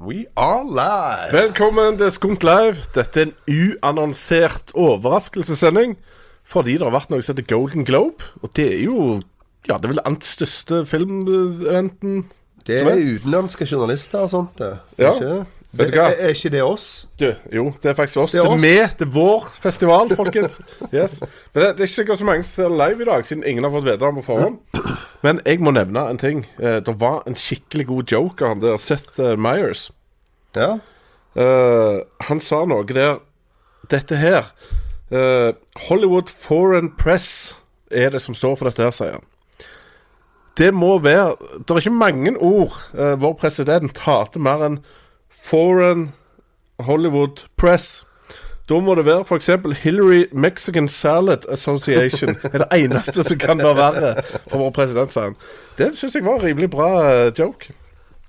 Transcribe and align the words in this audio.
We 0.00 0.26
are 0.36 0.60
live! 0.68 1.32
Velkommen 1.32 1.96
til 1.96 2.10
Skunt 2.12 2.42
Live. 2.44 2.82
Dette 2.92 3.20
er 3.22 3.30
en 3.30 3.32
uannonsert 3.48 4.74
overraskelsessending. 4.76 5.94
Fordi 6.44 6.74
det 6.76 6.84
har 6.84 6.92
vært 6.92 7.08
noe 7.08 7.24
som 7.24 7.32
heter 7.32 7.46
Golden 7.48 7.86
Globe. 7.88 8.26
Og 8.44 8.52
det 8.56 8.66
er 8.74 8.82
jo 8.84 9.22
Ja, 9.64 9.78
det 9.80 9.88
er 9.88 9.94
vel 9.94 10.02
den 10.04 10.18
største 10.20 10.82
filmeventen. 10.86 12.26
Det 12.66 12.82
er 12.82 12.92
utenlandske 12.92 13.64
journalister 13.72 14.26
og 14.26 14.30
sånt, 14.34 14.60
det. 14.60 14.74
Ja. 15.00 15.14
Ikke? 15.14 15.46
Vet 15.76 15.92
du 15.92 15.98
Er, 15.98 16.02
hva? 16.02 16.12
er 16.18 16.34
ikke 16.34 16.50
det 16.54 16.62
oss? 16.64 17.06
Du, 17.20 17.26
jo, 17.52 17.64
det 17.82 17.90
er 17.90 17.94
faktisk 17.98 18.22
oss. 18.22 18.32
Det 18.32 18.40
Det 18.42 18.46
er 18.46 18.54
er, 18.54 18.62
med. 18.62 18.96
Det 18.98 19.06
er 19.06 19.12
vår 19.14 19.46
festival, 19.60 20.14
folkens. 20.16 20.58
Yes. 20.94 21.18
Men 21.54 21.62
det, 21.62 21.68
det 21.76 21.84
er 21.84 21.88
ikke 21.88 21.94
sikkert 21.94 22.18
så 22.22 22.28
mange 22.28 22.46
som 22.46 22.52
ser 22.64 22.74
live 22.80 23.02
i 23.02 23.08
dag, 23.10 23.24
siden 23.28 23.44
ingen 23.46 23.64
har 23.64 23.74
fått 23.74 23.84
vite 23.84 24.00
det 24.02 24.14
på 24.18 24.26
forhånd. 24.26 24.58
Men 25.22 25.40
jeg 25.46 25.60
må 25.60 25.72
nevne 25.76 26.06
en 26.10 26.20
ting. 26.20 26.44
Eh, 26.58 26.80
det 26.86 26.96
var 27.00 27.22
en 27.26 27.36
skikkelig 27.38 27.86
god 27.86 28.12
joke 28.12 28.44
av 28.44 28.54
han 28.54 28.64
der 28.64 28.76
Seth 28.82 29.20
Myers. 29.20 29.46
Meyers. 29.46 29.90
Ja. 30.56 30.78
Uh, 31.36 32.00
han 32.24 32.40
sa 32.40 32.62
noe 32.64 32.84
der 32.88 33.18
Dette 33.92 34.16
her 34.16 34.46
uh, 35.12 35.52
Hollywood 35.88 36.30
Foreign 36.32 36.88
Press 36.96 37.56
er 37.92 38.10
det 38.14 38.22
som 38.24 38.34
står 38.34 38.56
for 38.56 38.70
dette 38.70 38.82
her, 38.82 38.94
sier 38.96 39.18
han. 39.18 39.26
Det 40.56 40.70
må 40.74 40.94
være 41.04 41.34
Det 41.60 41.70
er 41.74 41.82
ikke 41.82 41.92
mange 41.92 42.32
ord 42.40 42.78
uh, 42.96 43.14
vår 43.20 43.36
president 43.42 44.00
hater 44.06 44.40
mer 44.40 44.64
enn 44.64 44.78
Foreign 45.46 46.12
Hollywood 46.82 47.46
Press. 47.56 48.04
Da 48.66 48.80
må 48.82 48.96
det 48.98 49.04
være 49.06 49.22
f.eks. 49.22 49.50
Hillary 49.78 50.24
Mexican 50.32 50.88
Salad 50.88 51.46
Association. 51.52 52.34
er 52.52 52.64
det 52.64 52.66
eneste 52.74 53.22
som 53.22 53.38
kan 53.38 53.62
være 53.62 53.76
verre 53.78 54.24
for 54.48 54.58
vår 54.64 54.72
president, 54.74 55.14
sa 55.14 55.28
han. 55.28 55.36
Det 55.78 55.92
syns 55.94 56.18
jeg 56.18 56.26
var 56.26 56.40
en 56.40 56.48
rimelig 56.48 56.70
bra 56.74 56.88
eh, 57.12 57.28
joke. 57.38 57.70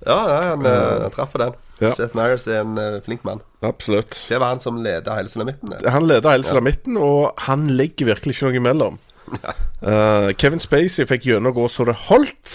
Ja, 0.06 0.20
ja 0.30 0.38
han, 0.52 0.66
uh, 0.66 1.08
traff 1.14 1.34
på 1.34 1.42
den. 1.42 1.58
Ja. 1.82 1.96
Seth 1.98 2.14
Myers 2.18 2.46
er 2.48 2.62
en 2.62 2.78
uh, 2.78 3.02
flink 3.06 3.26
mann. 3.26 3.42
Absolutt. 3.66 4.14
Det 4.30 4.38
var 4.38 4.54
han 4.54 4.62
som 4.62 4.78
leda 4.86 5.18
hele 5.18 5.30
sulamitten. 5.30 5.74
Han 5.90 6.06
leder 6.06 6.36
hele 6.36 6.46
sulamitten, 6.46 7.02
og 7.02 7.34
han 7.50 7.66
legger 7.74 8.14
virkelig 8.14 8.38
ikke 8.38 8.52
noe 8.52 8.62
imellom. 8.62 9.02
Eh, 9.88 10.30
Kevin 10.42 10.58
Spacey 10.60 11.06
fikk 11.06 11.28
gjennomgå 11.28 11.68
så 11.70 11.84
det 11.86 11.94
holdt. 12.08 12.54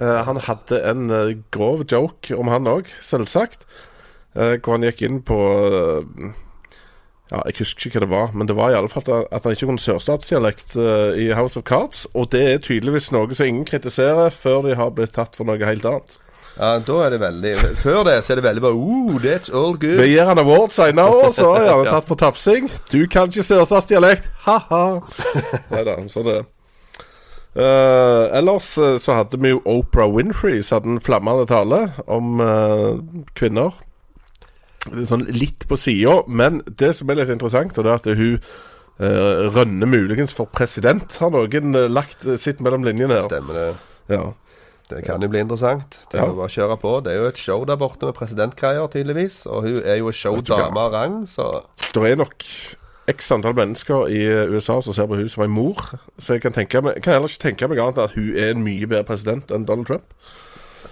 Eh, 0.00 0.20
han 0.24 0.40
hadde 0.46 0.80
en 0.88 1.10
uh, 1.12 1.32
grov 1.52 1.84
joke 1.84 2.36
om 2.36 2.48
han 2.48 2.68
òg, 2.70 2.88
selvsagt. 3.04 3.66
Uh, 4.32 4.56
hvor 4.62 4.78
han 4.78 4.86
gikk 4.86 5.02
inn 5.02 5.18
på 5.26 5.36
Ja, 7.30 7.40
jeg 7.46 7.60
husker 7.60 7.88
ikke 7.88 8.00
hva 8.00 8.04
det 8.04 8.10
var, 8.10 8.30
men 8.34 8.48
det 8.48 8.56
var 8.58 8.72
i 8.72 8.76
alle 8.78 8.90
fall 8.90 9.04
at, 9.06 9.28
at 9.30 9.44
han 9.46 9.54
ikke 9.54 9.68
kunne 9.68 9.82
sørstatsdialekt 9.82 10.74
i 10.74 11.28
House 11.38 11.58
of 11.58 11.62
Cards. 11.66 12.02
Og 12.14 12.32
det 12.32 12.40
er 12.42 12.62
tydeligvis 12.64 13.12
noe 13.14 13.30
som 13.30 13.46
ingen 13.46 13.68
kritiserer 13.68 14.34
før 14.34 14.64
de 14.66 14.74
har 14.78 14.90
blitt 14.96 15.14
tatt 15.14 15.38
for 15.38 15.46
noe 15.46 15.62
helt 15.62 15.86
annet. 15.86 16.16
Ja, 16.56 16.72
da 16.82 16.96
er 17.06 17.14
det 17.14 17.20
veldig 17.22 17.52
Før 17.78 18.02
det 18.08 18.16
så 18.26 18.34
er 18.34 18.40
det 18.40 18.44
veldig 18.44 18.62
bare 18.64 18.74
Oh, 18.74 19.20
that's 19.22 19.52
all 19.54 19.76
good. 19.78 20.00
Vi 20.02 20.10
gir 20.10 20.26
han 20.26 20.42
award 20.42 20.74
senere 20.74 21.06
år, 21.06 21.30
så 21.36 21.52
er 21.54 21.70
han 21.70 21.86
tatt 21.94 22.08
for 22.08 22.18
tafsing. 22.18 22.66
Du 22.90 23.04
kan 23.06 23.30
ikke 23.30 23.46
sørstatsdialekt, 23.46 24.26
ha-ha. 24.48 24.86
Nei 25.72 25.84
da, 25.86 26.00
sånn 26.10 26.26
er 26.26 26.40
det. 26.40 26.48
Eh, 27.50 28.24
ellers 28.38 28.78
eh, 28.78 28.96
så 29.02 29.16
hadde 29.18 29.38
vi 29.42 29.50
jo 29.50 29.62
Oprah 29.66 30.10
Winfrey 30.14 30.60
som 30.62 30.78
hadde 30.78 30.92
en 30.94 31.02
flammende 31.02 31.48
tale 31.50 31.80
om 32.06 32.38
uh, 32.38 33.00
kvinner. 33.38 33.74
Er 34.90 35.06
Sånn 35.08 35.26
litt 35.28 35.66
på 35.68 35.76
sida, 35.76 36.20
men 36.30 36.62
det 36.80 36.92
som 36.96 37.10
er 37.10 37.18
litt 37.20 37.32
interessant, 37.34 37.74
og 37.76 37.84
det 37.84 37.90
er 37.90 37.98
at 37.98 38.06
hun 38.20 38.36
uh, 39.02 39.50
rønner 39.56 39.90
muligens 39.90 40.32
for 40.36 40.48
president, 40.54 41.18
har 41.20 41.34
noen 41.34 41.74
lagt 41.90 42.24
sitt 42.40 42.62
mellom 42.64 42.86
linjene 42.86 43.18
her. 43.18 43.28
Stemmer 43.28 43.58
det. 43.58 43.66
Ja. 44.14 44.22
Det 44.90 45.04
kan 45.06 45.22
jo 45.22 45.28
bli 45.30 45.42
interessant. 45.44 46.00
Det 46.10 46.18
Ja. 46.18 46.26
jo 46.26 46.38
bare 46.38 46.50
kjøre 46.50 46.76
på. 46.80 46.96
Det 47.04 47.12
er 47.12 47.22
jo 47.22 47.28
et 47.30 47.38
show 47.38 47.64
der 47.64 47.76
borte 47.78 48.06
med 48.08 48.14
presidentgreier, 48.16 48.88
tydeligvis. 48.90 49.44
Og 49.46 49.62
hun 49.62 49.82
er 49.84 50.00
jo 50.00 50.10
showdame 50.10 50.78
av 50.80 50.92
rang, 50.92 51.26
så 51.30 51.62
Det 51.94 52.10
er 52.10 52.16
nok 52.16 52.44
x 53.10 53.30
antall 53.34 53.56
mennesker 53.58 54.06
i 54.10 54.20
USA 54.54 54.78
som 54.82 54.94
ser 54.96 55.08
på 55.10 55.18
hun 55.18 55.28
som 55.28 55.44
en 55.44 55.52
mor. 55.54 55.82
Så 56.18 56.36
jeg 56.36 56.42
kan, 56.44 56.54
tenke 56.56 56.80
meg, 56.84 57.00
kan 57.04 57.16
heller 57.16 57.30
ikke 57.30 57.44
tenke 57.48 57.68
meg 57.70 57.82
annet 57.82 57.98
at 58.04 58.14
hun 58.16 58.30
er 58.36 58.54
en 58.54 58.64
mye 58.64 58.86
bedre 58.90 59.06
president 59.08 59.50
enn 59.54 59.66
Donald 59.68 59.90
Trump. 59.90 60.14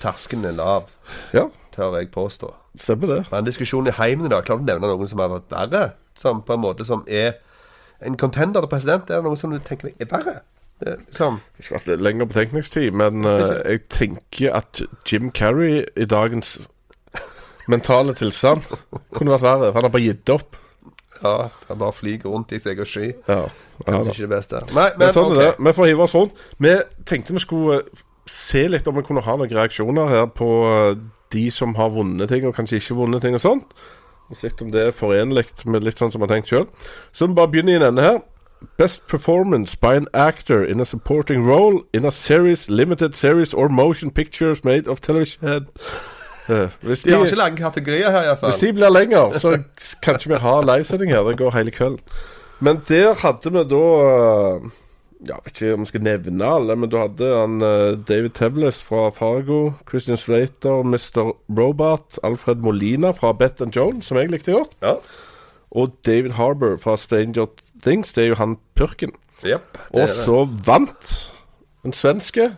terskelen 0.03 0.45
er 0.45 0.55
lav, 0.59 0.91
Ja, 1.35 1.49
tør 1.75 1.97
jeg 1.99 2.11
påstå. 2.15 2.53
stemmer 2.79 3.07
det. 3.15 3.21
Men 3.33 3.47
diskusjonen 3.49 3.91
i 3.91 3.97
heimen 3.99 4.27
i 4.27 4.29
dag, 4.29 4.45
klarer 4.45 4.63
du 4.63 4.69
å 4.69 4.73
nevne 4.73 4.91
noen 4.93 5.09
som 5.11 5.19
har 5.19 5.33
vært 5.33 5.51
verre? 5.51 5.85
Som 6.19 6.43
på 6.43 6.55
en 6.55 6.63
måte 6.63 6.85
som 6.87 7.05
er 7.09 7.33
en 8.07 8.17
contender 8.17 8.61
til 8.63 8.71
president? 8.71 9.11
Er 9.11 9.23
det 9.23 9.25
noen 9.27 9.37
som 9.41 9.51
du 9.51 9.59
tenker 9.59 9.91
er 9.99 10.11
verre? 10.11 10.41
Det, 10.79 10.97
liksom, 11.09 11.41
Jeg 11.59 11.65
skulle 11.65 11.81
hatt 11.81 11.89
litt 11.91 12.03
lengre 12.07 12.27
betenkningstid, 12.31 12.93
men 12.95 13.25
uh, 13.27 13.57
jeg 13.67 13.81
tenker 13.91 14.55
at 14.55 14.83
Jim 15.11 15.33
Carrey 15.35 15.85
i 15.97 16.07
dagens 16.07 16.59
mentale 17.69 18.15
tilstand 18.15 18.63
kunne 19.15 19.35
vært 19.35 19.43
verre. 19.47 19.73
For 19.73 19.81
han 19.81 19.89
har 19.89 19.95
bare 19.97 20.07
gitt 20.07 20.31
opp. 20.33 20.57
Ja, 21.23 21.49
han 21.69 21.79
bare 21.79 21.93
flyger 21.93 22.31
rundt 22.31 22.53
i 22.53 22.61
seg 22.63 22.81
og 22.83 22.89
sky. 22.89 23.11
Ja, 23.29 23.43
ja 23.45 23.87
Kanskje 23.87 24.15
ikke 24.15 24.27
det 24.27 24.33
beste. 24.37 24.63
Nei, 24.73 24.89
Men 24.97 25.05
men 25.07 25.15
sånn 25.17 25.33
okay. 25.33 25.45
er 25.45 25.53
det. 25.53 25.67
Vi 25.67 25.75
får 25.79 25.91
hive 25.91 26.07
oss 26.07 26.17
rundt. 26.17 26.43
Vi 26.59 26.75
tenkte 27.09 27.37
vi 27.37 27.45
skulle 27.45 27.79
eh, 27.83 28.03
se 28.29 28.65
litt 28.69 28.89
om 28.89 28.99
vi 28.99 29.07
kunne 29.07 29.25
ha 29.25 29.37
noen 29.37 29.55
reaksjoner 29.55 30.13
her 30.13 30.27
på 30.33 30.51
eh, 30.73 30.91
de 31.35 31.45
som 31.53 31.75
har 31.79 31.93
vunnet 31.93 32.31
ting, 32.33 32.47
og 32.49 32.57
kanskje 32.57 32.81
ikke 32.81 32.99
vunnet 33.03 33.25
ting 33.25 33.37
og 33.37 33.45
sånt. 33.45 33.79
Og 34.29 34.37
sett 34.37 34.61
om 34.63 34.73
det 34.73 34.89
er 34.89 34.97
forenlig 34.97 35.47
med 35.65 35.87
litt 35.87 36.01
sånn 36.01 36.13
som 36.13 36.21
vi 36.21 36.29
har 36.29 36.37
tenkt 36.37 36.53
sjøl. 36.53 36.67
Så 37.13 37.29
vi 37.29 37.39
bare 37.39 37.53
begynner 37.53 37.79
i 37.79 37.85
denne 37.87 38.05
her. 38.05 38.21
Best 38.77 39.07
performance 39.07 39.77
by 39.79 39.95
an 39.95 40.09
actor 40.13 40.65
in 40.65 40.81
a 40.81 40.85
supporting 40.85 41.47
role 41.47 41.85
in 41.95 42.05
a 42.05 42.11
series, 42.11 42.69
limited 42.69 43.15
series 43.15 43.55
or 43.55 43.69
motion 43.69 44.11
pictures 44.11 44.65
made 44.65 44.89
of 44.89 45.01
television. 45.01 45.69
Eh, 46.49 46.69
hvis, 46.87 47.03
De 47.05 47.13
har 47.15 47.25
ikke 47.27 47.37
lange 47.41 47.57
kategorier 47.61 48.11
her, 48.11 48.23
iallfall. 48.31 48.51
hvis 48.53 48.61
de 48.65 48.73
blir 48.73 48.93
lenger, 48.95 49.33
så 49.39 49.55
kan 50.03 50.15
ikke 50.19 50.35
vi 50.35 50.43
ha 50.43 50.55
livesending 50.65 51.11
her. 51.13 51.23
Det 51.29 51.37
går 51.41 51.51
hele 51.59 51.71
kvelden. 51.75 52.01
Men 52.61 52.81
der 52.89 53.15
hadde 53.15 53.53
vi 53.55 53.65
da 53.71 53.83
Jeg 55.19 55.29
Ja, 55.29 55.35
vet 55.45 55.57
ikke 55.61 55.75
om 55.75 55.81
jeg 55.83 55.89
skal 55.91 56.03
nevne 56.07 56.47
alle, 56.47 56.77
men 56.79 56.91
da 56.93 57.01
hadde 57.09 57.29
han 57.35 57.55
eh, 57.67 57.97
David 58.07 58.31
Tevles 58.39 58.77
fra 58.87 59.09
Fargo, 59.11 59.73
Christian 59.91 60.17
Slater, 60.17 60.85
Mr. 60.87 61.33
Robot, 61.59 62.21
Alfred 62.23 62.63
Molina 62.63 63.11
fra 63.11 63.33
Bet 63.35 63.61
and 63.61 63.75
Joan, 63.75 63.99
som 64.03 64.17
jeg 64.21 64.31
likte 64.31 64.53
godt, 64.55 64.77
Ja. 64.83 64.93
og 65.75 65.97
David 66.07 66.37
Harbour 66.39 66.77
fra 66.79 66.95
Stranger 66.97 67.47
Things. 67.83 68.13
Det 68.13 68.25
er 68.25 68.29
jo 68.29 68.35
han 68.39 68.57
purken. 68.79 69.11
Yep, 69.45 69.79
Og 69.95 70.09
så 70.09 70.45
vant 70.67 71.33
en 71.85 71.93
svenske. 71.93 72.53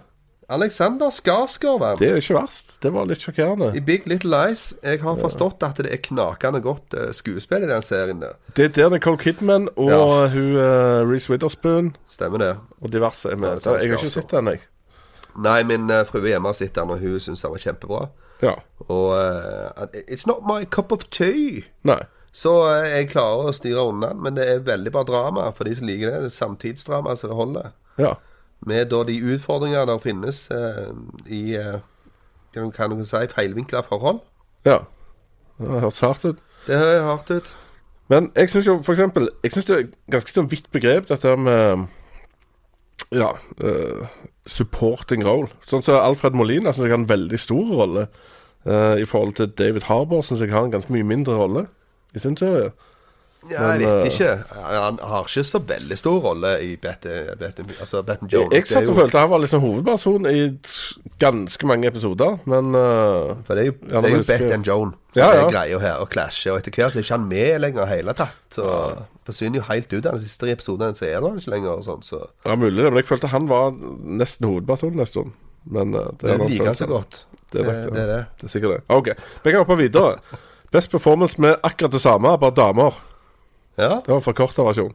Alexander 0.50 1.10
Skarsgård. 1.14 1.98
Det 2.00 2.08
er 2.10 2.16
ikke 2.20 2.34
verst. 2.40 2.72
Det 2.82 2.90
var 2.92 3.06
litt 3.06 3.22
sjokkerende. 3.22 3.68
I 3.76 3.80
Big 3.86 4.06
Little 4.10 4.30
Lies. 4.34 4.64
Jeg 4.82 5.00
har 5.04 5.16
forstått 5.20 5.62
at 5.66 5.78
det 5.78 5.92
er 5.94 6.00
knakende 6.02 6.60
godt 6.64 6.94
eh, 6.98 7.12
skuespill 7.14 7.62
i 7.66 7.70
den 7.70 7.82
serien 7.86 8.20
der. 8.22 8.34
Det 8.56 8.64
er 8.70 8.74
der 8.76 8.90
Nicole 8.96 9.18
Kidman 9.22 9.68
og 9.76 9.90
Ja. 9.90 10.02
hun 10.34 10.56
uh, 10.58 11.06
Reece 11.10 11.30
Witherspoon 11.30 11.92
Stemmer 12.10 12.38
det. 12.42 12.52
og 12.80 12.92
diverse 12.92 13.30
er 13.30 13.36
med. 13.36 13.60
Ja, 13.64 13.76
jeg 13.78 13.92
har 13.94 13.98
ikke 14.02 14.10
sett 14.10 14.30
den, 14.34 14.52
jeg. 14.54 14.60
Nei, 15.38 15.60
min 15.62 15.86
uh, 15.90 16.02
frue 16.08 16.26
hjemme 16.32 16.50
har 16.50 16.58
sett 16.58 16.74
den, 16.74 16.90
og 16.90 16.98
hun 16.98 17.20
syns 17.22 17.42
den 17.46 17.52
var 17.54 17.62
kjempebra. 17.62 18.00
Ja. 18.42 18.54
Og 18.88 19.12
uh, 19.14 20.00
It's 20.10 20.26
not 20.26 20.42
my 20.48 20.64
cup 20.66 20.90
of 20.92 21.04
tea. 21.14 21.62
Nei. 21.86 22.00
Så 22.32 22.56
uh, 22.66 22.86
jeg 22.90 23.08
klarer 23.12 23.50
å 23.50 23.54
styre 23.54 23.84
unna 23.90 24.10
den, 24.10 24.20
men 24.26 24.34
det 24.34 24.48
er 24.50 24.64
veldig 24.66 24.90
bra 24.94 25.02
drama 25.06 25.46
for 25.54 25.66
de 25.70 25.76
som 25.78 25.86
liker 25.86 26.10
det. 26.10 26.20
Det 26.26 26.32
er 26.32 26.36
samtidsdrama 26.40 27.14
som 27.18 27.30
det 27.30 27.38
holder. 27.38 27.70
Ja. 28.02 28.16
Med 28.66 28.90
da 28.90 29.02
de 29.08 29.14
utfordringer 29.34 29.84
der 29.88 29.98
finnes 29.98 30.50
eh, 30.50 30.90
i 31.26 31.54
eh, 31.56 31.80
kan 32.76 32.90
du- 32.90 33.04
si 33.04 33.26
feilvinkla 33.34 33.80
forhold. 33.88 34.20
ja. 34.64 34.78
Det 35.60 35.68
har 35.68 35.80
hørtes 35.80 36.00
hardt 36.00 36.24
ut. 36.24 36.36
Det 36.66 36.76
høres 36.78 37.02
hardt 37.02 37.30
ut. 37.30 37.52
Men 38.08 38.30
jeg 38.36 38.48
syns 38.50 38.66
jo 38.66 38.78
for 38.82 38.92
eksempel 38.92 39.28
Jeg 39.42 39.52
synes 39.52 39.64
det 39.68 39.76
er 39.76 39.88
ganske 40.10 40.32
sånn 40.32 40.48
vidt 40.50 40.70
begrep, 40.72 41.08
dette 41.08 41.36
med 41.36 41.86
Ja 43.12 43.32
uh, 43.64 44.06
supporting 44.46 45.24
role. 45.26 45.48
Sånn 45.66 45.82
som 45.84 45.98
Alfred 46.00 46.32
Molina 46.38 46.72
syns 46.72 46.86
jeg 46.86 46.92
har 46.94 47.00
en 47.02 47.08
veldig 47.10 47.38
stor 47.42 47.72
rolle. 47.82 48.06
Uh, 48.66 48.96
I 49.00 49.04
forhold 49.08 49.34
til 49.38 49.50
David 49.58 49.82
Harbour 49.88 50.22
syns 50.22 50.40
jeg 50.40 50.52
har 50.52 50.64
en 50.64 50.72
ganske 50.74 50.92
mye 50.94 51.06
mindre 51.06 51.36
rolle 51.38 51.66
i 52.14 52.18
sin 52.22 52.36
serie. 52.36 52.70
Ja, 53.48 53.70
jeg 53.72 53.80
vet 53.80 54.04
eh, 54.04 54.08
ikke. 54.10 54.30
Han 54.52 54.98
har 55.00 55.24
ikke 55.24 55.44
så 55.48 55.60
veldig 55.64 55.96
stor 55.96 56.18
rolle 56.20 56.50
i 56.60 56.74
Bet, 56.80 57.06
altså 57.80 58.02
Jones. 58.28 58.52
Jeg 58.52 58.66
satt 58.68 58.88
og 58.90 58.98
følte 58.98 59.22
han 59.22 59.30
var 59.30 59.40
liksom 59.40 59.62
hovedperson 59.64 60.28
i 60.28 60.42
ganske 61.22 61.68
mange 61.68 61.88
episoder, 61.88 62.36
men 62.44 62.74
uh, 62.76 63.38
For 63.46 63.56
det 63.56 63.62
er 63.62 63.70
jo, 63.70 63.76
Ja, 63.88 64.02
det 64.04 64.10
er 64.12 64.44
jo 64.44 64.60
Joan 64.66 64.92
som 64.92 65.22
Ja, 65.22 65.30
ja. 65.32 65.46
er 65.46 65.54
greia 65.54 65.80
her, 65.80 65.96
og 66.04 66.10
clasher. 66.12 66.52
Og 66.52 66.60
etter 66.60 66.76
hvert 66.76 66.92
så 66.92 67.00
er 67.00 67.06
ikke 67.06 67.16
han 67.16 67.26
med 67.30 67.62
lenger 67.64 67.86
i 67.86 67.94
hele 67.94 68.14
tatt. 68.18 68.36
Så 68.52 68.66
forsvinner 69.26 69.62
jo 69.62 69.66
helt 69.70 69.92
ut 69.92 70.04
av 70.04 70.18
den 70.18 70.22
siste 70.26 70.52
episoden, 70.52 70.94
så 70.98 71.08
er 71.08 71.24
han 71.24 71.40
ikke 71.40 71.54
lenger 71.56 71.72
og 71.78 71.88
sånn. 71.88 72.04
Så 72.04 72.20
Ja, 72.44 72.58
mulig 72.60 72.76
det, 72.76 72.92
men 72.92 73.00
jeg 73.00 73.08
følte 73.08 73.32
han 73.32 73.48
var 73.48 73.72
nesten 74.20 74.50
hovedpersonen 74.50 75.00
en 75.00 75.08
stund. 75.08 75.34
Men 75.64 75.96
uh, 75.96 76.12
det 76.20 76.28
det 76.28 76.36
er 76.36 76.46
liker 76.46 76.72
han 76.74 76.78
så 76.78 76.92
godt. 76.92 77.24
Det 77.50 77.64
er 77.64 77.72
Det, 77.72 77.92
det 77.94 78.04
er 78.04 78.14
det. 78.14 78.22
Det 78.36 78.46
er 78.46 78.52
sikkert 78.52 78.76
det. 78.76 78.82
Ok, 78.88 79.14
vi 79.44 79.50
kan 79.50 79.64
hoppe 79.64 79.80
videre. 79.80 80.18
Best 80.70 80.90
performance 80.90 81.40
med 81.40 81.56
akkurat 81.66 81.92
det 81.92 82.00
samme, 82.00 82.36
bare 82.38 82.54
damer. 82.54 83.00
Ja. 83.78 84.00
Det 84.06 84.08
var 84.12 84.20
forkorta 84.20 84.62
versjon. 84.66 84.94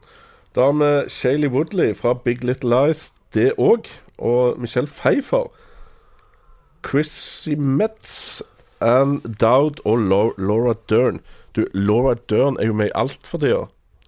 Da 0.56 0.68
har 0.70 0.72
vi 0.80 1.08
Shailey 1.12 1.48
Woodley 1.52 1.94
fra 1.94 2.12
Big 2.14 2.44
Little 2.44 2.70
Lies, 2.86 3.12
det 3.34 3.52
òg. 3.58 3.88
Og 4.18 4.58
Michelle 4.60 4.88
Pfeiffer. 4.88 5.50
Chrissy 6.86 7.54
Metz 7.58 8.42
Ann 8.80 9.18
Dowd 9.40 9.80
og 9.84 9.98
Laura 10.38 10.74
Dern. 10.88 11.20
Du, 11.56 11.64
Laura 11.74 12.14
Dern 12.30 12.56
er 12.60 12.66
jo 12.66 12.72
med 12.76 12.86
i 12.90 12.94
alt 12.94 13.20
for 13.26 13.38
tida. 13.42 13.64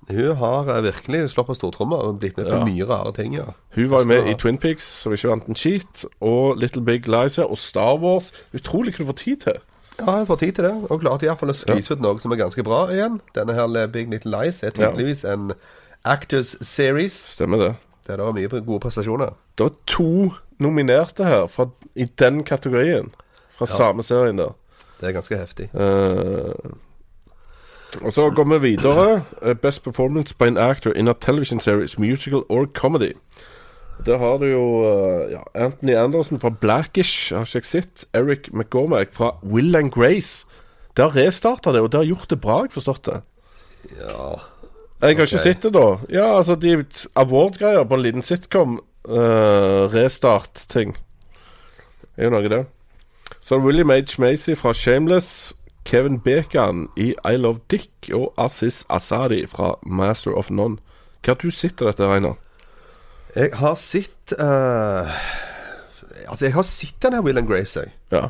Hun 0.08 0.36
har 0.40 0.68
eh, 0.72 0.82
virkelig 0.86 1.26
slått 1.34 1.50
på 1.50 1.56
stortromma 1.58 1.98
og 2.00 2.18
blitt 2.22 2.36
med 2.40 2.46
på 2.48 2.56
Ja. 2.56 2.64
mye 2.64 2.86
rare 2.88 3.12
ting. 3.12 3.34
ja 3.36 3.44
Hun 3.74 3.90
var 3.90 4.00
jo 4.00 4.08
med 4.08 4.28
i 4.30 4.34
Twin 4.40 4.56
Peaks, 4.58 4.84
som 5.02 5.12
ikke 5.12 5.28
vant 5.28 5.48
en 5.48 5.54
cheat, 5.58 6.04
og 6.20 6.56
Little 6.56 6.80
Big 6.82 7.08
Lies 7.08 7.36
her, 7.36 7.44
og 7.44 7.58
Star 7.58 7.98
Wars. 8.00 8.32
Utrolig 8.56 8.94
hva 8.94 9.04
du 9.04 9.10
får 9.10 9.18
tid 9.20 9.36
til. 9.44 9.58
Ja, 9.98 10.18
jeg 10.20 10.26
får 10.28 10.36
tid 10.36 10.52
til 10.52 10.64
det, 10.68 10.74
og 10.88 11.00
klarte 11.02 11.26
iallfall 11.26 11.50
å 11.50 11.56
skvise 11.58 11.96
ut 11.96 12.02
noe 12.02 12.20
som 12.22 12.32
er 12.34 12.38
ganske 12.38 12.62
bra 12.66 12.84
igjen. 12.94 13.18
Denne 13.34 13.56
her 13.56 13.90
Big 13.90 14.10
Little 14.12 14.30
Lies 14.30 14.62
er 14.62 14.76
tydeligvis 14.76 15.24
en 15.26 15.52
Actors 16.06 16.54
Series. 16.62 17.16
Stemmer 17.34 17.58
det. 17.64 17.72
Det 18.06 18.18
var 18.18 18.32
mye 18.32 18.48
gode 18.48 18.80
prestasjoner. 18.80 19.34
Det 19.58 19.66
var 19.66 19.74
to 19.90 20.32
nominerte 20.62 21.24
her 21.26 21.46
fra, 21.50 21.68
i 21.94 22.06
den 22.18 22.44
kategorien. 22.44 23.10
Fra 23.58 23.66
samme 23.66 24.02
serien 24.06 24.38
der. 24.38 24.54
Det 25.00 25.08
er 25.08 25.12
ganske 25.12 25.36
heftig. 25.38 25.68
Uh, 25.74 26.54
og 28.02 28.12
så 28.12 28.30
går 28.30 28.44
vi 28.44 28.58
videre. 28.58 29.22
Eh, 29.42 29.54
Best 29.54 29.84
performance 29.84 30.34
by 30.34 30.44
an 30.44 30.56
actor 30.56 30.92
in 30.92 31.08
a 31.08 31.12
television 31.12 31.60
series, 31.60 31.98
musical 31.98 32.42
or 32.48 32.66
comedy. 32.66 33.12
Der 34.06 34.18
har 34.18 34.38
du 34.38 34.46
jo 34.46 34.64
eh, 34.86 35.32
ja, 35.32 35.42
Anthony 35.54 35.94
Anderson 35.98 36.40
fra 36.40 36.50
Blackish, 36.50 37.34
har 37.34 37.44
ikke 37.46 37.58
jeg 37.58 37.64
sett. 37.64 38.04
Eric 38.14 38.48
McGormack 38.52 39.12
fra 39.12 39.34
Will 39.42 39.76
and 39.76 39.90
Grace. 39.92 40.46
Det 40.96 41.04
har 41.04 41.16
restarta 41.16 41.72
det, 41.72 41.80
og 41.80 41.92
det 41.92 42.00
har 42.00 42.08
gjort 42.08 42.30
det 42.30 42.40
bra, 42.40 42.60
jeg 42.64 42.72
forstått 42.74 43.04
det. 43.10 43.18
Ja 44.00 44.38
Jeg 45.00 45.06
har 45.06 45.08
ikke 45.14 45.22
Ok. 45.22 45.38
sett 45.38 45.62
det, 45.62 45.72
da. 45.74 45.98
Ja, 46.10 46.36
altså, 46.36 46.54
de 46.58 46.84
award-greier 47.14 47.84
på 47.84 47.94
en 47.94 48.02
liten 48.02 48.22
sitcom, 48.22 48.80
uh, 49.08 49.86
restart-ting, 49.94 50.96
er 52.16 52.24
jo 52.24 52.30
noe, 52.30 52.48
det. 52.48 52.66
Så 53.44 53.54
er 53.54 53.58
det 53.60 53.66
William 53.66 53.90
H. 53.90 54.18
Macy 54.18 54.54
fra 54.58 54.72
Shameless, 54.74 55.52
Kevin 55.86 56.18
Bacon 56.18 56.88
i 56.96 57.14
I 57.24 57.36
Love 57.36 57.60
Dick 57.70 58.10
og 58.12 58.34
Aziz 58.36 58.84
Asadi 58.90 59.46
fra 59.46 59.78
Master 59.86 60.34
of 60.36 60.50
None. 60.50 60.78
Hva 61.22 61.32
har 61.32 61.34
du 61.40 61.50
sett 61.50 61.80
av 61.82 61.92
dette, 61.92 62.04
Reinar? 62.04 62.34
Jeg 63.36 63.50
har 63.60 63.74
sett 63.76 64.32
uh, 64.40 65.08
Altså, 66.28 66.44
jeg 66.44 66.54
har 66.54 66.62
sett 66.66 66.96
den 67.02 67.12
her 67.16 67.22
Will 67.24 67.38
and 67.40 67.48
Grace, 67.48 67.80
jeg. 67.80 67.92
Ja. 68.12 68.28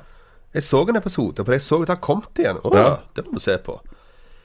Jeg 0.54 0.62
så 0.64 0.80
en 0.88 0.96
episode, 0.96 1.44
for 1.44 1.52
jeg 1.54 1.62
så 1.62 1.78
at 1.82 1.88
det 1.88 1.94
har 1.96 2.02
kommet 2.04 2.38
igjen. 2.40 2.58
Å, 2.64 2.70
Ja. 2.74 2.90
Det 3.16 3.24
må 3.26 3.34
du 3.38 3.42
se 3.42 3.56
på. 3.58 3.78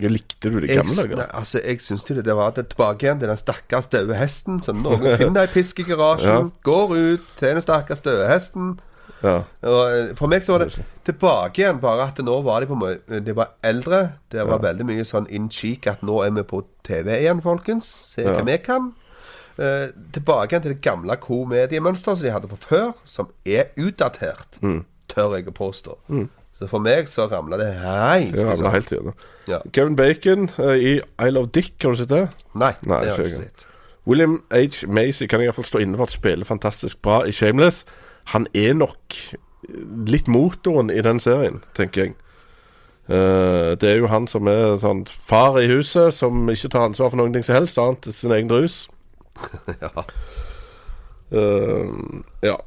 Jeg 0.01 0.09
likte 0.11 0.49
du 0.51 0.57
det 0.59 0.73
gamle 0.73 0.95
dager? 0.97 1.15
nei, 1.21 1.27
altså, 1.37 1.61
jeg 1.63 1.79
syns 1.81 2.03
jo 2.09 2.15
det, 2.17 2.23
det 2.25 2.33
var 2.35 2.51
det 2.57 2.65
tilbake 2.73 3.05
igjen 3.05 3.19
til 3.21 3.29
den 3.29 3.37
stakkars 3.37 3.85
døde 3.93 4.15
hesten. 4.17 4.57
som 4.61 4.81
noen 4.83 5.05
finner 5.21 5.45
ei 5.45 5.51
pisk 5.53 5.79
i 5.79 5.85
garasjen, 5.87 6.49
går 6.65 6.95
ut 6.97 7.29
til 7.39 7.53
den 7.53 7.61
stakkars 7.63 8.01
døde 8.03 8.25
hesten. 8.27 8.73
Ja. 9.23 9.35
Og 9.63 9.83
eh, 9.93 10.09
For 10.19 10.27
meg 10.27 10.43
så 10.43 10.57
var 10.57 10.65
det 10.65 10.81
tilbake 11.07 11.61
igjen, 11.61 11.79
bare 11.79 12.09
at 12.09 12.19
nå 12.25 12.41
var 12.43 12.65
de 12.65 12.67
på 12.73 12.75
mø- 12.75 13.19
De 13.23 13.35
var 13.37 13.53
eldre. 13.63 14.01
Det 14.33 14.43
var 14.49 14.59
veldig 14.65 14.85
mye 14.89 15.05
sånn 15.07 15.29
in 15.29 15.45
cheek 15.53 15.87
at 15.87 16.01
nå 16.03 16.19
er 16.25 16.33
vi 16.35 16.43
på 16.43 16.65
TV 16.83 17.13
igjen, 17.21 17.39
folkens. 17.45 17.85
Se 18.17 18.25
hva 18.27 18.41
vi 18.49 18.57
kan. 18.65 18.91
Eh, 19.59 19.89
tilbake 20.15 20.59
til 20.63 20.71
det 20.73 20.81
gamle 20.81 21.15
komediemønsteret 21.21 22.17
som 22.17 22.25
de 22.25 22.31
hadde 22.33 22.47
fra 22.49 22.57
før, 22.57 22.91
som 23.05 23.27
er 23.45 23.63
utdatert, 23.77 24.57
Mm. 24.61 24.85
tør 25.09 25.35
jeg 25.35 25.47
å 25.47 25.51
påstå. 25.53 25.97
Så 26.57 26.67
for 26.69 26.79
meg 26.79 27.05
så 27.09 27.27
ramla 27.29 27.57
det 27.57 27.73
hei. 27.75 28.31
Det 28.31 28.39
ramla 28.45 28.55
sånn. 28.55 28.71
helt 28.71 28.91
igjen. 28.91 29.13
Ja. 29.47 29.59
Kevin 29.73 29.95
Bacon 29.95 30.49
uh, 30.59 30.73
i 30.73 30.99
I 31.19 31.29
Love 31.29 31.47
Dick, 31.53 31.73
har 31.83 31.91
du 31.91 31.97
sett 31.97 32.09
det? 32.09 32.29
Nei, 32.55 32.73
Nei, 32.81 32.99
det 33.01 33.09
har 33.09 33.17
jeg 33.17 33.31
ikke 33.33 33.43
sett. 33.43 33.65
William 34.07 34.41
H. 34.51 34.85
Macy 34.87 35.27
kan 35.27 35.41
iallfall 35.41 35.65
stå 35.65 35.79
inne 35.79 35.97
for 35.97 36.03
at 36.03 36.11
spiller 36.11 36.45
fantastisk 36.45 37.01
bra 37.01 37.21
i 37.27 37.31
Shameless. 37.31 37.85
Han 38.33 38.47
er 38.53 38.73
nok 38.73 39.17
litt 40.07 40.27
motoren 40.27 40.89
i 40.91 41.01
den 41.01 41.19
serien, 41.19 41.61
tenker 41.75 42.01
jeg. 42.07 42.15
Uh, 43.09 43.75
det 43.75 43.83
er 43.83 43.97
jo 43.99 44.07
han 44.07 44.27
som 44.31 44.47
er 44.47 44.77
sånn 44.79 45.03
far 45.07 45.57
i 45.59 45.67
huset, 45.67 46.13
som 46.15 46.47
ikke 46.49 46.69
tar 46.71 46.85
ansvar 46.87 47.09
for 47.11 47.19
noen 47.19 47.33
ting 47.35 47.43
som 47.43 47.55
helst 47.57 47.77
annet 47.81 48.07
enn 48.07 48.15
sin 48.15 48.31
egen 48.31 48.49
rus. 48.51 48.87
Ja. 49.81 50.03
Eh, 51.31 51.89
ja. 52.41 52.57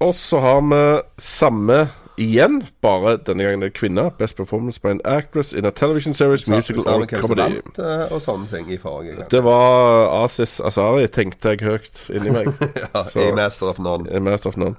Og 0.00 0.14
så 0.14 0.40
har 0.40 0.60
vi 0.60 0.78
samme 1.20 1.88
igjen, 2.18 2.60
bare 2.82 3.16
denne 3.26 3.42
gangen 3.46 3.62
er 3.62 3.68
det 3.70 3.76
kvinne. 3.78 4.08
Best 4.18 4.36
performance 4.36 4.80
by 4.80 4.90
an 4.94 5.00
actress 5.04 5.52
in 5.52 5.66
a 5.66 5.70
television 5.70 6.14
series, 6.14 6.48
musical 6.48 6.82
Sa- 6.84 6.90
sa 6.90 6.96
or 7.02 7.06
comedy. 7.06 7.58
vant, 7.60 7.78
eh, 7.78 8.12
og 8.14 8.22
sånne 8.22 8.48
ting 8.50 8.70
i 8.72 8.78
forrige 8.78 9.16
gang. 9.18 9.28
Det 9.30 9.42
var 9.44 10.24
Asis 10.24 10.60
Asari, 10.60 11.06
tenkte 11.08 11.48
jeg 11.54 11.60
høyt 11.66 12.04
inni 12.14 12.30
meg. 12.30 12.46
Ja, 12.94 13.02
så- 13.02 13.28
I 13.28 13.32
Master 13.34 13.66
of 13.66 13.78
None. 13.78 14.08
er 14.10 14.20
Master 14.20 14.48
of 14.48 14.56
None. 14.56 14.76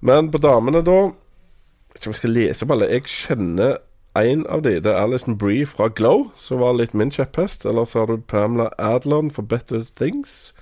Men 0.00 0.30
på 0.30 0.38
damene, 0.38 0.82
da 0.84 1.10
jeg 2.04 2.14
skal 2.14 2.30
lese 2.30 2.62
opp 2.64 2.70
alle. 2.74 2.88
Jeg 2.90 3.02
kjenner 3.08 3.76
en 4.16 4.46
av 4.46 4.62
de. 4.62 4.80
Det 4.80 4.86
er 4.92 4.98
Alison 5.02 5.36
Bree 5.38 5.64
fra 5.66 5.88
Glow, 5.88 6.30
som 6.36 6.58
var 6.60 6.74
litt 6.74 6.94
min 6.94 7.10
kjepphest. 7.10 7.64
Eller 7.64 7.84
så 7.84 8.00
har 8.00 8.06
du 8.06 8.18
Pamela 8.18 8.68
Adlon 8.78 9.30
for 9.30 9.42
Better 9.42 9.84
Things. 9.96 10.52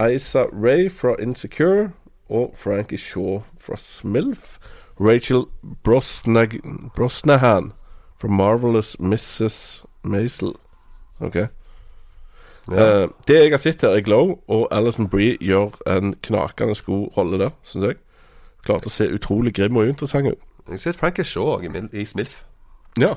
Isa 0.00 0.44
Ray 0.52 0.90
fra 0.90 1.16
Insecure. 1.22 1.90
Og 2.28 2.54
Frankie 2.56 2.98
Shaw 2.98 3.42
fra 3.60 3.76
Smilf. 3.76 4.58
Rachel 5.00 5.44
Brosnag 5.84 6.60
Brosnahan 6.96 7.72
fra 8.20 8.28
Marvelous 8.28 8.96
Mrs. 9.00 9.84
Maisel. 10.02 10.52
OK. 11.20 11.36
Eh, 11.36 13.08
det 13.28 13.36
jeg 13.42 13.50
har 13.50 13.58
sett 13.62 13.82
her, 13.82 13.94
er 13.94 14.00
Glow, 14.00 14.38
og 14.48 14.68
Alison 14.70 15.08
Bree 15.08 15.36
gjør 15.40 15.76
en 15.86 16.14
knakende 16.22 16.74
god 16.86 17.08
rolle 17.18 17.38
der, 17.38 17.54
syns 17.62 17.84
jeg. 17.84 18.00
Klarte 18.66 18.90
å 18.90 18.92
se 18.92 19.06
utrolig 19.12 19.54
grim 19.54 19.76
og 19.78 19.86
interessant 19.86 20.32
ut. 20.32 20.42
Jeg 20.66 20.82
sett 20.82 20.98
Frankie 20.98 21.24
Shaw 21.24 21.62
i 21.92 22.04
Smilf. 22.04 22.42
Ja. 22.98 23.14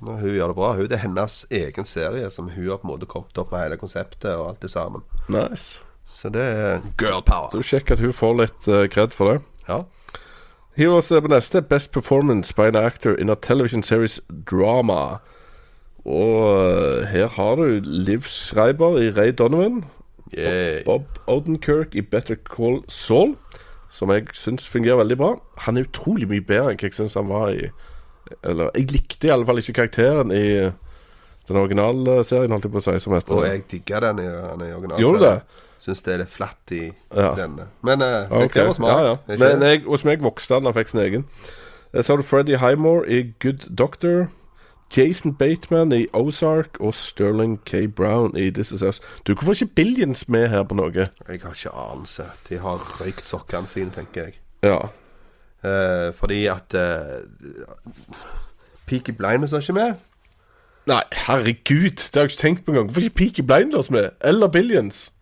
Hun 0.00 0.24
gjør 0.24 0.54
det 0.54 0.56
bra. 0.56 0.72
Hun, 0.78 0.88
det 0.88 0.96
er 0.96 1.04
hennes 1.04 1.42
egen 1.50 1.84
serie 1.84 2.30
som 2.30 2.48
hun 2.48 2.70
har 2.70 2.80
på 2.80 2.88
en 2.88 2.94
måte 2.94 3.10
kommet 3.10 3.38
opp 3.38 3.52
med 3.52 3.66
hele 3.66 3.76
konseptet 3.76 4.32
og 4.38 4.48
alt 4.48 4.62
det 4.62 4.72
sammen. 4.72 5.04
Nice. 5.28 5.84
Så 6.06 6.28
det 6.28 6.42
er 6.42 6.80
girl 6.98 7.22
power. 7.26 7.50
Du 7.52 7.62
sjekker 7.62 7.96
at 7.96 8.00
hun 8.00 8.12
får 8.12 8.34
litt 8.38 8.68
uh, 8.68 9.08
for 9.10 9.32
det. 9.32 9.42
Ja. 9.68 9.82
Hiv 10.76 10.94
oss 10.96 11.08
på 11.08 11.28
neste. 11.28 11.62
Best 11.62 11.92
performance 11.92 12.54
by 12.54 12.68
an 12.70 12.76
actor 12.76 13.14
in 13.14 13.30
a 13.30 13.34
television 13.34 13.82
series 13.82 14.20
drama. 14.50 15.18
Og 16.04 16.70
eh, 16.70 17.06
her 17.06 17.26
har 17.26 17.56
du 17.56 17.80
Liv 17.84 18.20
Schreiber 18.20 18.98
i 18.98 19.10
Ray 19.10 19.32
Donovan. 19.38 19.84
Yeah. 20.38 20.84
Bob 20.84 21.02
Odenkirk 21.26 21.94
i 21.94 22.00
Better 22.00 22.36
Call 22.56 22.82
Saul, 22.88 23.36
som 23.90 24.10
jeg 24.10 24.32
syns 24.32 24.68
fungerer 24.68 24.96
veldig 24.96 25.16
bra. 25.16 25.34
Han 25.66 25.76
er 25.76 25.84
utrolig 25.84 26.28
mye 26.28 26.40
bedre 26.40 26.72
enn 26.72 26.80
hva 26.80 26.88
jeg 26.88 26.96
syns 26.96 27.18
han 27.20 27.28
var 27.28 27.52
i 27.52 27.68
Eller 28.48 28.70
jeg 28.74 28.88
likte 28.94 29.28
i 29.28 29.32
alle 29.34 29.44
fall 29.44 29.60
ikke 29.60 29.74
karakteren 29.76 30.32
i 30.32 30.70
den 31.48 31.56
originalserien, 31.56 32.50
holdt 32.54 32.64
jeg 32.64 32.72
på 32.72 32.78
å 32.78 32.84
si, 32.86 32.98
som 33.02 33.12
heter 33.16 33.34
Og 33.34 33.46
jeg 33.46 33.64
digger 33.70 34.00
den 34.00 34.18
i, 34.22 34.28
i 34.28 34.72
originalen. 34.76 35.20
Det? 35.20 35.62
Syns 35.82 36.02
det 36.06 36.12
er 36.14 36.18
litt 36.22 36.30
flatt 36.30 36.70
i 36.76 36.82
Ja. 37.16 37.32
denne. 37.34 37.66
Men 37.82 38.02
uh, 38.02 38.28
det 38.30 38.52
det 38.54 38.66
var 38.66 38.72
smak. 38.78 38.90
Ja, 38.92 39.16
ja. 39.32 39.36
Men 39.40 39.62
jeg, 39.66 39.82
hos 39.88 40.04
meg 40.06 40.22
vokste 40.22 40.54
den, 40.60 40.64
han 40.70 40.74
fikk 40.76 40.88
sin 40.92 41.00
egen. 41.02 41.24
Eh, 41.92 42.02
Så 42.02 42.12
har 42.12 42.16
du 42.22 42.22
Freddy 42.22 42.56
Highmore 42.62 43.08
i 43.10 43.32
Good 43.42 43.66
Doctor. 43.76 44.28
Jason 44.96 45.32
Bateman 45.34 45.92
i 45.96 46.06
Ozark 46.12 46.76
og 46.80 46.94
Sterling 46.94 47.58
K. 47.64 47.86
Brown 47.88 48.36
i 48.36 48.50
This 48.50 48.72
Is 48.72 48.82
Us. 48.82 49.00
Du, 49.26 49.32
hvorfor 49.34 49.52
ikke 49.56 49.74
Billions 49.74 50.28
med 50.28 50.48
her 50.52 50.62
på 50.68 50.74
noe? 50.76 50.92
Jeg 50.92 51.40
har 51.42 51.54
ikke 51.56 51.72
anelse. 51.72 52.26
De 52.48 52.58
har 52.60 52.76
røykt 53.00 53.26
sokkene 53.28 53.66
sine, 53.66 53.90
tenker 53.90 54.22
jeg. 54.28 54.38
Ja. 54.62 54.78
Eh, 55.64 56.12
fordi 56.14 56.46
at 56.46 56.74
eh, 56.74 57.24
Peaky 58.86 59.10
Blinders 59.16 59.52
er 59.52 59.58
ikke 59.64 59.72
med. 59.72 59.94
Nei, 60.90 61.02
herregud, 61.28 62.00
det 62.00 62.18
har 62.18 62.26
jeg 62.26 62.32
ikke 62.32 62.42
tenkt 62.42 62.64
på 62.66 62.72
engang. 62.72 62.88
Hvorfor 62.90 63.06
ikke 63.06 63.18
Peaky 63.20 63.42
Blinders 63.46 63.90
med? 63.90 64.10
Eller 64.20 64.50
Billions? 64.50 65.12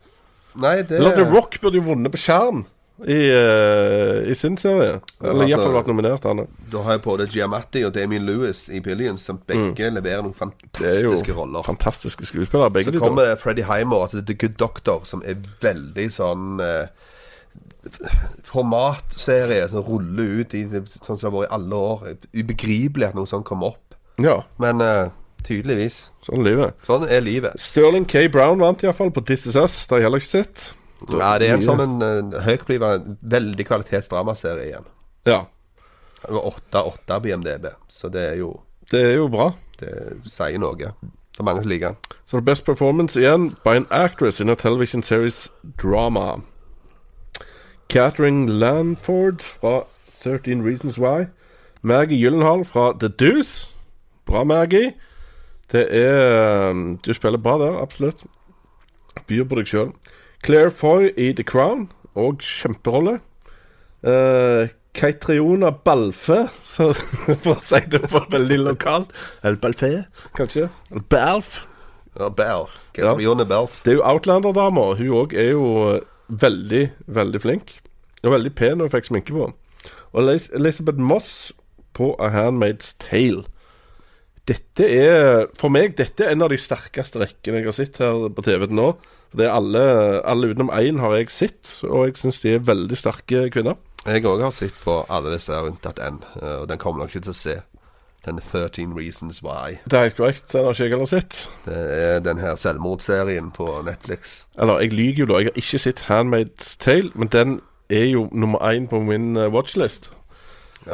Nei, 0.56 0.76
det 0.82 0.98
Eller 0.98 1.14
The 1.14 1.26
Rock 1.30 1.60
burde 1.60 1.76
jo 1.78 1.84
vunnet 1.90 2.12
på 2.12 2.18
skjerm 2.20 2.64
i, 3.04 3.18
uh, 3.32 4.30
i 4.30 4.34
sin 4.34 4.56
serie. 4.60 5.00
Eller 5.20 5.32
altså- 5.32 5.48
iallfall 5.48 5.76
vært 5.76 5.90
nominert, 5.92 6.24
han. 6.24 6.46
Da 6.72 6.82
har 6.82 6.96
jeg 6.96 7.02
både 7.02 7.26
Giamatti 7.28 7.84
og 7.84 7.94
Damien 7.94 8.24
Lewis 8.26 8.68
i 8.68 8.80
Billions, 8.80 9.22
som 9.22 9.38
begge 9.46 9.90
leverer 9.90 10.22
noen 10.22 10.34
Mm. 10.34 10.52
Det 10.72 10.86
er 10.86 11.02
jo 11.02 11.10
fantastiske 11.10 11.36
roller. 11.36 11.62
fantastiske 11.62 12.26
skuespillere, 12.26 12.70
begge 12.70 12.92
Så 12.92 12.98
kommer 12.98 13.36
Freddy 13.36 13.62
Heimer, 13.62 14.02
altså 14.02 14.24
The 14.26 14.34
Good 14.34 14.56
Doctor, 14.58 15.04
som 15.04 15.22
er 15.24 15.34
veldig 15.60 16.10
sånn 16.10 16.60
uh, 16.60 16.86
Formatserie 18.42 19.68
som 19.70 19.84
ruller 19.84 20.40
ut 20.40 20.54
i 20.54 20.64
sånn 20.66 21.16
som 21.16 21.16
det 21.16 21.22
har 21.22 21.36
vært 21.36 21.50
i 21.50 21.54
alle 21.54 21.76
år. 21.76 22.02
Ubegripelig 22.34 23.08
at 23.08 23.14
noe 23.14 23.26
sånt 23.26 23.46
kommer 23.48 23.74
opp. 23.74 23.94
Ja, 24.20 24.42
Men 24.58 24.80
eh, 24.84 25.08
tydeligvis. 25.46 26.10
sånn 26.26 26.44
livet. 26.46 26.76
Sånn 26.86 27.06
er 27.08 27.24
livet. 27.24 27.58
Sterling 27.60 28.06
K. 28.08 28.26
Brown 28.32 28.60
vant 28.62 28.82
iallfall 28.84 29.12
på 29.14 29.24
This 29.26 29.46
Is 29.46 29.56
Us. 29.56 29.86
Det 29.86 29.96
har 29.96 30.02
jeg 30.02 30.08
heller 30.08 30.22
ikke 30.22 30.30
sett. 30.30 30.66
Ja, 31.16 31.38
det 31.40 31.48
er 31.48 31.56
en 31.56 31.64
sånn 31.64 31.80
en 31.80 32.00
uh, 32.04 32.40
høytblivende, 32.44 33.16
veldig 33.22 33.64
kvalitetsdramaserie 33.66 34.66
igjen. 34.68 34.90
Ja, 35.28 35.46
Det 36.20 36.34
var 36.36 36.50
8-8 36.72 37.16
på 37.24 37.30
IMDb, 37.30 37.70
så 37.88 38.10
det 38.12 38.26
er 38.34 38.34
jo 38.42 38.50
det 38.90 39.00
er 39.00 39.14
jo 39.14 39.28
bra. 39.30 39.52
Det 39.78 39.90
sier 40.26 40.58
noe. 40.58 40.74
Det 40.74 41.38
er 41.38 41.46
mange 41.46 41.62
som 41.62 41.70
liker 41.70 41.92
den. 41.94 42.16
Så 42.26 42.40
Best 42.42 42.64
Performance 42.66 43.20
igjen 43.20 43.52
by 43.64 43.76
an 43.78 43.86
actress 43.90 44.40
in 44.40 44.50
a 44.50 44.56
television 44.58 45.02
series 45.02 45.48
drama. 45.78 46.40
Catherine 47.88 48.48
Lanford 48.50 49.40
fra 49.42 49.84
13 50.22 50.66
Reasons 50.66 50.98
Why. 50.98 51.30
Maggie 51.82 52.18
Gyllenhaal 52.18 52.64
fra 52.64 52.92
The 53.00 53.08
Deuce. 53.08 53.68
Bra, 54.26 54.44
Maggie. 54.44 54.92
Det 55.72 55.86
er 55.94 56.70
um, 56.70 56.98
Du 56.98 57.12
spiller 57.14 57.38
bra 57.38 57.58
der, 57.58 57.78
absolutt. 57.82 58.24
Byr 59.26 59.46
på 59.46 59.58
deg 59.58 59.70
sjøl. 59.70 59.92
Claire 60.42 60.70
Foy 60.70 61.10
i 61.16 61.32
The 61.36 61.44
Crown, 61.46 61.90
og 62.18 62.42
kjemperolle. 62.42 63.18
Uh, 64.02 64.70
Keitriona 64.96 65.70
Balfe, 65.84 66.48
så, 66.72 66.90
for 66.94 67.54
å 67.54 67.58
si 67.60 67.82
det 67.92 68.02
på 68.10 68.24
veldig 68.32 68.60
lokalt. 68.64 69.12
Eller 69.42 69.60
Balfe, 69.62 69.92
kanskje? 70.38 70.70
Eller 70.90 71.06
Balf. 71.12 71.60
Ja, 72.18 72.30
Balf. 72.30 72.78
Keitriona 72.96 73.46
ja. 73.46 73.50
Balf. 73.52 73.82
Det 73.84 73.94
er 73.94 74.00
jo 74.00 74.06
Outlander-dama. 74.10 74.90
Hun 74.98 75.14
òg 75.22 75.36
er 75.38 75.52
jo 75.52 75.66
eh, 75.92 76.02
veldig, 76.28 76.84
veldig 77.06 77.42
flink. 77.42 77.76
Og 78.24 78.34
veldig 78.34 78.52
pen 78.56 78.80
når 78.80 78.90
hun 78.90 78.96
fikk 78.96 79.08
sminke 79.08 79.36
på. 79.36 79.46
Og 80.10 80.18
Elisabeth 80.20 80.58
Elizabeth 80.60 80.98
Moss 80.98 81.52
på 81.96 82.12
A 82.18 82.28
Handmaid's 82.34 82.96
Tale. 82.98 83.46
Dette 84.50 84.86
er 84.90 85.46
For 85.60 85.70
meg 85.72 85.94
dette 85.98 86.26
er 86.26 86.34
en 86.34 86.42
av 86.42 86.50
de 86.50 86.58
sterkeste 86.58 87.20
rekkene 87.22 87.60
jeg 87.60 87.68
har 87.68 87.76
sett 87.76 88.00
her 88.02 88.26
på 88.34 88.44
TV 88.46 88.66
til 88.66 88.78
nå. 88.80 88.88
Det 89.30 89.46
er 89.46 89.54
alle, 89.54 89.82
alle 90.26 90.50
utenom 90.50 90.72
én 90.74 90.98
har 90.98 91.14
jeg 91.20 91.30
sett, 91.30 91.74
og 91.86 92.08
jeg 92.08 92.16
syns 92.18 92.40
de 92.42 92.56
er 92.56 92.64
veldig 92.66 92.98
sterke 92.98 93.44
kvinner. 93.54 93.78
Jeg 94.02 94.24
òg 94.26 94.42
har 94.42 94.54
sett 94.56 94.74
på 94.82 95.04
alle 95.12 95.30
disse 95.36 95.54
unntatt 95.54 96.00
én, 96.02 96.18
og 96.40 96.66
den 96.66 96.80
kommer 96.82 97.04
nok 97.04 97.12
ikke 97.12 97.28
til 97.28 97.34
å 97.36 97.38
se. 97.38 97.56
Den 98.26 98.40
13 98.42 98.92
Reasons 98.98 99.38
Why. 99.44 99.78
Det 99.86 99.96
er 99.96 100.08
helt 100.08 100.16
korrekt. 100.18 100.50
Den 100.52 100.66
har 100.66 100.74
ikke 100.74 100.84
jeg 100.84 100.92
heller 100.92 101.08
sett. 101.08 101.38
Det 101.64 101.78
er 101.78 102.18
den 102.20 102.42
her 102.42 102.58
selvmordsserien 102.58 103.48
på 103.56 103.68
Netflix. 103.86 104.46
Eller, 104.58 104.82
jeg 104.82 104.92
lyver 104.92 105.22
jo 105.22 105.28
da. 105.30 105.38
Jeg 105.40 105.52
har 105.52 105.62
ikke 105.62 105.80
sett 105.86 106.02
Handmaid's 106.10 106.74
Tale, 106.82 107.12
men 107.14 107.30
den 107.32 107.60
er 107.90 108.10
jo 108.10 108.26
nummer 108.32 108.58
én 108.66 108.90
på 108.90 109.00
min 109.00 109.36
eh, 109.36 109.48
watchlist. 109.52 110.10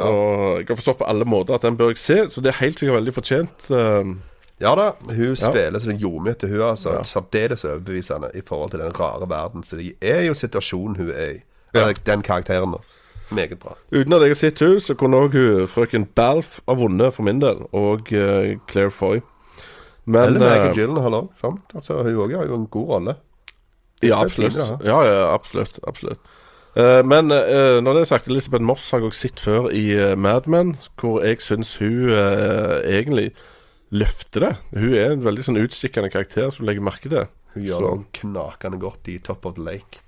Og 0.03 0.59
jeg 0.59 0.67
har 0.69 0.79
forstått 0.79 0.99
på 1.01 1.07
alle 1.09 1.25
måter 1.25 1.57
at 1.57 1.65
den 1.65 1.77
bør 1.77 1.93
jeg 1.93 2.01
se, 2.01 2.17
så 2.31 2.41
det 2.41 2.53
er 2.53 2.59
helt 2.61 2.79
sikkert 2.79 2.99
veldig 2.99 3.13
fortjent. 3.13 3.69
eh, 3.71 4.15
Ja 4.59 4.73
da, 4.75 4.91
hun 5.13 5.35
spiller 5.37 5.79
som 5.79 5.91
en 5.91 6.35
til 6.35 6.49
hun 6.49 6.61
altså, 6.61 7.03
særdeles 7.03 7.65
overbevisende 7.65 8.31
i 8.33 8.41
forhold 8.41 8.71
til 8.71 8.79
den 8.79 8.99
rare 8.99 9.29
verden. 9.29 9.63
Så 9.63 9.77
det 9.77 9.93
er 10.01 10.21
jo 10.25 10.33
situasjonen 10.33 10.95
hun 10.95 11.09
er 11.09 11.29
i. 11.29 11.41
Den 12.05 12.21
karakteren, 12.21 12.71
da. 12.71 12.77
Meget 13.29 13.59
bra. 13.59 13.75
Uten 13.91 14.13
at 14.13 14.21
jeg 14.21 14.29
har 14.29 14.39
sett 14.39 14.59
henne, 14.59 14.79
så 14.79 14.95
kunne 14.95 15.17
òg 15.17 15.35
frøken 15.69 16.07
Balf 16.15 16.59
ha 16.67 16.73
vunnet 16.73 17.13
for 17.13 17.27
min 17.27 17.41
del, 17.41 17.65
og 17.75 18.09
uh, 18.11 18.55
Claire 18.71 18.91
Foy. 18.91 19.19
Men 20.05 20.23
Eller 20.23 20.39
Maggie 20.39 20.69
eh, 20.69 20.75
Gyllenhaal 20.75 21.13
òg. 21.13 21.47
Altså, 21.75 22.01
hun 22.03 22.21
òg 22.23 22.35
har 22.37 22.47
jo 22.47 22.55
en 22.55 22.67
god 22.71 22.87
rolle. 22.87 23.15
Ja, 24.01 24.21
absolutt. 24.23 24.55
Ja, 24.85 25.01
ja, 25.03 25.33
absolutt. 25.33 25.79
absolutt. 25.87 26.19
Eh, 26.77 27.01
men 27.07 27.31
eh, 27.33 27.79
når 27.81 27.97
det 27.97 28.01
er 28.03 28.09
sagt, 28.11 28.27
Elisabeth 28.29 28.63
Moss 28.63 28.89
har 28.91 29.01
jeg 29.01 29.09
også 29.09 29.27
sett 29.27 29.41
før 29.41 29.69
i 29.73 29.85
uh, 29.97 30.13
Mad 30.19 30.45
Men, 30.51 30.75
hvor 30.99 31.23
jeg 31.25 31.41
syns 31.41 31.77
hun 31.81 32.11
eh, 32.13 32.75
egentlig 32.85 33.31
løfter 33.89 34.43
det. 34.43 34.53
Hun 34.75 34.93
er 34.93 35.15
en 35.15 35.25
veldig 35.25 35.45
sånn 35.47 35.61
utstikkende 35.61 36.11
karakter 36.13 36.51
som 36.53 36.67
legger 36.67 36.85
merke 36.85 37.09
til. 37.11 37.29
Hun 37.55 37.65
gjør 37.65 37.85
det 37.85 38.19
knakende 38.19 38.79
godt 38.81 39.09
i 39.09 39.17
Top 39.23 39.47
of 39.47 39.55
the 39.57 39.63
Lake. 39.63 40.03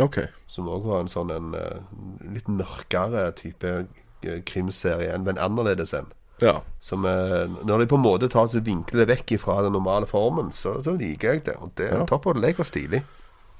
Ok. 0.00 0.20
Som 0.46 0.68
òg 0.72 0.86
var 0.86 1.02
en 1.02 1.10
sånn 1.12 1.32
en 1.32 1.54
eh, 1.56 1.80
litt 2.34 2.48
mørkere 2.52 3.30
type 3.36 3.72
eh, 3.72 4.40
krimserie. 4.46 5.10
En, 5.12 5.24
men 5.26 5.40
annerledes 5.42 5.94
en. 5.96 6.10
Ja. 6.42 6.58
Som 6.84 7.06
eh, 7.08 7.48
Når 7.64 7.82
de 7.82 7.88
på 7.88 7.96
en 7.96 8.04
måte 8.04 8.28
tar 8.32 8.50
så 8.52 8.60
vinkler 8.64 9.04
det 9.04 9.14
vekk 9.14 9.38
fra 9.40 9.62
den 9.64 9.72
normale 9.76 10.08
formen, 10.08 10.52
så, 10.52 10.78
så 10.84 10.96
liker 10.96 11.32
jeg 11.36 11.46
det. 11.48 11.56
Og 11.60 11.72
det 11.80 11.90
Ja. 11.92 12.04
Top 12.08 12.28
of 12.28 12.36
the 12.36 12.44
Lake 12.44 12.60
var 12.60 12.68
stilig. 12.68 13.02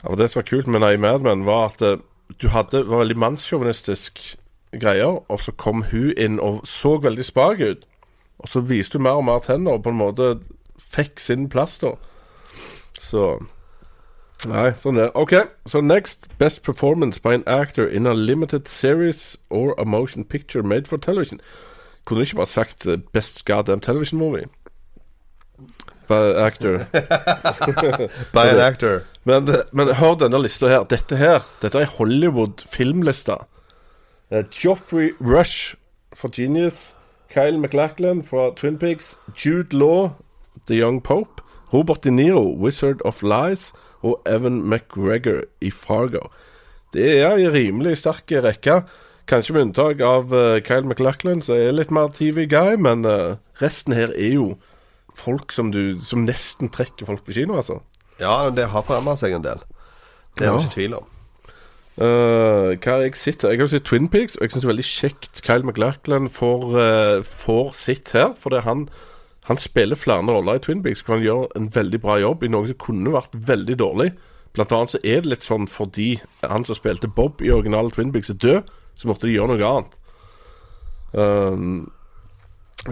Ja, 0.02 0.10
og 0.12 0.20
Det 0.20 0.28
som 0.30 0.42
var 0.42 0.50
kult 0.50 0.68
med 0.68 0.84
Nei 0.84 0.96
Mad 1.00 1.24
Men, 1.24 1.46
var 1.48 1.72
at 1.72 1.82
eh, 1.82 1.98
du 2.42 2.48
hadde 2.48 2.84
var 2.88 3.04
veldig 3.04 3.18
mannssjåvinistisk 3.18 4.36
greier, 4.80 5.22
og 5.30 5.40
så 5.40 5.52
kom 5.52 5.84
hun 5.90 6.12
inn 6.16 6.40
og 6.42 6.62
så 6.68 6.96
veldig 7.02 7.24
spak 7.24 7.60
ut. 7.60 7.86
Og 8.38 8.48
så 8.48 8.60
viste 8.60 8.98
hun 8.98 9.06
mer 9.06 9.20
og 9.20 9.24
mer 9.24 9.44
tenner 9.44 9.78
og 9.78 9.84
på 9.86 9.92
en 9.94 10.00
måte 10.00 10.38
fikk 10.78 11.20
sin 11.20 11.48
plass, 11.48 11.78
da. 11.78 11.94
Så 13.00 13.36
Nei, 14.46 14.68
sånn 14.76 14.98
er. 15.00 15.08
OK, 15.16 15.32
så 15.66 15.80
next 15.80 16.26
best 16.38 16.60
performance 16.62 17.18
by 17.22 17.32
an 17.38 17.44
actor 17.48 17.86
in 17.88 18.06
a 18.06 18.12
limited 18.12 18.68
series 18.68 19.36
or 19.48 19.74
a 19.80 19.84
motion 19.84 20.24
picture 20.24 20.62
made 20.62 20.86
for 20.86 21.00
television. 21.00 21.40
Kunne 22.04 22.20
du 22.20 22.24
ikke 22.28 22.36
bare 22.42 22.52
sagt 22.52 22.86
eh, 22.86 23.00
best 23.12 23.44
goddamn 23.48 23.80
television 23.80 24.18
movie? 24.20 24.44
By 26.08 26.46
actor. 26.46 26.78
By 28.34 28.48
an 28.52 28.60
actor. 28.60 29.00
Men, 29.24 29.48
men 29.72 29.94
hør 29.98 30.14
denne 30.20 30.38
lista 30.42 30.70
her. 30.70 30.84
Dette 30.86 31.18
her 31.18 31.46
Dette 31.62 31.82
er 31.82 31.90
Hollywood-filmlista. 31.98 33.40
Eh, 34.30 34.44
Joffrey 34.50 35.14
Rush 35.20 35.74
for 36.14 36.30
Genius. 36.30 36.94
Kyle 37.30 37.58
MacLachlan 37.58 38.22
fra 38.22 38.52
Twin 38.56 38.78
Peaks. 38.78 39.16
Jude 39.34 39.76
Law, 39.76 40.10
The 40.66 40.78
Young 40.78 41.02
Pope. 41.02 41.42
Robert 41.72 42.04
De 42.04 42.10
Niro, 42.10 42.54
Wizard 42.54 43.02
of 43.04 43.22
Lies. 43.22 43.72
Og 44.02 44.22
Evan 44.26 44.62
McGregor 44.62 45.42
i 45.60 45.70
Fargo. 45.70 46.30
Det 46.94 47.18
er 47.18 47.34
ei 47.34 47.50
rimelig 47.50 47.96
sterk 47.98 48.30
rekke. 48.30 48.80
Kanskje 49.26 49.56
med 49.56 49.62
unntak 49.66 50.00
av 50.00 50.30
eh, 50.34 50.60
Kyle 50.62 50.86
MacLachlan, 50.86 51.42
som 51.42 51.58
er 51.58 51.74
litt 51.74 51.90
mer 51.90 52.12
TV-guy, 52.14 52.76
men 52.78 53.02
eh, 53.10 53.38
resten 53.58 53.96
her 53.96 54.12
er 54.14 54.36
jo 54.36 54.46
folk 55.16 55.52
som 55.54 55.70
du 55.72 55.98
Som 56.04 56.24
nesten 56.28 56.68
trekker 56.72 57.08
folk 57.08 57.24
på 57.26 57.34
kino, 57.36 57.56
altså. 57.58 57.80
Ja, 58.20 58.48
det 58.50 58.68
har 58.72 58.82
forandra 58.86 59.16
seg 59.20 59.34
en 59.36 59.42
del. 59.44 59.60
Det 60.36 60.46
er 60.46 60.52
Ja. 60.52 60.58
ikke 60.60 60.74
tvil 60.76 60.94
om. 61.00 61.06
Uh, 61.96 62.76
hva 62.76 62.92
har 62.92 63.02
jeg 63.06 63.14
sett? 63.16 63.42
Jeg 63.48 63.58
har 63.58 63.66
sett 63.72 63.84
Twin 63.88 64.08
Peaks, 64.12 64.36
og 64.36 64.42
jeg 64.44 64.50
syns 64.52 64.62
det 64.62 64.68
er 64.68 64.74
veldig 64.74 64.84
kjekt 64.84 65.38
Kyle 65.46 65.64
McLachlan 65.64 66.26
får, 66.28 66.64
uh, 66.76 67.22
får 67.24 67.70
sitt 67.74 68.12
her. 68.12 68.34
Fordi 68.36 68.60
han, 68.66 68.88
han 69.48 69.56
spiller 69.56 69.96
flere 69.96 70.26
roller 70.28 70.58
i 70.60 70.64
Twin 70.64 70.82
Peaks, 70.84 71.00
hvor 71.02 71.16
han 71.16 71.24
gjør 71.24 71.46
en 71.56 71.70
veldig 71.72 72.00
bra 72.04 72.18
jobb 72.20 72.44
i 72.44 72.48
noe 72.52 72.68
som 72.68 72.76
kunne 72.76 73.12
vært 73.16 73.32
veldig 73.32 73.76
dårlig. 73.80 74.10
Blant 74.56 74.72
annet 74.72 74.90
så 74.92 75.00
er 75.04 75.20
det 75.24 75.30
litt 75.32 75.44
sånn 75.44 75.66
fordi 75.68 76.18
han 76.44 76.64
som 76.64 76.76
spilte 76.76 77.08
Bob 77.08 77.40
i 77.44 77.50
originale 77.52 77.90
Twin 77.92 78.12
Peaks, 78.12 78.30
er 78.30 78.40
død, 78.44 78.68
så 78.96 79.08
måtte 79.08 79.28
de 79.28 79.34
gjøre 79.36 79.56
noe 79.56 79.72
annet. 79.72 79.96
Um, 81.16 81.90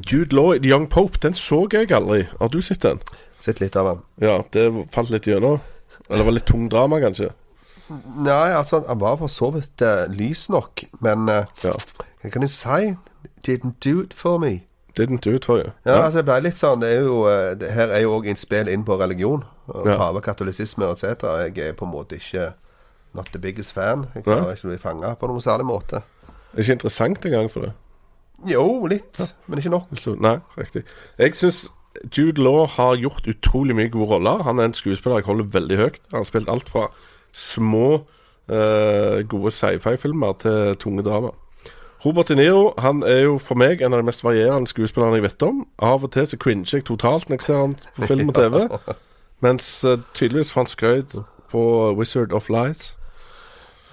Jude 0.03 0.37
Law 0.37 0.59
The 0.59 0.69
Young 0.69 0.89
Pope, 0.91 1.19
den 1.23 1.35
så 1.35 1.65
jeg 1.73 1.93
aldri. 1.93 2.25
Har 2.41 2.49
du 2.49 2.61
sett 2.61 2.83
den? 2.83 3.01
Sett 3.39 3.61
litt 3.61 3.77
av 3.77 3.87
den. 3.91 4.03
Ja, 4.29 4.43
det 4.53 4.69
falt 4.93 5.11
litt 5.11 5.27
gjennom. 5.29 5.61
Eller 6.11 6.25
var 6.25 6.37
litt 6.37 6.47
tung 6.47 6.69
drama, 6.69 7.01
kanskje. 7.01 7.31
Nei, 8.17 8.53
altså, 8.57 8.83
han 8.89 9.01
var 9.01 9.19
for 9.21 9.29
så 9.29 9.51
vidt 9.53 9.83
uh, 9.85 10.07
lys 10.09 10.49
nok, 10.53 10.87
men 11.05 11.29
uh, 11.29 11.45
Ja. 11.65 11.75
hva 12.23 12.31
kan 12.33 12.43
jeg 12.47 12.51
si? 12.55 12.95
Didn't 13.45 13.77
do 13.85 14.01
it 14.01 14.15
for 14.17 14.39
me. 14.41 14.63
Didn't 14.97 15.25
do 15.25 15.35
it 15.35 15.45
for 15.45 15.59
you. 15.59 15.71
Ja, 15.85 16.05
altså 16.05 16.23
det 16.23 16.29
ble 16.29 16.37
litt 16.47 16.57
sånn 16.57 16.79
Det 16.81 16.93
er 16.95 17.01
jo 17.03 17.25
eh, 17.27 17.57
det, 17.59 17.73
Her 17.75 17.91
er 17.97 18.05
jo 18.05 18.13
òg 18.15 18.29
innspill 18.31 18.69
inn 18.71 18.85
på 18.87 18.95
religion. 19.01 19.43
Og 19.67 19.89
Ja. 19.91 19.97
Pave, 19.99 20.23
katolisisme 20.23 20.87
etc. 20.93 21.25
Jeg 21.49 21.59
er 21.59 21.73
på 21.75 21.85
en 21.89 21.91
måte 21.93 22.21
ikke 22.21 22.53
not 23.15 23.27
the 23.33 23.41
biggest 23.43 23.75
fan. 23.75 24.07
Jeg 24.15 24.23
klarer 24.25 24.55
ikke 24.55 24.69
å 24.69 24.71
bli 24.71 24.79
fanga 24.79 25.15
på 25.19 25.27
noen 25.31 25.43
særlig 25.43 25.67
måte. 25.67 26.03
Det 26.53 26.63
er 26.63 26.63
ikke 26.63 26.77
interessant 26.79 27.27
engang 27.27 27.51
for 27.51 27.67
det. 27.67 27.73
Jo, 28.49 28.87
litt, 28.91 29.21
men 29.47 29.59
ikke 29.61 29.73
nok. 29.73 29.95
Nei, 30.21 30.37
riktig. 30.59 30.85
Jeg 31.19 31.37
syns 31.39 31.65
Jude 32.17 32.43
Law 32.43 32.67
har 32.67 32.97
gjort 32.99 33.29
utrolig 33.31 33.77
mye 33.77 33.93
gode 33.93 34.11
roller. 34.11 34.43
Han 34.43 34.59
er 34.59 34.71
en 34.71 34.77
skuespiller 34.77 35.21
jeg 35.23 35.29
holder 35.29 35.51
veldig 35.55 35.79
høyt. 35.79 36.01
Han 36.13 36.23
har 36.23 36.29
spilt 36.29 36.51
alt 36.51 36.69
fra 36.69 36.89
små, 37.33 38.05
eh, 38.49 39.23
gode 39.29 39.51
sci-fi-filmer 39.51 40.33
til 40.43 40.77
tunge 40.77 41.03
drama. 41.03 41.31
Robert 42.05 42.29
De 42.29 42.35
Niro 42.37 42.75
han 42.79 43.03
er 43.03 43.23
jo 43.23 43.39
for 43.39 43.57
meg 43.57 43.81
en 43.81 43.95
av 43.95 44.03
de 44.03 44.05
mest 44.05 44.25
varierende 44.25 44.69
skuespillerne 44.69 45.17
jeg 45.17 45.23
vet 45.25 45.43
om. 45.43 45.67
Av 45.79 46.05
og 46.05 46.13
til 46.13 46.27
så 46.27 46.37
cringer 46.37 46.69
jeg 46.77 46.85
totalt 46.85 47.31
når 47.31 47.41
jeg 47.41 47.47
ser 47.47 47.63
han 47.63 47.77
på 47.97 48.09
film 48.11 48.29
og 48.29 48.35
TV. 48.35 48.69
Mens 49.45 49.85
eh, 49.85 49.99
tydeligvis 50.15 50.53
får 50.53 50.61
han 50.61 50.67
skryt 50.67 51.17
på 51.51 51.65
Wizard 51.97 52.33
of 52.33 52.49
Lies. 52.49 52.95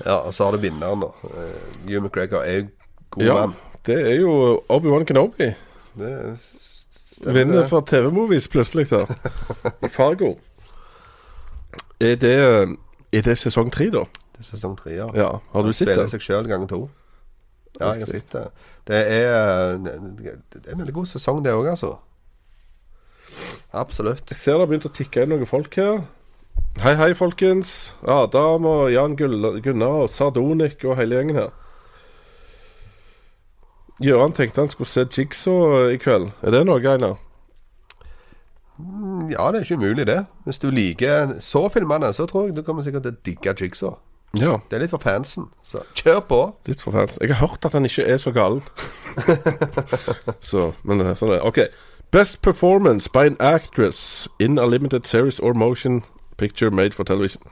Ja, 0.05 0.15
og 0.25 0.33
så 0.33 0.43
har 0.43 0.51
du 0.51 0.57
vinneren, 0.57 1.03
da. 1.05 1.11
Uh, 1.23 1.87
Hugh 1.87 2.03
McGregor 2.03 2.41
er 2.41 2.57
jo 2.57 2.67
god 3.09 3.23
Ja, 3.23 3.33
mann. 3.33 3.55
Det 3.85 3.97
er 3.97 4.15
jo 4.21 4.33
Obi-Wan 4.69 5.05
Kenobi. 5.05 5.51
Det 5.97 6.13
stemmer 6.39 7.33
Vinner 7.33 7.67
for 7.69 7.81
TV-movies 7.85 8.47
plutselig 8.51 8.87
der. 8.89 9.09
I 9.85 9.89
Fargo. 9.89 10.35
Er 12.01 12.15
det, 12.21 12.35
er 13.13 13.21
det 13.27 13.37
sesong 13.37 13.71
tre, 13.73 13.89
da? 13.93 14.05
Det 14.33 14.41
er 14.41 14.47
sesong 14.53 14.77
tre, 14.79 14.95
ja. 14.97 15.07
Ja. 15.17 15.29
Har 15.53 15.65
du 15.65 15.71
sett 15.71 15.87
Spiller 15.89 16.07
det? 16.07 16.13
seg 16.15 16.25
sjøl 16.25 16.49
ganger 16.49 16.69
to. 16.71 16.81
Ja, 17.79 17.91
jeg 17.95 18.05
har 18.05 18.09
sett 18.13 18.33
det. 18.33 18.45
Det 18.87 19.01
er, 19.17 19.77
det 19.81 20.63
er 20.65 20.73
en 20.73 20.81
veldig 20.81 20.95
god 20.95 21.11
sesong, 21.11 21.43
det 21.45 21.53
òg, 21.53 21.69
altså. 21.75 21.93
Absolutt. 23.71 24.25
Jeg 24.33 24.37
ser 24.37 24.57
det 24.57 24.65
har 24.65 24.71
begynt 24.71 24.89
å 24.89 24.93
tikke 24.95 25.23
inn 25.23 25.31
noen 25.31 25.47
folk 25.47 25.77
her. 25.79 26.01
Hei, 26.81 26.93
hei, 26.99 27.11
folkens. 27.15 27.93
Adam 28.07 28.65
og 28.67 28.89
Jan 28.91 29.15
Gunnar 29.19 30.01
og 30.05 30.09
Sardonic 30.11 30.83
og 30.87 30.97
hele 30.99 31.19
gjengen 31.19 31.39
her. 31.39 31.51
Gøran 34.01 34.33
tenkte 34.33 34.61
han 34.63 34.69
skulle 34.71 34.89
se 34.89 35.05
Jigsaw 35.05 35.91
i 35.93 35.97
kveld. 36.01 36.31
Er 36.41 36.55
det 36.55 36.63
noe, 36.65 36.81
Einar? 36.81 37.19
Ja, 39.29 39.51
det 39.51 39.59
er 39.59 39.65
ikke 39.65 39.77
umulig, 39.77 40.07
det. 40.09 40.25
Hvis 40.45 40.59
du 40.59 40.69
liker 40.73 41.35
så 41.39 41.67
filmene, 41.69 42.09
så 42.13 42.25
tror 42.25 42.47
jeg 42.47 42.55
du 42.57 42.63
kommer 42.65 42.81
sikkert 42.85 43.05
til 43.05 43.13
å 43.13 43.19
digge 43.25 43.53
Jigsaw. 43.61 43.97
Ja, 44.39 44.57
Det 44.69 44.77
er 44.77 44.83
litt 44.85 44.93
for 44.93 45.03
fansen. 45.03 45.49
Så 45.63 45.83
kjør 45.93 46.19
på. 46.29 46.39
litt 46.65 46.81
for 46.81 46.95
fansen. 46.95 47.19
Jeg 47.21 47.35
har 47.35 47.47
hørt 47.47 47.65
at 47.65 47.73
han 47.73 47.85
ikke 47.85 48.05
er 48.07 48.17
så 48.17 48.31
galen. 48.31 48.61
så, 50.49 50.71
men 50.83 50.99
det 51.01 51.07
er 51.11 51.17
sånn 51.19 51.33
det 51.33 51.41
er. 51.41 51.45
OK. 51.45 51.59
Best 52.11 52.41
performance 52.41 53.09
by 53.11 53.25
an 53.27 53.37
actress 53.39 54.27
in 54.39 54.57
a 54.59 54.65
limited 54.65 55.05
series 55.05 55.39
or 55.39 55.53
motion 55.53 56.01
picture 56.37 56.71
made 56.71 56.95
for 56.95 57.03
television. 57.03 57.43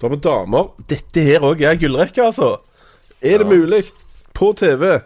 Da 0.00 0.08
har 0.08 0.16
vi 0.16 0.20
damer. 0.24 0.72
Dette 0.88 1.20
her 1.28 1.44
òg 1.44 1.60
er 1.62 1.76
gullrekke, 1.80 2.24
altså. 2.24 2.56
Er 3.22 3.38
det 3.44 3.46
mulig? 3.46 3.84
På 4.34 4.52
TV. 4.56 4.98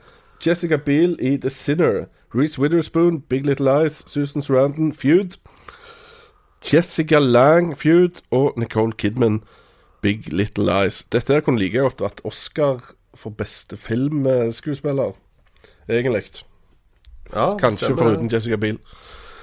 Jessica 0.44 0.76
Biel 0.76 1.16
i 1.20 1.36
The 1.36 1.50
Sinner. 1.50 2.06
Reece 2.34 2.58
Witherspoon, 2.58 3.20
Big 3.20 3.46
Little 3.46 3.64
Lies, 3.64 4.04
Susan 4.06 4.42
Sarandon, 4.42 4.92
Feud. 4.92 5.38
Jessica 6.72 7.18
Lang, 7.18 7.78
Feud. 7.78 8.10
Og 8.30 8.52
Nicole 8.56 8.92
Kidman, 8.92 9.42
Big 10.02 10.32
Little 10.32 10.64
Lies. 10.64 11.04
Dette 11.04 11.32
her 11.32 11.40
kunne 11.40 11.58
like 11.58 11.78
godt 11.78 12.00
vært 12.00 12.20
Oscar 12.24 12.78
for 13.14 13.30
beste 13.30 13.76
filmskuespiller, 13.76 15.12
egentlig. 15.88 16.44
Ja, 17.32 17.56
Kanskje 17.56 17.96
foruten 17.96 18.32
Jessica 18.32 18.56
Biel. 18.56 18.78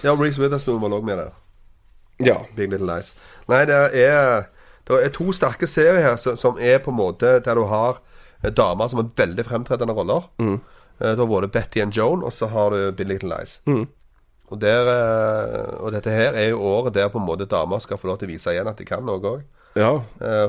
Ja, 0.04 0.14
Reece 0.16 0.42
Witherspoon 0.42 0.82
var 0.82 0.90
også 0.90 1.06
med 1.06 1.18
der. 1.18 1.30
Ja. 2.26 2.36
Big 2.56 2.70
Little 2.70 2.94
Eyes. 2.94 3.16
Nei, 3.48 3.66
det 3.66 3.76
er 3.94 4.44
Det 4.88 5.06
er 5.06 5.10
to 5.10 5.32
sterke 5.32 5.68
serier 5.68 6.02
her 6.02 6.36
som, 6.36 6.58
er 6.62 6.78
på 6.78 6.92
en 6.92 6.98
måte 6.98 7.40
der 7.42 7.56
du 7.56 7.64
har 7.64 8.02
damer 8.54 8.88
som 8.88 9.00
har 9.00 9.10
veldig 9.18 9.46
fremtredende 9.46 9.94
roller. 9.94 10.30
Mm. 10.38 10.60
Eh, 11.02 11.12
var 11.12 11.18
har 11.18 11.28
både 11.28 11.52
Betty 11.52 11.82
and 11.84 11.94
Joan, 11.94 12.24
og 12.24 12.34
så 12.34 12.48
har 12.48 12.72
du 12.72 12.92
Billy 12.96 13.14
Little 13.16 13.36
Lies. 13.36 13.60
Mm. 13.68 13.86
Og, 14.46 14.60
der, 14.62 14.90
eh, 14.92 15.74
og 15.82 15.92
dette 15.96 16.14
her 16.14 16.38
er 16.38 16.52
jo 16.52 16.62
året 16.62 16.94
der 16.94 17.10
på 17.10 17.20
en 17.20 17.26
måte 17.28 17.48
damer 17.50 17.82
skal 17.84 17.98
få 17.98 18.12
lov 18.12 18.20
til 18.22 18.30
å 18.30 18.34
vise 18.36 18.54
igjen 18.54 18.70
at 18.70 18.78
de 18.78 18.86
kan 18.88 19.04
noe 19.06 19.20
òg. 19.20 19.44
ja. 19.76 19.92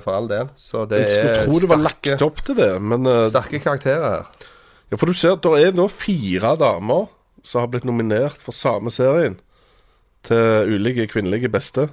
For 0.04 0.12
all 0.14 0.28
del. 0.30 0.50
Så 0.56 0.84
det 0.86 1.00
Jeg 1.00 1.08
skulle 1.10 1.38
er 1.40 1.46
tro 1.48 1.58
det 1.58 1.68
var 1.70 1.82
lagt 1.82 2.22
opp 2.22 2.42
til 2.46 2.54
det, 2.54 2.70
men 2.80 3.06
eh, 3.10 3.24
sterke 3.32 3.58
karakterer 3.58 4.08
her. 4.10 4.46
Ja, 4.90 4.96
for 4.96 5.06
du 5.10 5.14
ser, 5.18 5.34
det 5.42 5.66
er 5.66 5.72
nå 5.74 5.88
fire 5.90 6.54
damer 6.60 7.08
som 7.42 7.60
har 7.64 7.70
blitt 7.72 7.86
nominert 7.86 8.38
for 8.42 8.54
samme 8.54 8.90
serien 8.94 9.38
til 10.26 10.76
ulike 10.76 11.08
kvinnelige 11.10 11.50
beste. 11.50 11.88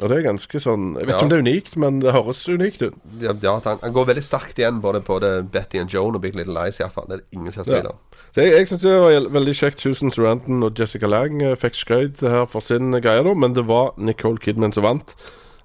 Og 0.00 0.08
det 0.08 0.16
er 0.16 0.22
ganske 0.30 0.60
sånn 0.62 0.94
Jeg 0.96 1.06
vet 1.06 1.14
ikke 1.14 1.18
Ja. 1.18 1.24
om 1.24 1.28
det 1.30 1.36
er 1.38 1.44
unikt, 1.44 1.76
men 1.76 2.00
det 2.00 2.12
høres 2.14 2.48
unikt 2.48 2.82
ut. 2.82 2.94
Ja, 3.20 3.32
ja, 3.42 3.60
han, 3.64 3.78
han 3.82 3.92
går 3.92 4.06
veldig 4.06 4.24
sterkt 4.24 4.58
igjen 4.58 4.80
både 4.80 5.00
på 5.04 5.18
det 5.20 5.50
Betty 5.52 5.78
and 5.78 5.90
Joan 5.92 6.14
og 6.16 6.22
Big 6.22 6.34
Little 6.34 6.54
Lies, 6.56 6.80
iallfall. 6.80 7.06
Det 7.08 7.18
er 7.18 7.22
det 7.24 7.36
ingen 7.38 7.52
som 7.52 7.64
har 7.64 7.68
tvil 7.72 7.90
om. 7.90 7.98
Så 8.30 8.44
jeg 8.44 8.52
jeg 8.54 8.68
syns 8.70 8.82
det 8.82 8.94
var 9.00 9.28
veldig 9.36 9.54
kjekt. 9.58 9.80
Susan 9.80 10.10
Sarandon 10.10 10.62
og 10.62 10.78
Jessica 10.78 11.06
Lang 11.06 11.42
eh, 11.42 11.56
fikk 11.58 11.74
skryt 11.74 12.20
her 12.22 12.46
for 12.46 12.60
sin 12.60 12.92
greie, 12.92 13.22
da, 13.26 13.34
men 13.34 13.54
det 13.54 13.66
var 13.66 13.92
Nicole 13.98 14.38
Kidman 14.38 14.72
som 14.72 14.84
vant. 14.86 15.14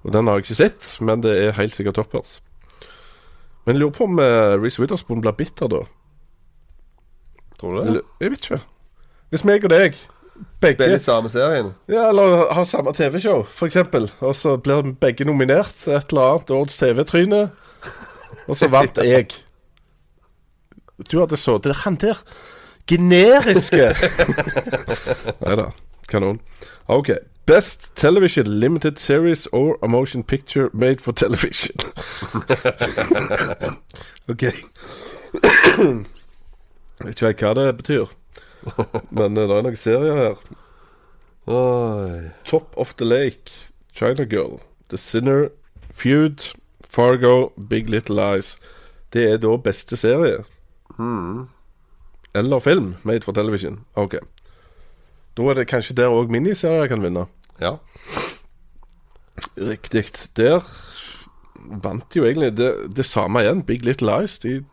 Og 0.04 0.12
den 0.12 0.26
har 0.26 0.36
jeg 0.38 0.44
ikke 0.46 0.60
sett, 0.60 1.00
men 1.00 1.22
det 1.22 1.32
er 1.36 1.56
helt 1.56 1.74
sikkert 1.74 1.94
toppers. 1.94 2.40
Men 3.64 3.74
jeg 3.74 3.80
lurer 3.82 3.94
på 3.96 4.04
om 4.04 4.18
uh, 4.18 4.54
Reece 4.62 4.78
Witherspoon 4.78 5.20
blir 5.20 5.32
bitter, 5.34 5.66
da. 5.66 5.80
Tror 7.58 7.70
du 7.72 7.94
det? 7.94 8.02
Jeg 8.20 8.30
vet 8.30 8.44
ikke. 8.50 8.60
Hvis 9.30 9.44
meg 9.48 9.64
og 9.64 9.72
deg 9.72 9.96
begge 10.60 10.74
Spiller 10.74 10.96
i 10.96 11.02
samme 11.02 11.30
serien. 11.30 11.72
Ja, 11.88 12.08
eller 12.08 12.52
har 12.52 12.64
samme 12.64 12.92
TV-show, 12.92 13.44
for 13.44 13.66
eksempel. 13.66 14.10
Og 14.20 14.34
så 14.34 14.56
blir 14.56 14.94
begge 15.00 15.24
nominert 15.24 15.74
til 15.78 15.92
et 15.96 16.12
eller 16.12 16.22
annet 16.32 16.50
årets 16.50 16.78
TV-tryne. 16.78 17.42
Og 18.48 18.56
så 18.56 18.68
vant 18.68 18.98
jeg. 19.04 19.26
Du 21.10 21.18
hadde 21.20 21.36
så 21.36 21.58
Det 21.58 21.70
er 21.70 21.82
han 21.84 21.96
der 22.00 22.22
generiske 22.88 23.76
Nei 25.44 25.56
da. 25.58 25.70
Kanon. 26.08 26.40
OK. 26.88 27.10
Best 27.46 27.96
television 27.96 28.46
limited 28.46 28.96
series 28.98 29.46
or 29.52 29.76
a 29.82 29.88
motion 29.88 30.22
picture 30.22 30.70
made 30.72 31.00
for 31.00 31.12
television. 31.12 31.76
OK. 34.30 34.42
Jeg 34.42 34.52
vet 37.06 37.22
ikke 37.22 37.46
hva 37.46 37.54
det 37.58 37.76
betyr, 37.76 38.06
men 39.16 39.36
eh, 39.36 39.46
det 39.46 39.56
er 39.56 39.66
noen 39.66 39.76
serier 39.80 40.20
her. 40.20 40.40
Oi. 41.46 42.30
Top 42.44 42.74
of 42.76 42.94
the 42.98 43.06
Lake, 43.06 43.52
China 43.94 44.24
Girl, 44.24 44.60
The 44.90 44.98
Sinner, 44.98 45.48
Feud, 45.92 46.52
Fargo, 46.82 47.52
Big 47.68 47.88
Little 47.90 48.16
Lies. 48.16 48.56
Det 49.12 49.24
er 49.32 49.38
da 49.38 49.56
beste 49.56 49.96
serie. 49.96 50.44
Eller 52.34 52.58
film 52.58 52.94
made 53.02 53.22
for 53.24 53.32
television. 53.32 53.80
Ok. 53.94 54.18
Da 55.36 55.42
er 55.42 55.54
det 55.54 55.68
kanskje 55.68 55.96
der 55.96 56.12
òg 56.12 56.32
miniserier 56.32 56.88
kan 56.88 57.02
vinne. 57.04 57.26
Ja. 57.60 57.76
Riktig. 59.56 60.04
Der 60.36 60.64
vant 61.82 62.16
jo 62.16 62.24
egentlig 62.24 62.56
det, 62.56 62.72
det 62.96 63.04
samme 63.04 63.40
igjen. 63.40 63.62
Big 63.64 63.84
Little 63.84 64.10
Lies. 64.10 64.38
De 64.38 64.64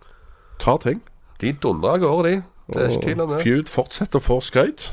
tar 0.59 0.77
ting. 0.77 1.01
De 1.41 1.53
dundrer 1.53 1.97
av 1.97 1.99
gårde, 1.99 2.29
de. 2.29 2.41
Det 2.67 2.81
er 2.81 2.89
ikke 2.89 3.05
tvil 3.05 3.21
om 3.21 3.29
det. 3.29 3.41
Feud 3.43 3.71
fortsetter 3.71 4.19
å 4.21 4.23
få 4.23 4.39
skryt. 4.41 4.85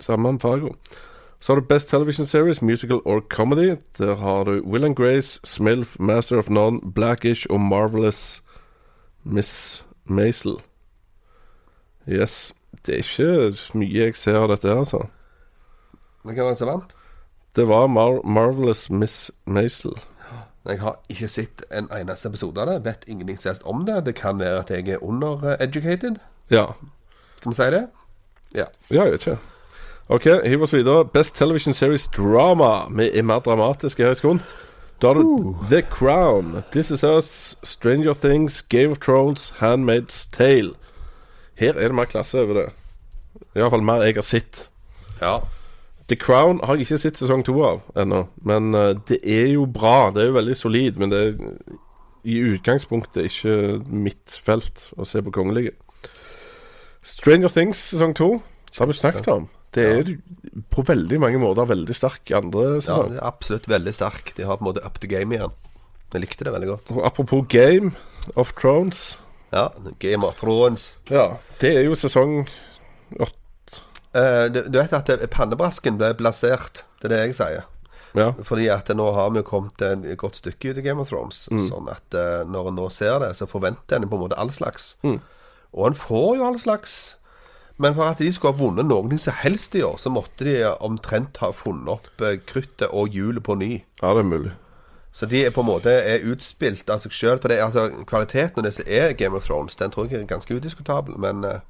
Samme 0.00 0.32
med 0.32 0.40
Fargo. 0.40 0.74
Så 1.40 1.52
har 1.52 1.60
du 1.60 1.66
Best 1.66 1.88
Television 1.88 2.26
Series, 2.26 2.62
Musical 2.62 3.00
or 3.04 3.20
Comedy. 3.20 3.76
Der 3.98 4.14
har 4.14 4.44
du 4.44 4.60
Will 4.64 4.84
and 4.84 4.96
Grace, 4.96 5.40
Smilf, 5.44 5.96
Master 5.98 6.38
of 6.38 6.50
None, 6.50 6.80
Blackish 6.94 7.46
og 7.50 7.60
Marvelous 7.60 8.42
Miss 9.24 9.86
Maisel. 10.04 10.60
Yes. 12.08 12.54
Det 12.86 12.94
er 12.94 12.98
ikke 12.98 13.78
mye 13.78 14.04
jeg 14.04 14.14
ser 14.14 14.38
av 14.40 14.48
dette 14.48 14.68
her, 14.68 14.78
altså. 14.84 15.02
Hvem 16.22 16.36
var 16.36 16.52
det 16.52 16.58
som 16.60 16.68
vant? 16.68 16.94
Det 17.56 17.66
var 17.68 17.86
Mar 17.86 18.20
Marvelous 18.24 18.90
Miss 18.90 19.30
Maisel. 19.44 19.96
Jeg 20.68 20.80
har 20.80 20.98
ikke 21.08 21.28
sett 21.28 21.62
en 21.72 21.88
eneste 21.92 22.28
episode 22.28 22.60
av 22.60 22.68
det. 22.68 22.84
Vet 22.84 23.04
ingenting 23.08 23.38
som 23.40 23.56
om 23.64 23.86
det. 23.86 24.04
Det 24.06 24.14
kan 24.14 24.38
være 24.38 24.58
at 24.60 24.70
jeg 24.70 24.88
er 24.88 25.04
under-educated. 25.04 26.18
Ja. 26.50 26.66
Skal 27.36 27.50
vi 27.50 27.54
si 27.54 27.70
det? 27.70 27.86
Ja. 28.54 28.64
Ja, 28.90 29.04
jeg 29.04 29.12
vet 29.12 29.26
ikke. 29.26 29.38
Ok, 30.08 30.24
hiv 30.44 30.62
oss 30.62 30.74
videre. 30.74 31.04
Best 31.04 31.36
Television 31.36 31.72
Series 31.74 32.08
Drama. 32.08 32.88
Vi 32.90 33.10
er 33.18 33.22
mer 33.22 33.38
dramatiske 33.38 34.02
her 34.02 34.10
i 34.10 34.14
sekund. 34.14 34.40
Da 35.02 35.06
har 35.06 35.14
du 35.14 35.56
The 35.70 35.82
Crown, 35.82 36.62
This 36.72 36.90
Is 36.90 37.04
Us, 37.04 37.56
Stranger 37.62 38.14
Things, 38.14 38.62
Game 38.62 38.90
of 38.90 38.98
Thrones, 38.98 39.54
Handmaid's 39.60 40.28
Tale. 40.32 40.74
Her 41.54 41.72
er 41.72 41.88
det 41.88 41.94
mer 41.94 42.04
klasse 42.04 42.40
over 42.40 42.54
det. 42.54 42.66
Iallfall 43.56 43.82
mer 43.82 44.02
jeg 44.02 44.14
har 44.14 44.22
sett. 44.26 44.70
Ja. 45.20 45.38
The 46.10 46.18
Crown 46.18 46.58
har 46.66 46.74
jeg 46.74 46.88
ikke 46.88 46.98
sett 47.04 47.20
sesong 47.20 47.44
to 47.46 47.54
av 47.62 47.84
ennå. 47.98 48.24
Men 48.46 48.74
eh, 48.74 48.96
det 49.06 49.20
er 49.22 49.52
jo 49.52 49.68
bra. 49.70 50.10
Det 50.14 50.24
er 50.24 50.32
jo 50.32 50.38
veldig 50.40 50.56
solid, 50.58 50.98
men 50.98 51.12
det 51.12 51.20
er 51.22 51.38
i 52.26 52.40
utgangspunktet 52.50 53.30
ikke 53.30 53.54
mitt 53.88 54.34
felt 54.44 54.90
å 55.00 55.06
se 55.08 55.22
på 55.24 55.32
kongelige. 55.34 55.72
Stranger 57.06 57.52
Things 57.52 57.80
sesong 57.94 58.12
to, 58.18 58.34
det 58.68 58.82
har 58.82 58.90
vi 58.90 58.98
snakket 58.98 59.30
om. 59.32 59.48
Det 59.70 59.86
er 59.86 60.08
på 60.74 60.82
veldig 60.82 61.20
mange 61.22 61.38
måter 61.38 61.68
veldig 61.70 61.94
sterk 61.94 62.32
i 62.32 62.36
andre 62.36 62.66
ja, 62.66 62.82
sesong. 62.82 63.14
er 63.14 63.26
absolutt 63.28 63.68
veldig 63.70 63.94
sterk. 63.94 64.32
De 64.36 64.46
har 64.48 64.58
på 64.58 64.66
en 64.66 64.72
måte 64.72 64.84
up 64.84 64.98
the 65.00 65.08
game 65.10 65.36
igjen. 65.36 65.54
Jeg 66.10 66.24
likte 66.24 66.46
det 66.46 66.54
veldig 66.56 66.70
godt. 66.72 66.90
Og 66.96 67.04
apropos 67.06 67.46
Game 67.48 67.94
of 68.34 68.50
Thrones. 68.58 69.20
Ja, 69.54 69.68
Game 70.02 70.26
of 70.26 70.42
Thrones. 70.42 70.96
Ja, 71.10 71.36
det 71.62 71.76
er 71.78 71.86
jo 71.86 71.94
sesong 71.98 72.42
åtte. 73.14 73.39
Eh, 74.16 74.46
du, 74.50 74.62
du 74.68 74.78
vet 74.80 74.92
at 74.96 75.10
pannebrasken 75.30 75.98
ble 76.00 76.12
blasert. 76.18 76.84
Det 77.00 77.10
er 77.10 77.14
det 77.14 77.20
jeg 77.28 77.36
sier. 77.38 77.68
Ja. 78.18 78.32
Fordi 78.42 78.66
at 78.74 78.88
nå 78.96 79.04
har 79.14 79.30
vi 79.30 79.42
kommet 79.46 79.82
et 79.86 80.16
godt 80.18 80.40
stykke 80.40 80.72
ut 80.72 80.80
i 80.80 80.82
Game 80.82 81.02
of 81.02 81.12
Thrones. 81.12 81.44
Sånn 81.68 81.86
at 81.92 82.16
eh, 82.18 82.40
når 82.50 82.72
en 82.72 82.78
nå 82.80 82.88
ser 82.90 83.20
det, 83.22 83.34
så 83.38 83.46
forventer 83.50 84.00
en 84.00 84.08
på 84.10 84.18
en 84.18 84.24
måte 84.26 84.38
all 84.40 84.50
slags. 84.54 84.96
Og 85.06 85.86
en 85.86 85.94
får 85.98 86.36
jo 86.40 86.48
all 86.48 86.58
slags. 86.58 86.96
Men 87.80 87.94
for 87.96 88.10
at 88.10 88.18
de 88.20 88.28
skulle 88.34 88.52
ha 88.52 88.60
vunnet 88.60 88.84
noen 88.90 89.16
som 89.22 89.32
helst 89.40 89.72
i 89.78 89.84
år, 89.86 89.94
så 90.02 90.10
måtte 90.12 90.44
de 90.44 90.58
omtrent 90.84 91.38
ha 91.40 91.52
funnet 91.56 91.88
opp 91.94 92.24
eh, 92.26 92.40
kruttet 92.50 92.90
og 92.90 93.14
hjulet 93.14 93.46
på 93.46 93.54
ny. 93.56 93.70
ja, 94.02 94.10
det 94.16 94.24
er 94.26 94.28
mulig. 94.34 94.52
Så 95.12 95.26
de 95.26 95.40
er 95.42 95.50
på 95.50 95.64
en 95.64 95.66
måte 95.66 95.90
er 95.90 96.22
utspilt 96.30 96.90
av 96.92 97.00
seg 97.02 97.10
sjøl. 97.14 97.40
For 97.42 97.50
det, 97.50 97.56
altså, 97.64 97.88
kvaliteten 98.06 98.60
av 98.60 98.66
det 98.68 98.74
som 98.76 98.86
er 98.86 99.14
Game 99.18 99.34
of 99.34 99.46
Thrones, 99.48 99.74
den 99.80 99.90
tror 99.90 100.06
jeg 100.06 100.20
er 100.20 100.28
ganske 100.30 100.54
udiskutabel. 100.54 101.16
Men 101.18 101.42
eh, 101.48 101.62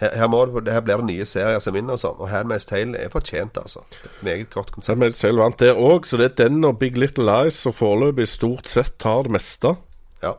her, 0.00 0.10
her, 0.18 0.60
det, 0.60 0.72
her 0.72 0.80
blir 0.80 1.02
det 1.02 1.06
nye 1.06 1.26
serier 1.28 1.60
som 1.62 1.74
vinner 1.76 1.94
og 1.94 2.02
sånn. 2.02 2.16
Og 2.18 2.30
Handmaid's 2.32 2.66
Tale 2.70 2.98
er 2.98 3.12
fortjent, 3.12 3.58
altså. 3.60 3.84
Meget 4.26 4.50
godt 4.50 4.72
konsept. 4.74 4.94
Handmaid's 4.94 5.20
Tale 5.22 5.42
vant 5.42 5.60
der 5.62 5.78
òg, 5.78 6.08
så 6.08 6.18
det 6.20 6.32
er 6.32 6.48
den 6.48 6.64
og 6.64 6.78
Big 6.80 6.98
Little 6.98 7.26
Lies 7.28 7.60
som 7.62 7.74
foreløpig 7.76 8.26
stort 8.28 8.70
sett 8.70 8.96
tar 8.98 9.28
det 9.28 9.36
meste. 9.36 9.76
Ja. 10.22 10.34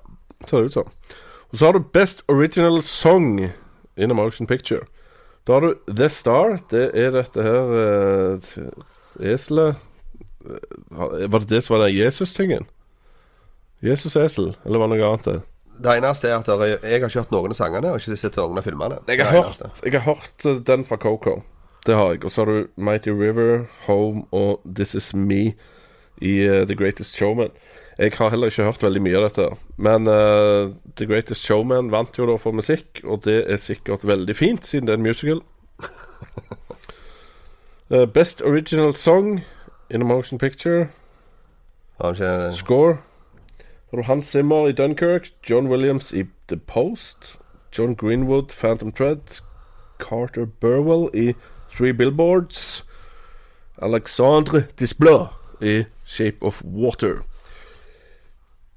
Ser 0.47 0.65
det 0.65 0.73
ut 0.73 0.79
som. 0.81 0.91
Og 1.51 1.57
så 1.57 1.69
har 1.69 1.77
du 1.77 1.87
Best 1.93 2.25
Original 2.27 2.81
Song 2.83 3.39
in 3.95 4.11
a 4.11 4.17
Motion 4.17 4.47
Picture. 4.47 4.87
Da 5.47 5.59
har 5.59 5.67
du 5.67 5.75
The 5.87 6.09
Star. 6.09 6.59
Det 6.71 6.89
er 6.97 7.13
dette 7.15 7.43
her 7.45 7.75
uh, 7.75 8.55
eselet 9.21 9.75
Eh, 10.45 11.29
Var 11.31 11.39
det 11.39 11.49
det 11.49 11.61
som 11.61 11.77
var 11.77 11.85
den 11.85 11.95
Jesus-tingen? 11.95 12.65
Jesus-esel, 13.83 14.55
eller 14.65 14.79
var 14.79 14.87
det 14.87 14.97
noe 14.97 15.09
annet? 15.09 15.25
det? 15.25 15.41
Det 15.83 15.97
eneste 15.97 16.29
er 16.29 16.39
at 16.39 16.47
er, 16.47 16.63
jeg 16.71 17.01
har 17.01 17.09
ikke 17.09 17.19
hørt 17.19 17.33
noen 17.33 17.53
av 17.53 17.57
sangene, 17.57 17.91
og 17.91 17.99
ikke 17.99 18.17
sett 18.19 18.37
noen 18.39 18.59
av 18.61 18.65
filmene. 18.65 18.99
Jeg 19.09 19.21
har, 19.21 19.35
hørt, 19.35 19.81
jeg 19.83 19.93
har 19.97 20.05
hørt 20.07 20.45
eh, 20.47 20.61
den 20.67 20.85
fra 20.87 20.97
Coco. 21.01 21.39
Det 21.85 21.95
har 21.95 22.13
jeg. 22.13 22.23
Og 22.25 22.31
så 22.31 22.43
har 22.43 22.51
du 22.51 22.67
Mighty 22.77 23.09
River, 23.09 23.65
Home 23.85 24.25
og 24.31 24.61
This 24.65 24.95
Is 24.95 25.13
Me. 25.13 25.53
i 26.21 26.47
uh, 26.47 26.63
The 26.67 26.75
Greatest 26.75 27.17
Showman. 27.17 27.51
Jeg 27.97 28.11
har 28.17 28.29
heller 28.29 28.47
ikke 28.47 28.63
hørt 28.63 28.83
veldig 28.83 29.01
mye 29.03 29.17
av 29.19 29.25
dette, 29.25 29.47
men 29.77 30.07
uh, 30.07 30.71
The 30.95 31.05
Greatest 31.05 31.43
Showman 31.43 31.91
vant 31.91 32.15
jo 32.15 32.27
da 32.29 32.37
for 32.39 32.55
musikk, 32.55 33.01
og 33.03 33.25
det 33.25 33.41
er 33.51 33.59
sikkert 33.59 34.07
veldig 34.07 34.35
fint, 34.35 34.67
siden 34.67 34.87
det 34.87 34.95
er 34.95 35.01
en 35.01 35.03
musical. 35.03 35.41
uh, 37.91 38.05
Best 38.15 38.41
Original 38.41 38.93
Song 38.93 39.43
in 39.89 40.01
a 40.01 40.05
Motion 40.05 40.39
Picture. 40.39 40.87
Score. 42.51 42.97
Har 43.95 44.01
du 44.01 44.07
Hans 44.07 44.25
Zimmer 44.25 44.67
i 44.67 44.71
Dunkerque, 44.71 45.31
John 45.49 45.67
Williams 45.67 46.13
i 46.13 46.25
The 46.49 46.57
Post, 46.57 47.39
John 47.77 47.95
Greenwood, 47.95 48.49
Phantom 48.49 48.91
Thread, 48.91 49.39
Carter 49.99 50.45
Burwell 50.45 51.09
i 51.13 51.33
Three 51.77 51.93
Billboards, 51.93 52.85
Alexandre 53.81 54.65
Desplat 54.79 55.27
i 55.61 55.85
Shape 56.05 56.35
of 56.41 56.61
Water. 56.65 57.23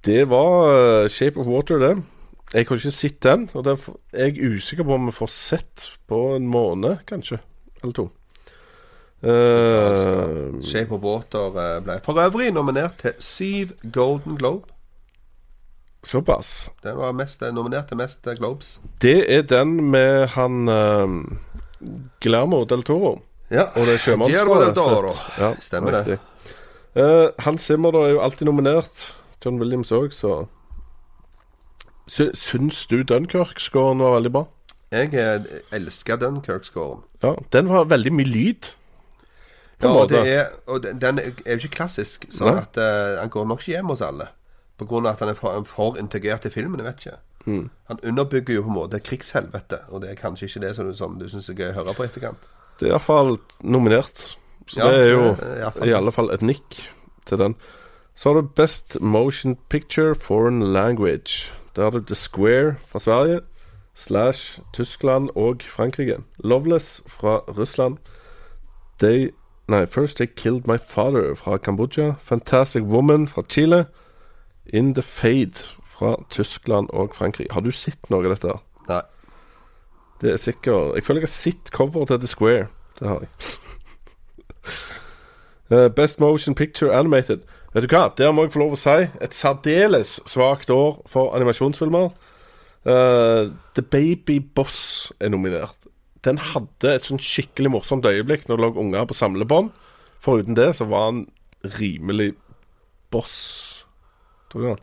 Det 0.04 0.30
var 0.30 1.02
eh, 1.02 1.08
Shape 1.08 1.40
of 1.40 1.46
Water, 1.46 1.78
det. 1.78 2.02
Jeg 2.54 2.66
har 2.68 2.76
ikke 2.76 2.90
sett 2.90 3.22
den, 3.22 3.50
og 3.54 3.64
derfor 3.64 3.98
er 4.12 4.24
jeg 4.24 4.54
usikker 4.54 4.84
på 4.84 4.94
om 4.94 5.06
vi 5.06 5.18
får 5.18 5.34
sett 5.34 5.98
på 6.06 6.36
en 6.36 6.46
måned, 6.46 6.96
kanskje. 7.06 7.38
Eller 7.82 7.92
to. 7.92 8.08
Uh, 9.22 10.62
Shape 10.62 10.94
of 10.94 11.02
Water 11.02 11.50
eh, 11.58 11.78
ble 11.82 12.00
for 12.04 12.22
øvrig 12.22 12.52
nominert 12.54 13.00
til 13.02 13.18
syv 13.18 13.74
Golden 13.92 14.36
Globe. 14.36 14.77
Såpass. 16.04 16.70
Den 16.82 16.96
var 16.96 17.12
mest, 17.12 17.42
eh, 17.42 17.52
nominert 17.54 17.88
til 17.88 17.96
mest 17.96 18.26
eh, 18.26 18.36
Globes. 18.38 18.80
Det 19.02 19.24
er 19.28 19.42
den 19.42 19.90
med 19.90 20.28
han 20.36 20.68
uh, 20.68 21.08
Guillermo 22.20 22.64
del 22.64 22.82
Toro. 22.82 23.18
Ja. 23.50 23.70
Og 23.76 23.86
det 23.86 24.00
Toro. 24.00 25.12
Ja, 25.38 25.54
Stemmer 25.60 25.90
det. 25.90 26.06
riktig. 26.06 26.18
Eh, 26.98 27.28
Hans 27.38 27.62
Zimmer 27.62 27.92
da 27.94 27.98
er 28.06 28.16
jo 28.16 28.20
alltid 28.20 28.48
nominert. 28.48 29.14
John 29.44 29.60
Williams 29.60 29.92
òg, 29.94 30.10
så 30.12 30.46
Sy 32.08 32.30
Syns 32.34 32.86
du 32.90 33.02
Dunkerque-scoren 33.04 34.00
var 34.02 34.16
veldig 34.16 34.32
bra? 34.34 34.44
Jeg 34.90 35.12
eh, 35.14 35.60
elsker 35.76 36.16
Dunkerque-scoren. 36.18 37.04
Ja, 37.22 37.34
Den 37.52 37.68
var 37.68 37.84
veldig 37.84 38.12
mye 38.12 38.26
lyd. 38.26 38.72
Ja, 39.82 39.92
og, 39.92 40.08
det 40.10 40.24
er, 40.26 40.48
og 40.66 40.82
den 40.82 40.98
den 40.98 41.20
er 41.22 41.52
jo 41.52 41.60
ikke 41.60 41.76
klassisk, 41.76 42.24
så 42.34 42.48
at 42.50 42.80
uh, 42.82 43.20
han 43.20 43.30
går 43.30 43.44
nok 43.46 43.60
ikke 43.60 43.76
hjem 43.76 43.92
hos 43.92 44.00
alle. 44.02 44.26
På 44.78 44.86
grunn 44.86 45.06
av 45.06 45.12
at 45.16 45.20
han 45.24 45.28
er 45.32 45.34
for, 45.38 45.64
for 45.66 45.96
integrert 45.98 46.44
i 46.46 46.50
filmen, 46.54 46.78
jeg 46.80 46.86
vet 46.86 47.00
ikke. 47.06 47.18
Mm. 47.46 47.70
Han 47.88 47.98
underbygger 48.04 48.54
jo 48.54 48.62
på 48.62 48.68
en 48.68 48.74
måte 48.76 49.00
krigshelvete, 49.00 49.78
og 49.88 50.02
det 50.02 50.10
er 50.10 50.14
kanskje 50.20 50.46
ikke 50.46 50.60
det 50.66 50.74
som 50.76 50.86
du, 50.86 50.94
som 50.96 51.16
du 51.18 51.26
syns 51.28 51.48
er 51.48 51.54
gøy 51.58 51.70
å 51.72 51.76
høre 51.80 51.94
på 51.96 52.04
etterkant. 52.06 52.38
Det 52.78 52.86
er 52.88 52.92
iallfall 52.92 53.38
nominert. 53.62 54.36
Så 54.68 54.78
Ja, 54.78 54.88
det 54.92 54.98
er 55.00 55.10
jo 55.10 55.22
det 55.34 55.46
er 55.48 55.56
i 55.56 55.62
hvert 55.64 55.74
fall- 55.78 55.88
i 55.88 55.92
alle 55.96 56.12
fall 56.12 56.30
et 56.30 56.42
nikk 56.42 56.76
til 57.26 57.38
den. 57.38 57.54
Så 58.14 58.28
har 58.32 58.40
du 58.40 58.48
Best 58.48 59.00
Motion 59.00 59.56
Picture 59.68 60.14
Foreign 60.14 60.60
Language. 60.72 61.50
Der 61.76 61.82
har 61.82 61.90
du 61.90 62.00
The 62.00 62.14
Square 62.14 62.76
fra 62.86 62.98
Sverige, 62.98 63.40
Slash 63.94 64.60
Tyskland 64.72 65.30
og 65.34 65.62
Frankrike. 65.62 66.18
Loveless 66.44 67.02
fra 67.06 67.38
Russland. 67.48 67.96
They 69.00 69.30
Nei, 69.68 69.86
First 69.86 70.16
They 70.16 70.26
Killed 70.36 70.66
My 70.66 70.78
Father 70.78 71.34
fra 71.34 71.56
Kambodsja. 71.56 72.14
Fantastic 72.18 72.82
Woman 72.82 73.28
fra 73.28 73.42
Chile. 73.48 73.84
In 74.72 74.94
The 74.94 75.02
Fade 75.02 75.64
fra 75.82 76.16
Tyskland 76.30 76.90
og 76.90 77.14
Frankrike. 77.16 77.52
Har 77.54 77.64
du 77.64 77.70
sett 77.70 78.10
noe 78.10 78.24
av 78.26 78.34
dette? 78.36 78.58
Nei. 78.88 79.02
Det 80.18 80.32
er 80.32 80.40
sikkert 80.42 80.96
Jeg 80.96 81.04
føler 81.06 81.22
jeg 81.22 81.28
har 81.28 81.34
sett 81.34 81.70
coveret 81.74 82.08
til 82.12 82.20
The 82.20 82.30
Square. 82.30 82.66
Det 83.00 83.08
har 83.08 83.26
jeg. 83.26 83.30
Eh, 85.68 85.90
Best 85.92 86.16
Motion 86.20 86.54
Picture 86.54 86.96
Animated. 86.96 87.42
Vet 87.74 87.84
du 87.84 87.92
hva, 87.92 88.06
der 88.16 88.32
må 88.32 88.46
jeg 88.46 88.54
få 88.54 88.62
lov 88.62 88.72
å 88.72 88.80
si 88.80 89.02
et 89.20 89.36
særdeles 89.36 90.14
svakt 90.24 90.70
år 90.72 91.02
for 91.04 91.34
animasjonsfilmer. 91.36 92.08
Uh, 92.88 93.52
The 93.76 93.82
Baby 93.84 94.38
Boss 94.40 95.12
er 95.20 95.28
nominert. 95.28 95.76
Den 96.24 96.40
hadde 96.40 96.94
et 96.94 97.04
sånn 97.04 97.20
skikkelig 97.20 97.74
morsomt 97.74 98.08
øyeblikk 98.08 98.48
når 98.48 98.56
det 98.56 98.64
lå 98.64 98.72
unger 98.80 99.04
på 99.10 99.18
samlebånd. 99.18 99.68
Foruten 100.24 100.56
det 100.56 100.70
så 100.78 100.88
var 100.88 101.10
han 101.10 101.26
rimelig 101.76 102.32
boss. 103.12 103.77
Tror 104.52 104.68
han. 104.68 104.78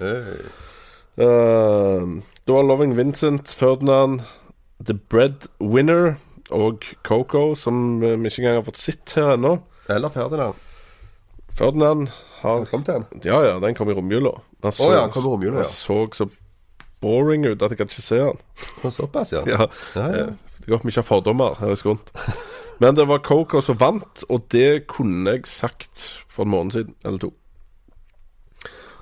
Øh. 0.00 0.50
Uh, 1.16 2.22
det 2.46 2.54
var 2.54 2.62
Loving 2.66 2.96
Vincent, 2.96 3.48
Ferdinand, 3.48 4.20
The 4.86 4.94
Bread 4.94 5.46
Winner 5.60 6.14
og 6.50 6.82
Coco, 7.02 7.54
som 7.54 8.00
vi 8.00 8.06
ikke 8.06 8.42
engang 8.42 8.58
har 8.58 8.66
fått 8.66 8.78
sett 8.82 9.14
her 9.16 9.34
ennå. 9.36 9.58
Eller 9.88 10.08
Ferdinand. 10.08 10.54
Ferdinand 11.54 12.08
har 12.40 12.64
Kom 12.64 12.82
til 12.84 12.94
den. 12.94 13.22
Ja, 13.24 13.40
ja, 13.46 13.58
den 13.60 13.74
kom 13.74 13.90
i 13.90 13.94
romjula. 13.94 14.34
Han 14.64 14.72
oh, 14.80 14.92
ja, 14.92 15.06
kom 15.08 15.22
i 15.24 15.28
romjula, 15.28 15.58
ja. 15.58 15.64
Så 15.70 16.08
så 16.12 16.26
boring 17.00 17.46
ut 17.46 17.62
at 17.62 17.70
jeg 17.70 17.78
kan 17.78 17.86
ikke 17.88 18.02
se 18.02 18.18
den. 18.18 18.38
Såpass, 18.90 19.32
ja. 19.32 19.44
Ja, 19.54 19.66
Ja, 19.94 20.06
ja. 20.08 20.26
eh, 20.26 20.34
Det 20.58 20.66
er 20.66 20.72
godt 20.72 20.84
vi 20.84 20.88
ikke 20.88 21.00
har 21.02 21.08
fordommer 21.08 21.56
her 21.60 21.72
i 21.72 21.76
Skunt. 21.76 22.10
Men 22.80 22.96
det 22.96 23.06
var 23.08 23.18
Coco 23.18 23.60
som 23.60 23.78
vant, 23.80 24.24
og 24.28 24.46
det 24.52 24.86
kunne 24.86 25.30
jeg 25.30 25.46
sagt 25.46 26.24
for 26.28 26.42
en 26.42 26.50
måned 26.50 26.72
siden, 26.72 26.94
eller 27.04 27.18
to. 27.18 27.32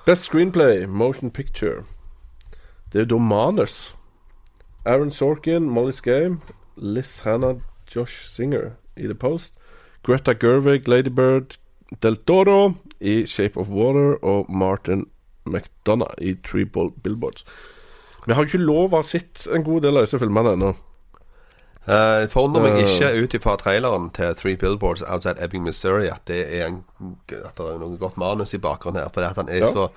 Best 0.05 0.23
Screenplay, 0.23 0.85
Motion 0.87 1.31
Picture. 1.31 1.83
Det 2.91 2.99
er 2.99 3.05
jo 3.05 3.15
da 3.15 3.17
manus. 3.17 3.95
Aaron 4.85 5.11
Sorkin, 5.11 5.69
Molly's 5.69 6.01
Game, 6.01 6.41
Liz 6.75 7.19
Hannah, 7.23 7.55
Josh 7.95 8.25
Singer 8.27 8.71
i 8.97 9.03
The 9.07 9.15
Post. 9.15 9.53
Greta 10.03 10.33
Gerwig, 10.33 10.87
Ladybird, 10.87 11.57
Del 12.03 12.15
Toro 12.17 12.73
i 12.99 13.25
Shape 13.25 13.57
of 13.59 13.69
Water 13.69 14.17
og 14.23 14.45
Martin 14.51 15.05
McDonagh 15.45 16.13
i 16.21 16.33
Three 16.43 16.65
Ball- 16.65 16.91
Billboards. 17.03 17.45
Vi 18.27 18.33
har 18.33 18.43
jo 18.43 18.47
ikke 18.51 18.65
lov 18.65 18.91
å 18.93 18.99
ha 18.99 19.03
sett 19.03 19.47
en 19.51 19.63
god 19.63 19.81
del 19.81 19.97
av 19.97 20.03
disse 20.05 20.19
filmene 20.19 20.53
ennå. 20.57 20.73
Uh, 21.83 22.23
Forundrer 22.31 22.63
meg 22.63 22.77
Eh. 22.79 22.87
ikke 22.87 23.23
ut 23.23 23.33
ifra 23.35 23.57
traileren 23.59 24.09
til 24.15 24.35
Three 24.39 24.55
Billboards 24.55 25.01
Outside 25.03 25.41
Ebbing, 25.43 25.63
Missouri 25.65 26.07
at 26.07 26.21
det 26.29 26.37
er, 26.61 26.67
en, 26.69 26.77
at 27.29 27.57
det 27.57 27.65
er 27.73 27.79
noe 27.81 27.97
godt 27.99 28.15
manus 28.17 28.53
i 28.55 28.57
bakgrunnen 28.63 29.01
her. 29.03 29.09
For 29.13 29.21
han 29.27 29.49
er 29.49 29.65
Ja. 29.65 29.71
så 29.71 29.89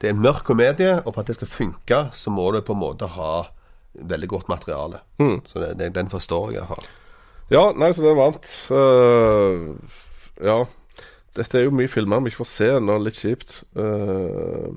Det 0.00 0.06
er 0.06 0.14
en 0.14 0.22
mørk 0.22 0.44
komedie, 0.44 1.02
og 1.04 1.14
for 1.14 1.20
at 1.20 1.26
det 1.26 1.34
skal 1.34 1.48
funke, 1.48 2.10
så 2.14 2.30
må 2.30 2.52
du 2.54 2.60
på 2.62 2.72
en 2.72 2.78
måte 2.80 3.06
ha 3.08 3.48
veldig 3.98 4.28
godt 4.28 4.48
materiale. 4.48 5.00
Mm. 5.18 5.40
Så 5.44 5.58
det, 5.58 5.76
det, 5.78 5.92
den 5.94 6.08
forstår 6.08 6.52
jeg 6.52 6.60
iallfall. 6.62 6.84
Ja, 7.50 7.72
nei, 7.72 7.88
så 7.92 8.02
den 8.06 8.16
vant. 8.16 8.46
Uh, 8.70 9.74
ja. 10.40 10.64
Dette 11.34 11.58
er 11.58 11.64
jo 11.66 11.70
mye 11.74 11.88
filmer 11.90 12.20
vi 12.22 12.30
ikke 12.30 12.44
får 12.44 12.50
se 12.52 12.68
ennå, 12.76 12.96
litt 13.02 13.18
kjipt. 13.18 13.64
Uh, 13.76 14.70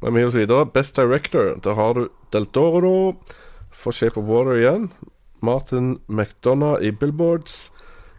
men 0.00 0.14
vi 0.14 0.20
gir 0.22 0.30
oss 0.30 0.38
videre. 0.38 0.64
Best 0.72 0.94
Director. 0.96 1.56
Der 1.60 1.74
har 1.74 1.94
du 1.98 2.08
Del 2.32 2.46
Toro 2.46 3.16
for 3.72 3.90
Shape 3.92 4.16
of 4.20 4.26
Water 4.30 4.56
igjen. 4.60 4.92
Martin 5.42 6.00
McDonagh 6.08 6.82
i 6.82 6.90
Billboards. 6.90 7.72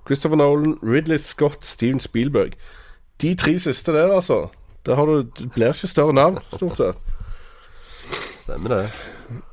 Christopher 0.05 0.37
Nolan, 0.37 0.79
Ridley 0.83 1.17
Scott, 1.17 1.65
Steven 1.65 1.99
Spielberg. 1.99 2.51
De 3.21 3.35
tre 3.35 3.59
siste 3.59 3.93
der, 3.93 4.13
altså. 4.13 4.47
Der 4.85 4.95
har 4.95 5.05
du 5.05 5.17
Det 5.17 5.51
blir 5.53 5.67
ikke 5.67 5.87
større 5.87 6.13
navn, 6.13 6.37
stort 6.53 6.77
sett. 6.77 6.97
Stemmer 8.41 8.69
det. 8.69 8.91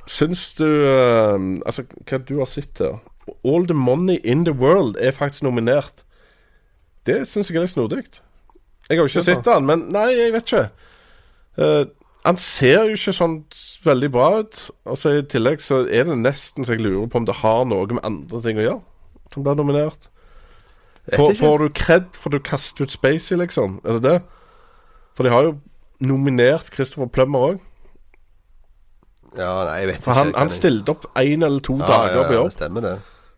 Syns 0.07 0.54
du 0.54 0.64
uh, 0.64 1.61
Altså, 1.66 1.85
hva 2.11 2.18
du 2.18 2.38
har 2.38 2.48
sett 2.50 2.78
her 2.78 2.98
All 3.44 3.66
the 3.66 3.74
Money 3.74 4.18
in 4.24 4.44
the 4.44 4.52
World 4.52 4.96
er 4.98 5.11
faktisk 5.11 5.42
nominert. 5.42 6.04
Det 7.07 7.28
syns 7.28 7.50
jeg 7.50 7.57
er 7.57 7.66
litt 7.66 7.70
snodig. 7.70 8.02
Jeg 8.88 8.96
har 8.96 9.04
jo 9.04 9.04
ikke 9.04 9.22
Se 9.22 9.35
sett 9.35 9.44
den, 9.44 9.66
men 9.68 9.85
nei, 9.92 10.09
jeg 10.16 10.33
vet 10.33 10.48
ikke. 10.48 10.62
Eh, 11.59 11.85
han 12.29 12.37
ser 12.37 12.83
jo 12.91 12.97
ikke 12.99 13.14
sånn 13.17 13.38
veldig 13.87 14.09
bra 14.12 14.27
ut. 14.43 14.59
Og 14.88 14.99
så 15.01 15.14
i 15.17 15.25
tillegg 15.33 15.62
så 15.64 15.81
er 15.87 16.05
det 16.11 16.19
nesten 16.21 16.67
så 16.67 16.75
jeg 16.77 16.85
lurer 16.85 17.09
på 17.09 17.23
om 17.23 17.29
det 17.29 17.38
har 17.41 17.62
noe 17.69 17.88
med 17.88 18.05
andre 18.05 18.41
ting 18.45 18.61
å 18.61 18.67
gjøre. 18.67 18.83
Som 19.33 19.47
blir 19.47 19.57
nominert. 19.57 20.11
Får, 21.09 21.38
får 21.41 21.64
du 21.64 21.71
kred 21.73 22.11
for 22.12 22.35
du 22.35 22.43
kaster 22.45 22.85
ut 22.85 22.93
Spacey, 22.93 23.38
liksom? 23.41 23.79
Er 23.81 23.97
det 23.97 24.05
det? 24.05 24.19
For 25.17 25.25
de 25.25 25.33
har 25.33 25.47
jo 25.47 25.55
nominert 26.05 26.69
Christopher 26.75 27.09
Plummer 27.09 27.47
òg. 27.47 27.64
Ja, 29.38 29.64
nei, 29.64 29.79
jeg 29.83 29.88
vet 29.95 30.05
For 30.05 30.17
han, 30.17 30.33
ikke. 30.33 30.43
han 30.43 30.53
stilte 30.53 30.95
opp 30.95 31.09
én 31.21 31.45
eller 31.47 31.64
to 31.64 31.79
ja, 31.81 31.88
dager 31.88 32.21
ja, 32.21 32.27
på 32.29 32.37
ja, 32.37 32.45
Det 32.45 32.57
stemmer 32.59 32.85
det. 32.85 32.95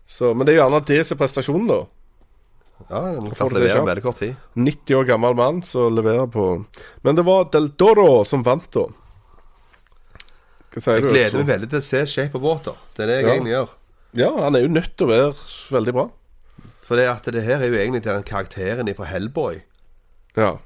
Så, 0.07 0.33
men 0.35 0.47
det 0.47 0.55
er 0.55 0.63
gjerne 0.65 0.83
det 0.87 0.99
som 1.07 1.15
er 1.15 1.21
prestasjonen, 1.23 1.71
da. 1.71 1.79
Ja, 2.89 3.01
Han 3.13 3.29
det 3.29 3.61
levere 3.61 3.85
veldig 3.85 4.03
kort 4.03 4.17
tid. 4.19 4.35
90 4.55 4.95
år 4.95 5.05
gammel 5.07 5.35
mann 5.35 5.61
som 5.61 5.93
leverer 5.95 6.27
på 6.31 6.65
Men 7.03 7.15
det 7.15 7.25
var 7.25 7.45
Del 7.51 7.69
Toro 7.79 8.23
som 8.25 8.43
vant, 8.43 8.67
da. 8.71 8.87
Hva 10.71 10.81
sier 10.81 10.93
Jeg 10.99 11.03
du? 11.03 11.09
gleder 11.11 11.37
meg 11.41 11.47
veldig 11.51 11.69
til 11.73 11.79
å 11.81 11.83
se 11.83 12.01
Shape 12.07 12.35
of 12.39 12.41
Water. 12.45 12.73
Det 12.95 13.03
er 13.03 13.07
det 13.07 13.15
jeg 13.17 13.25
Ja. 13.25 13.33
egentlig 13.35 13.53
gjør. 13.55 13.69
Ja, 14.13 14.29
han 14.43 14.55
er 14.55 14.61
jo 14.61 14.67
nødt 14.67 14.95
til 14.97 15.07
å 15.07 15.09
være 15.11 15.33
veldig 15.71 15.93
bra. 15.93 16.09
For 16.81 16.95
det 16.95 17.07
at 17.07 17.23
det 17.31 17.43
her 17.43 17.59
er 17.63 17.67
jo 17.69 17.75
egentlig 17.79 18.03
den 18.03 18.23
karakteren 18.23 18.95
fra 18.95 19.05
Hellboy. 19.05 19.61
Ja. 20.37 20.57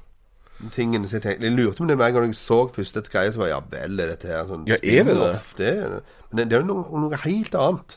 Tingen 0.70 1.02
Jeg 1.04 1.20
tenkte 1.22 1.42
Jeg 1.42 1.52
lurte 1.52 1.76
på 1.82 1.86
det 1.88 1.98
med 1.98 2.06
en 2.06 2.14
gang 2.14 2.24
jeg 2.28 2.34
så 2.36 2.66
første 2.72 3.02
greie, 3.10 3.30
så 3.32 3.36
var 3.38 3.48
ja 3.48 3.60
vel, 3.60 4.00
er 4.00 4.06
dette 4.06 4.26
her 4.26 4.44
sånn 4.44 4.66
Ja, 4.66 4.74
er 4.82 5.04
det 5.04 5.14
det? 5.56 5.76
er- 5.76 6.00
Men 6.32 6.36
det, 6.36 6.48
det 6.48 6.52
er 6.56 6.60
jo 6.62 6.66
noe, 6.74 7.00
noe 7.00 7.16
helt 7.16 7.54
annet 7.54 7.96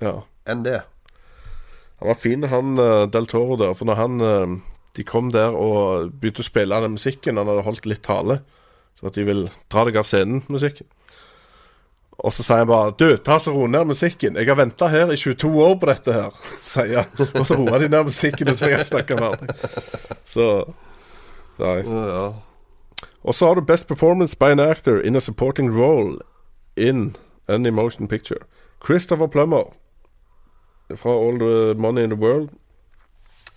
ja. 0.00 0.22
enn 0.46 0.62
det. 0.64 0.82
Han 2.02 2.08
var 2.08 2.14
fin, 2.14 2.42
han 2.42 2.78
eh, 2.78 3.08
Del 3.14 3.26
Toro 3.30 3.56
der. 3.56 3.76
For 3.78 3.86
når 3.86 3.94
han 3.94 4.20
uh, 4.20 4.56
De 4.96 5.04
kom 5.06 5.30
der 5.32 5.54
og 5.54 6.10
begynte 6.18 6.42
å 6.42 6.46
spille 6.48 6.80
den 6.82 6.96
musikken. 6.96 7.38
Han 7.38 7.46
hadde 7.46 7.62
holdt 7.62 7.86
litt 7.86 8.02
tale. 8.02 8.40
Så 8.98 9.06
at 9.06 9.14
de 9.14 9.22
vil 9.24 9.44
dra 9.70 9.84
deg 9.86 10.00
av 10.00 10.08
scenen, 10.08 10.42
musikken. 10.50 10.88
Og 12.18 12.34
så 12.34 12.42
sier 12.42 12.64
han 12.64 12.70
bare 12.70 12.90
Du, 12.98 13.06
ta 13.22 13.38
så 13.38 13.54
ro 13.54 13.68
ned 13.70 13.86
musikken. 13.86 14.34
Jeg 14.34 14.50
har 14.50 14.58
venta 14.58 14.88
her 14.90 15.12
i 15.14 15.16
22 15.16 15.52
år 15.62 15.76
på 15.78 15.88
dette 15.92 16.16
her, 16.16 16.40
sier 16.74 17.04
han. 17.04 17.28
Og 17.38 17.46
så 17.46 17.58
roer 17.60 17.84
de 17.84 17.90
ned 17.94 18.10
musikken, 18.10 18.50
og 18.50 18.58
så 18.58 18.66
får 18.66 18.74
jeg 18.74 18.88
snakke 18.90 19.18
ferdig. 19.22 19.54
Så 20.26 20.48
Nei. 21.62 21.78
Ja. 21.86 22.32
Og 23.22 23.36
så 23.38 23.46
har 23.46 23.54
du 23.54 23.62
Best 23.62 23.86
Performance 23.86 24.34
by 24.34 24.50
an 24.50 24.60
Actor 24.60 24.98
in 24.98 25.14
a 25.14 25.20
Supporting 25.20 25.70
Role 25.70 26.18
in 26.76 27.14
an 27.46 27.66
Emotion 27.66 28.08
Picture. 28.08 28.42
Christopher 28.82 29.28
Plummer 29.28 29.70
fra 30.96 31.10
All 31.10 31.38
the 31.38 31.74
Money 31.74 32.02
in 32.04 32.10
the 32.10 32.16
World. 32.16 32.50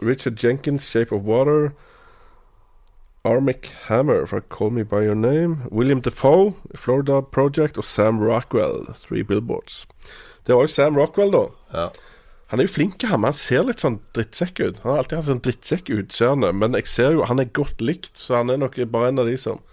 Richard 0.01 0.35
Jenkins, 0.43 0.89
Shape 0.89 1.11
of 1.15 1.23
Water. 1.23 1.71
Armic 3.25 3.73
Hammer 3.87 4.25
fra 4.25 4.39
Call 4.49 4.69
Me 4.71 4.83
By 4.83 5.05
Your 5.05 5.15
Name. 5.15 5.57
William 5.71 6.01
Defoe, 6.01 6.53
Florida 6.75 7.21
Project. 7.21 7.77
Og 7.77 7.83
Sam 7.83 8.19
Rockwell, 8.21 8.85
Three 9.07 9.23
Billboards. 9.23 9.87
Det 10.47 10.55
var 10.55 10.61
jo 10.61 10.67
Sam 10.67 10.97
Rockwell, 10.97 11.31
da. 11.31 11.45
ja. 11.73 11.87
Han 12.47 12.59
er 12.59 12.67
jo 12.67 12.73
flink, 12.73 13.01
han. 13.01 13.19
men 13.19 13.33
Han 13.33 13.33
ser 13.33 13.63
litt 13.65 13.81
sånn 13.81 13.97
drittsekk 14.13 14.59
ut. 14.61 14.75
Han 14.83 14.91
har 14.91 14.99
alltid 15.01 15.17
hatt 15.17 15.27
sånn 15.31 15.41
drittsekk-utseende, 15.47 16.51
men 16.53 16.77
jeg 16.77 16.85
ser 16.87 17.15
jo 17.15 17.25
han 17.25 17.41
er 17.41 17.49
godt 17.57 17.81
likt, 17.81 18.11
så 18.21 18.35
han 18.37 18.53
er 18.53 18.59
nok 18.61 18.77
bare 18.93 19.09
en 19.09 19.23
av 19.23 19.25
de 19.25 19.33
som 19.41 19.63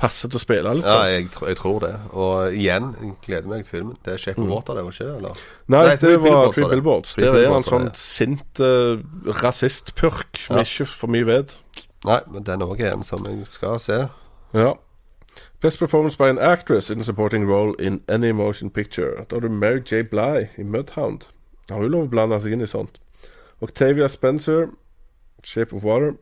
passer 0.00 0.30
til 0.32 0.38
å 0.38 0.42
spille 0.42 0.72
litt 0.78 0.86
ja 0.88 0.98
jeg, 1.12 1.28
jeg 1.46 1.56
tror 1.58 1.80
det. 1.84 1.92
Og 2.16 2.56
igjen, 2.56 2.90
jeg 3.00 3.14
gleder 3.26 3.50
meg 3.52 3.64
til 3.66 3.76
filmen. 3.76 3.96
Det 4.04 4.14
er 4.14 4.22
Shape 4.22 4.40
of 4.42 4.48
Water, 4.50 4.78
det 4.78 4.84
var 4.86 4.96
ikke 4.96 5.08
det? 5.08 5.16
eller? 5.20 5.40
Nei, 5.74 5.82
Nei, 5.86 5.96
det 6.00 6.12
var 6.24 6.52
Three 6.54 6.64
det. 6.64 6.70
Billboards. 6.74 7.14
Der 7.20 7.38
er 7.40 7.48
han 7.52 7.66
sånn 7.66 7.88
sint 8.00 8.62
uh, 8.64 9.00
rasistpurk 9.42 10.44
med 10.50 10.64
ikke 10.64 10.88
for 10.88 11.12
mye 11.12 11.28
ved. 11.28 11.56
Nei, 12.08 12.20
men 12.32 12.46
den 12.46 12.64
òg 12.64 12.80
er 12.80 12.94
en 12.96 13.04
som 13.04 13.26
jeg 13.28 13.44
skal 13.52 13.76
se. 13.82 13.98
Ja. 14.56 14.72
Best 15.60 15.78
performance 15.78 16.16
by 16.16 16.30
an 16.32 16.38
actress 16.40 16.88
in 16.90 17.00
a 17.00 17.04
supporting 17.04 17.44
role 17.46 17.74
in 17.78 18.00
any 18.08 18.32
motion 18.32 18.70
picture. 18.70 19.26
Da 19.28 19.36
har 19.36 19.40
du 19.44 19.48
Mary 19.52 19.82
J. 19.84 20.02
Bly 20.08 20.46
i 20.56 20.64
Mudhound. 20.64 21.28
Har 21.68 21.84
hun 21.84 21.92
lov 21.92 22.08
å 22.08 22.10
blande 22.10 22.40
seg 22.40 22.56
inn 22.56 22.64
i 22.64 22.70
sånt. 22.70 22.96
Octavia 23.60 24.08
Spencer, 24.08 24.70
Shape 25.44 25.76
of 25.76 25.84
Water. 25.84 26.16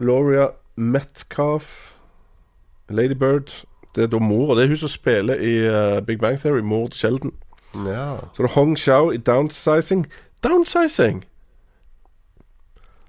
Lauria 0.00 0.48
Metcalf, 0.76 1.91
Lady 2.92 3.14
Bird. 3.18 3.52
Det 3.94 4.04
er 4.04 4.06
da 4.12 4.18
mor, 4.18 4.50
og 4.50 4.56
det 4.56 4.64
er 4.64 4.68
hun 4.68 4.76
som 4.80 4.88
spiller 4.88 5.34
i 5.36 5.56
eh, 5.68 6.00
Big 6.06 6.18
Bang 6.20 6.38
Theory, 6.40 6.60
Mord 6.64 6.90
Sheldon. 6.96 7.32
Ja. 7.86 8.16
Så 8.32 8.42
det 8.42 8.50
er 8.50 8.54
Hong 8.54 8.76
Xiao 8.78 9.10
i 9.12 9.16
Downsizing. 9.16 10.06
Downsizing! 10.44 11.24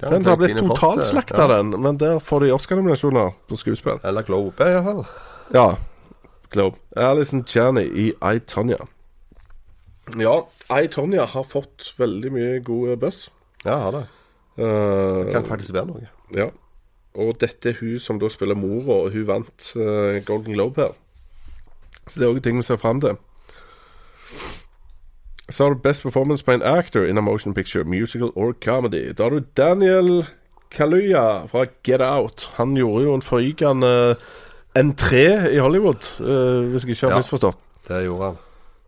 Den 0.04 0.26
har 0.26 0.36
blitt 0.36 0.58
totalslakta, 0.58 1.42
Ja. 1.42 1.58
den, 1.58 1.82
men 1.82 1.98
der 2.00 2.20
får 2.20 2.40
de 2.40 2.52
Oscar-nominasjoner 2.52 3.30
på 3.50 3.56
skuespill. 3.56 4.00
Eller 4.04 4.22
Globe, 4.22 4.64
iallfall. 4.64 5.06
Ja. 5.54 5.76
Globe. 6.52 6.76
Alison 6.98 7.46
Janney 7.56 7.86
i 7.96 8.08
I, 8.36 8.40
Tonya. 8.40 8.78
Ja, 10.20 10.34
I, 10.82 10.88
Tonya 10.88 11.26
har 11.26 11.44
fått 11.44 11.94
veldig 12.00 12.32
mye 12.36 12.60
god 12.64 12.98
buzz. 12.98 13.30
Ja, 13.66 13.78
har 13.78 13.92
det. 13.92 14.04
Det 14.58 15.32
Kan 15.34 15.46
faktisk 15.46 15.74
være 15.74 15.86
noe. 15.88 16.08
ja. 16.36 16.50
Og 17.16 17.36
dette 17.42 17.70
er 17.70 17.78
hun 17.80 18.00
som 18.00 18.20
da 18.20 18.30
spiller 18.30 18.56
mora, 18.58 19.04
og 19.06 19.12
hun 19.14 19.28
vant 19.28 19.72
uh, 19.76 20.18
Golden 20.26 20.54
Globe 20.54 20.82
her. 20.82 20.94
Så 22.08 22.20
det 22.20 22.26
er 22.28 22.34
òg 22.34 22.42
ting 22.44 22.58
vi 22.58 22.64
ser 22.66 22.78
fram 22.82 23.02
til. 23.02 23.18
Så 25.50 25.64
har 25.64 25.74
du 25.74 25.80
Best 25.84 26.02
Performance 26.04 26.46
by 26.46 26.50
an 26.58 26.64
Actor 26.64 27.06
in 27.06 27.18
a 27.18 27.22
Motion 27.22 27.54
Picture, 27.54 27.84
Musical 27.84 28.32
or 28.36 28.54
Comedy. 28.64 29.14
Da 29.18 29.24
har 29.24 29.30
du 29.30 29.44
Daniel 29.58 30.26
Kaluya 30.72 31.46
fra 31.46 31.66
Get 31.84 32.02
Out. 32.02 32.50
Han 32.58 32.74
gjorde 32.76 33.04
jo 33.06 33.14
en 33.16 33.22
forrykende 33.22 34.16
entré 34.76 35.54
i 35.54 35.58
Hollywood, 35.62 36.08
uh, 36.20 36.70
hvis 36.72 36.84
jeg 36.84 36.90
ikke 36.96 37.06
har 37.08 37.14
Ja. 37.14 37.18
misforstått. 37.22 37.58
Det 37.88 38.04
gjorde 38.06 38.24
han. 38.26 38.38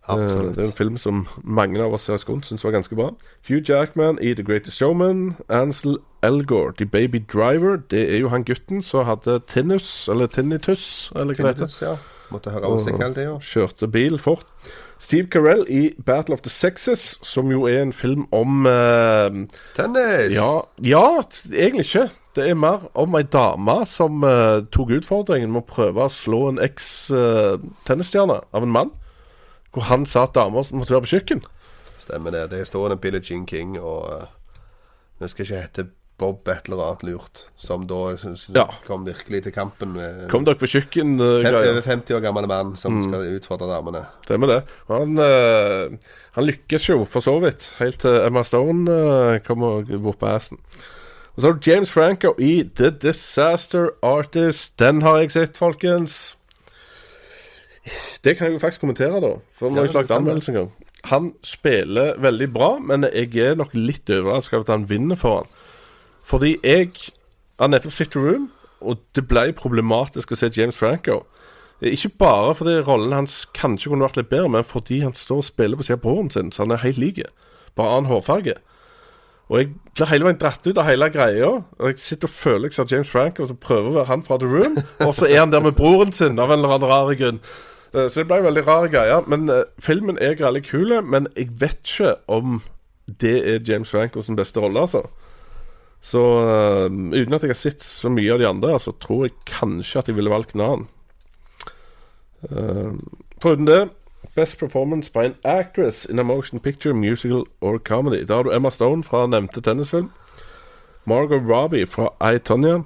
Eh, 0.10 0.14
Absolutt. 0.14 0.56
Det 0.56 0.64
er 0.64 0.68
en 0.68 0.78
film 0.78 0.98
som 0.98 1.28
mange 1.44 1.82
av 1.84 1.94
oss 1.94 2.10
i 2.10 2.18
skolen 2.18 2.44
syns 2.44 2.64
var 2.64 2.72
ganske 2.72 2.96
bra. 2.96 3.12
Hugh 3.48 3.64
Jackman 3.70 4.20
i 4.22 4.34
The 4.34 4.44
Greatest 4.44 4.78
Showman. 4.78 5.36
Ansel 5.50 5.98
Elgore 6.24 6.74
i 6.80 6.86
Baby 6.86 7.24
Driver. 7.34 7.78
Det 7.92 8.14
er 8.14 8.20
jo 8.20 8.30
han 8.30 8.44
gutten 8.44 8.82
som 8.82 9.06
hadde 9.06 9.40
tinnitus, 9.48 10.08
eller 10.08 10.28
tinnitus, 10.28 11.12
eller 11.16 11.34
hva 11.34 11.54
det 11.54 11.62
heter. 11.62 11.78
Ja. 11.82 11.96
Måtte 12.34 12.50
høre 12.50 12.72
musikk 12.74 12.98
hele 12.98 13.14
tida. 13.14 13.38
Kjørte 13.42 13.88
bil 13.88 14.18
fort. 14.20 14.46
Steve 15.00 15.28
Carell 15.28 15.66
i 15.70 15.94
Battle 16.06 16.34
of 16.34 16.42
the 16.42 16.50
Sexes, 16.50 17.20
som 17.22 17.52
jo 17.52 17.66
er 17.70 17.82
en 17.82 17.94
film 17.94 18.26
om 18.32 18.66
uh, 18.66 19.28
Tennis! 19.76 20.34
ja, 20.34 20.62
ja, 20.82 21.22
egentlig 21.54 21.86
ikke. 21.86 22.10
Det 22.36 22.50
er 22.50 22.58
mer 22.58 22.88
om 22.94 23.16
ei 23.16 23.24
dame 23.24 23.82
som 23.86 24.24
uh, 24.24 24.64
tok 24.72 24.96
utfordringen 24.98 25.52
med 25.52 25.66
å 25.66 25.70
prøve 25.70 26.08
å 26.08 26.12
slå 26.12 26.46
en 26.50 26.62
eks-tennisstjerne 26.64 28.40
av 28.52 28.66
en 28.66 28.74
mann. 28.74 28.94
Hvor 29.76 29.84
han 29.92 30.06
sa 30.10 30.24
at 30.24 30.34
damer 30.38 30.66
måtte 30.74 30.96
være 30.96 31.06
på 31.06 31.12
kjøkken. 31.14 31.44
Stemmer 32.00 32.32
det. 32.32 32.46
Det 32.56 32.64
står 32.68 32.92
en 32.96 33.02
Billie 33.04 33.22
Jean 33.24 33.46
King 33.50 33.78
og 33.80 34.10
uh, 34.10 34.26
Nå 35.20 35.28
skal 35.32 35.46
ikke 35.46 35.62
hete 35.62 35.86
Bob 36.20 36.48
et 36.48 36.68
eller 36.70 36.80
annet 36.86 37.02
lurt, 37.04 37.42
som 37.60 37.84
da 37.88 37.98
s- 38.16 38.50
Ja. 38.56 38.64
kom 38.88 39.04
virkelig 39.06 39.44
til 39.44 39.52
kampen 39.52 39.94
med 39.98 40.30
Kom 40.32 40.46
dere 40.48 40.56
på 40.56 40.68
kjøkken? 40.72 41.18
eh, 41.20 41.48
over 41.52 41.82
50 41.84 42.16
år 42.16 42.22
gammel 42.24 42.48
mann 42.48 42.70
Mm. 42.72 42.76
som 42.80 43.02
skal 43.04 43.36
utfordre 43.36 43.68
damene. 43.68 44.06
Stemmer 44.24 44.48
det. 44.48 44.64
Han, 44.88 45.18
eh, 45.20 45.98
han 46.38 46.46
lykkes 46.46 46.88
jo 46.90 47.04
for 47.06 47.20
så 47.20 47.36
vidt, 47.44 47.70
helt 47.80 48.00
til 48.00 48.16
Emma 48.26 48.44
Stone 48.44 48.88
uh, 48.92 49.40
kommer 49.40 49.84
bort 50.00 50.20
på 50.20 50.28
assen. 50.36 50.58
Og 51.36 51.42
så 51.42 51.48
har 51.48 51.54
du 51.60 51.70
James 51.72 51.92
Franco 51.92 52.34
i 52.40 52.64
The 52.76 52.92
Disaster 52.92 53.90
Artist. 54.02 54.78
Den 54.80 55.02
har 55.02 55.18
jeg 55.20 55.32
sett, 55.32 55.58
folkens. 55.58 56.36
Det 58.24 58.38
kan 58.38 58.48
jeg 58.48 58.56
jo 58.56 58.62
faktisk 58.64 58.82
kommentere, 58.82 59.22
da. 59.22 59.36
For 59.54 59.70
vi 59.70 59.80
har 59.80 59.90
ikke 59.90 60.00
lagd 60.00 60.12
anmeldelse 60.16 60.52
engang. 60.52 60.72
Han 61.12 61.34
spiller 61.46 62.16
veldig 62.22 62.48
bra, 62.54 62.72
men 62.82 63.06
jeg 63.14 63.38
er 63.38 63.56
nok 63.60 63.76
litt 63.78 64.10
overrasket 64.10 64.58
over 64.58 64.66
at 64.66 64.74
han 64.74 64.90
vinner 64.90 65.20
for 65.20 65.44
han. 65.44 65.52
Fordi 66.26 66.56
jeg 66.64 66.90
har 67.60 67.70
nettopp 67.70 67.94
sett 67.94 68.16
Room, 68.18 68.50
og 68.82 69.04
det 69.16 69.28
ble 69.30 69.52
problematisk 69.58 70.34
å 70.34 70.40
se 70.40 70.50
James 70.56 70.78
Franco. 70.78 71.22
Ikke 71.86 72.10
bare 72.10 72.56
fordi 72.56 72.80
rollen 72.88 73.14
hans 73.14 73.44
kanskje 73.54 73.92
kunne 73.92 74.08
vært 74.08 74.18
litt 74.18 74.32
bedre, 74.32 74.50
men 74.50 74.66
fordi 74.66 75.02
han 75.04 75.14
står 75.14 75.44
og 75.44 75.50
spiller 75.50 75.78
på 75.78 75.86
siden 75.86 76.00
av 76.00 76.06
broren 76.08 76.32
sin, 76.34 76.52
så 76.52 76.64
han 76.64 76.74
er 76.74 76.82
helt 76.86 77.02
lik. 77.02 77.22
Bare 77.76 77.98
annen 77.98 78.10
hårfarge. 78.10 78.56
Og 79.50 79.60
jeg 79.60 79.70
blir 79.94 80.10
hele 80.10 80.26
veien 80.26 80.40
dratt 80.42 80.66
ut 80.66 80.80
av 80.82 80.88
hele 80.88 81.10
greia. 81.14 81.52
Og 81.78 81.92
jeg 81.92 82.02
sitter 82.02 82.30
og 82.30 82.34
føler 82.34 82.66
jeg 82.66 82.78
ser 82.80 82.96
James 82.96 83.12
Franco 83.12 83.46
og 83.46 83.60
prøver 83.62 83.92
å 83.92 83.98
være 84.00 84.10
han 84.10 84.26
fra 84.26 84.40
The 84.42 84.50
Room, 84.50 84.80
og 85.06 85.14
så 85.14 85.30
er 85.30 85.44
han 85.44 85.54
der 85.54 85.62
med 85.62 85.78
broren 85.78 86.16
sin 86.16 86.40
av 86.40 86.50
en 86.50 86.58
eller 86.64 86.78
annen 86.78 86.90
rar 86.90 87.14
grunn. 87.20 87.42
Eh, 87.96 88.08
Så 88.10 88.22
det 88.22 88.28
ble 88.28 88.44
veldig 88.44 88.68
rar 88.68 88.88
greie. 88.92 89.22
Men 89.28 89.50
eh, 89.50 89.64
filmen 89.80 90.18
er 90.22 90.36
greit 90.36 90.68
kul, 90.68 91.02
men 91.04 91.28
jeg 91.36 91.50
vet 91.60 91.80
ikke 91.84 92.16
om 92.28 92.62
det 93.22 93.38
er 93.48 93.60
James 93.68 93.92
Franco 93.92 94.22
beste 94.36 94.60
rolle, 94.60 94.80
altså. 94.80 95.06
Så 96.06 96.22
uh, 96.22 96.86
uten 96.86 97.34
at 97.34 97.42
jeg 97.42 97.50
har 97.50 97.58
sett 97.58 97.84
så 97.84 98.10
mye 98.14 98.34
av 98.34 98.40
de 98.40 98.48
andre, 98.48 98.80
så 98.80 98.92
tror 99.02 99.24
jeg 99.26 99.34
kanskje 99.50 100.00
at 100.00 100.08
jeg 100.10 100.16
ville 100.16 100.30
valgt 100.30 100.54
en 100.54 100.62
annen. 100.62 100.88
Uh, 102.46 102.94
Foruten 103.42 103.66
det, 103.66 103.90
Best 104.36 104.60
Performance 104.60 105.10
by 105.10 105.26
an 105.26 105.36
Actress 105.44 106.06
in 106.06 106.20
a 106.20 106.24
Motion 106.24 106.60
Picture, 106.60 106.94
Musical 106.94 107.48
or 107.62 107.80
Comedy. 107.80 108.22
Da 108.24 108.36
har 108.36 108.44
du 108.44 108.52
Emma 108.54 108.70
Stone 108.70 109.04
fra 109.04 109.26
nevnte 109.26 109.62
tennisfilm. 109.62 110.12
Margot 111.06 111.42
Robbie 111.42 111.86
fra 111.86 112.14
I, 112.22 112.38
Tonya. 112.38 112.84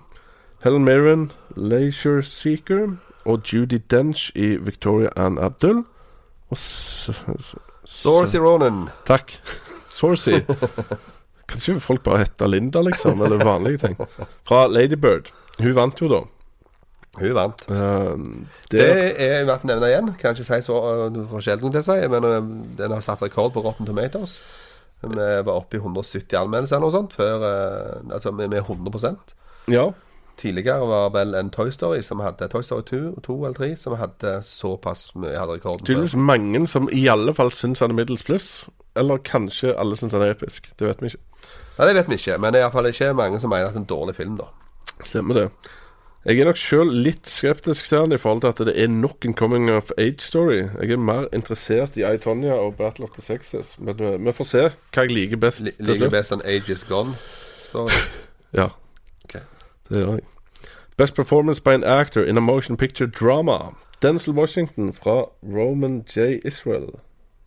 Helen 0.64 0.84
Mirren, 0.84 1.32
Leisure 1.56 2.24
Seeker. 2.24 2.98
Og 3.26 3.42
Judy 3.44 3.82
Dench 3.92 4.32
i 4.36 4.56
Victoria 4.56 5.10
and 5.16 5.40
Abdul. 5.40 5.84
Og 6.50 6.58
s 6.58 7.10
s 7.86 8.36
Ronan. 8.36 8.90
Takk. 9.08 9.34
Sorcy. 9.88 10.40
Kanskje 11.50 11.80
folk 11.82 12.04
bare 12.04 12.24
heter 12.24 12.48
Linda, 12.48 12.82
liksom? 12.82 13.22
Eller 13.22 13.44
vanlige 13.46 13.78
ting. 13.78 13.98
Fra 14.48 14.68
Ladybird. 14.68 15.32
Hun 15.60 15.76
vant 15.76 16.02
jo, 16.02 16.08
da. 16.08 16.20
Hun 17.18 17.34
vant. 17.36 17.66
Uh, 17.70 18.14
Det 18.72 18.80
det, 18.80 19.16
er 19.26 19.46
verdt 19.50 19.66
å 19.66 19.72
nevne 19.72 19.90
igjen. 19.90 20.12
Kan 20.22 20.38
ikke 20.38 20.46
si 20.46 20.62
så 20.68 20.78
uh, 21.10 21.40
sjelden 21.42 21.74
til 21.74 21.84
seg, 21.84 22.06
men 22.14 22.28
uh, 22.28 22.38
den 22.78 22.94
har 22.94 23.02
satt 23.04 23.24
rekord 23.26 23.56
på 23.56 23.64
Rotten 23.66 23.90
Tomatoes. 23.90 24.44
Vi 25.02 25.16
var 25.16 25.56
oppe 25.56 25.78
i 25.78 25.80
170 25.80 26.38
anmeldelser 26.38 26.76
eller 26.78 26.90
noe 26.90 26.94
sånt, 26.96 27.16
før, 27.16 27.44
uh, 27.44 28.14
altså 28.14 28.34
med, 28.36 28.52
med 28.52 28.62
100% 28.68 29.36
ja. 29.70 29.90
Tidligere 30.40 30.88
var 30.88 31.10
vel 31.12 31.36
en 31.36 31.50
Toy 31.52 31.72
Story 31.72 32.02
som 32.06 32.22
hadde 32.24 32.48
Toy 32.48 32.64
Story 32.64 32.86
2, 32.88 33.00
2 33.26 33.38
eller 33.46 33.58
3 33.58 33.76
som 33.78 33.96
hadde 34.00 34.38
såpass 34.48 35.10
mye 35.20 35.36
hadde 35.36 35.58
rekorden. 35.58 35.86
Tydeligvis 35.86 36.16
mange 36.16 36.62
som 36.68 36.88
i 36.96 37.08
alle 37.12 37.34
fall 37.36 37.52
syns 37.52 37.84
han 37.84 37.92
er 37.92 38.00
middels 38.00 38.24
pluss. 38.24 38.70
Eller 38.96 39.20
kanskje 39.24 39.76
alle 39.80 39.98
syns 40.00 40.16
han 40.16 40.24
er 40.24 40.32
episk. 40.38 40.72
Det 40.80 40.88
vet 40.88 41.04
vi 41.04 41.12
ikke. 41.12 41.22
Nei, 41.80 41.88
det 41.88 41.96
vet 41.96 42.10
vi 42.10 42.18
ikke, 42.20 42.40
men 42.40 42.54
det 42.54 42.62
er 42.62 42.66
iallfall 42.68 42.88
ikke 42.90 43.12
mange 43.20 43.40
som 43.40 43.52
mener 43.52 43.68
at 43.68 43.76
det 43.76 43.82
er 43.82 43.86
en 43.86 43.92
dårlig 43.92 44.16
film, 44.16 44.40
da. 44.40 44.48
Stemmer 45.04 45.38
det. 45.38 45.46
Jeg 46.28 46.42
er 46.42 46.50
nok 46.50 46.58
sjøl 46.60 46.90
litt 47.06 47.30
skeptisk 47.32 47.88
til 47.88 48.02
han 48.02 48.12
i 48.12 48.18
forhold 48.20 48.42
til 48.44 48.52
at 48.52 48.60
det 48.68 48.74
er 48.84 48.90
nok 48.92 49.24
en 49.26 49.36
coming 49.40 49.70
of 49.72 49.94
age-story. 49.98 50.66
Jeg 50.82 50.92
er 50.92 51.00
mer 51.00 51.30
interessert 51.36 51.96
i 51.96 52.04
Tonya 52.20 52.58
og 52.60 52.76
Battle 52.76 53.08
of 53.08 53.14
the 53.16 53.24
Sexes. 53.24 53.78
Men 53.80 54.02
uh, 54.04 54.18
vi 54.20 54.34
får 54.36 54.50
se 54.50 54.66
hva 54.68 55.06
jeg 55.06 55.16
liker 55.16 55.40
best 55.40 55.64
til 55.64 55.88
Liker 55.88 56.12
best 56.12 56.34
sånn 56.34 56.44
Age 56.44 56.76
is 56.76 56.84
Gone. 56.88 57.16
Så, 57.72 57.88
Ja. 58.56 58.68
Det 59.90 60.04
gjør 60.04 60.14
jeg. 60.14 60.22
Best 60.98 61.16
performance 61.16 61.64
by 61.64 61.70
an 61.70 61.84
actor 61.84 62.24
in 62.24 62.38
a 62.38 62.42
motion 62.42 62.78
picture 62.78 63.08
drama. 63.08 63.76
Denzel 64.02 64.34
Washington 64.34 64.94
fra 64.94 65.26
Roman 65.44 66.06
J. 66.16 66.40
Israel. 66.46 66.90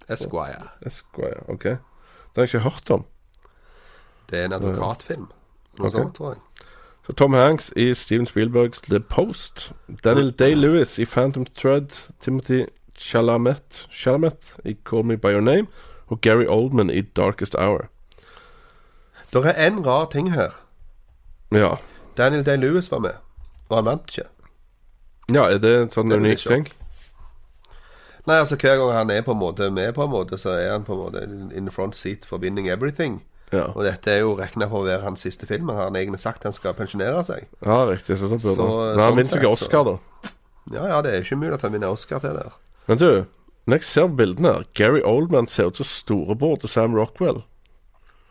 Esquire. 0.08 0.68
Esquire. 0.86 1.48
Ok. 1.48 1.64
Det 1.64 1.78
har 2.36 2.42
jeg 2.42 2.54
ikke 2.54 2.58
hørt 2.58 2.90
om. 2.90 3.04
Det 4.30 4.40
er 4.40 4.44
en 4.44 4.52
advokatfilm. 4.52 5.26
Noe 5.78 5.86
okay. 5.86 5.98
sånt, 5.98 6.14
tror 6.16 6.28
jeg. 6.28 6.40
Så 7.06 7.12
Tom 7.12 7.32
Hanks 7.32 7.72
i 7.76 7.94
Steven 7.94 8.26
Spielbergs 8.26 8.82
The 8.82 9.00
Post. 9.00 9.72
Daniel 10.04 10.30
Day-Lewis 10.40 10.98
i 10.98 11.04
Phantom 11.04 11.46
Thread. 11.46 12.12
Timothy 12.20 12.64
Chalamet, 12.98 13.86
Chalamet 13.90 14.56
i 14.64 14.76
Call 14.84 15.04
Me 15.04 15.16
By 15.16 15.32
Your 15.32 15.40
Name. 15.40 15.66
Og 16.06 16.20
Gary 16.20 16.46
Oldman 16.48 16.90
i 16.90 17.00
Darkest 17.00 17.54
Hour. 17.58 17.88
Det 19.32 19.44
er 19.44 19.66
en 19.66 19.86
rar 19.86 20.08
ting 20.12 20.32
her. 20.32 20.50
Ja. 21.52 21.74
Daniel 22.18 22.44
Day-Lewis 22.44 22.90
var 22.92 22.98
med, 23.04 23.18
og 23.68 23.76
han 23.78 23.84
vant 23.88 24.10
ikke. 24.12 24.28
ja, 25.32 25.46
er 25.48 25.58
det 25.62 25.74
en 25.80 25.92
sånn 25.92 26.12
unik 26.12 26.42
ting? 26.44 26.66
Nei, 28.26 28.36
altså 28.38 28.54
Hver 28.54 28.76
gang 28.78 28.92
han 28.94 29.10
er 29.10 29.24
på 29.26 29.32
en 29.34 29.40
måte 29.40 29.66
med, 29.74 29.94
på 29.96 30.04
en 30.04 30.12
måte 30.12 30.38
så 30.38 30.52
er 30.54 30.70
han 30.76 30.84
på 30.86 30.94
en 30.94 31.00
måte 31.00 31.22
in 31.58 31.70
front 31.74 31.96
seat 31.98 32.26
for 32.28 32.38
winning 32.38 32.68
everything. 32.70 33.22
Ja. 33.52 33.66
Og 33.74 33.82
dette 33.84 34.08
er 34.12 34.22
jo 34.22 34.36
regna 34.38 34.68
for 34.70 34.84
å 34.84 34.86
være 34.86 35.02
hans 35.02 35.24
siste 35.26 35.44
film. 35.48 35.68
Han 35.74 35.80
har 35.92 35.98
egentlig 36.00 36.22
sagt 36.22 36.46
han 36.46 36.54
skal 36.56 36.76
pensjonere 36.78 37.24
seg. 37.26 37.48
ja, 37.60 37.80
riktig. 37.90 38.16
Så 38.20 38.30
da 38.30 38.38
burde 38.38 38.54
Så, 38.54 38.68
han 38.68 38.78
Men 38.78 39.02
han 39.02 39.10
sånn 39.10 39.18
vinner 39.18 39.32
sikkert 39.34 39.58
Oscar, 39.58 39.84
da. 39.90 39.96
Ja, 40.72 40.86
ja, 40.88 41.00
det 41.02 41.10
er 41.10 41.18
jo 41.18 41.26
ikke 41.26 41.40
mulig 41.42 41.54
at 41.58 41.66
han 41.66 41.74
vinner 41.74 41.92
Oscar 41.92 42.22
til 42.22 42.38
det. 42.38 42.46
Men 42.86 43.00
du, 43.02 43.08
når 43.66 43.80
jeg 43.82 43.88
ser 43.90 44.14
bildene 44.22 44.54
her 44.54 44.64
Gary 44.78 45.02
Oldman 45.04 45.50
ser 45.50 45.68
ut 45.72 45.82
som 45.82 45.88
storebror 45.90 46.62
til 46.62 46.70
Sam 46.70 46.94
Rockwell. 46.96 47.42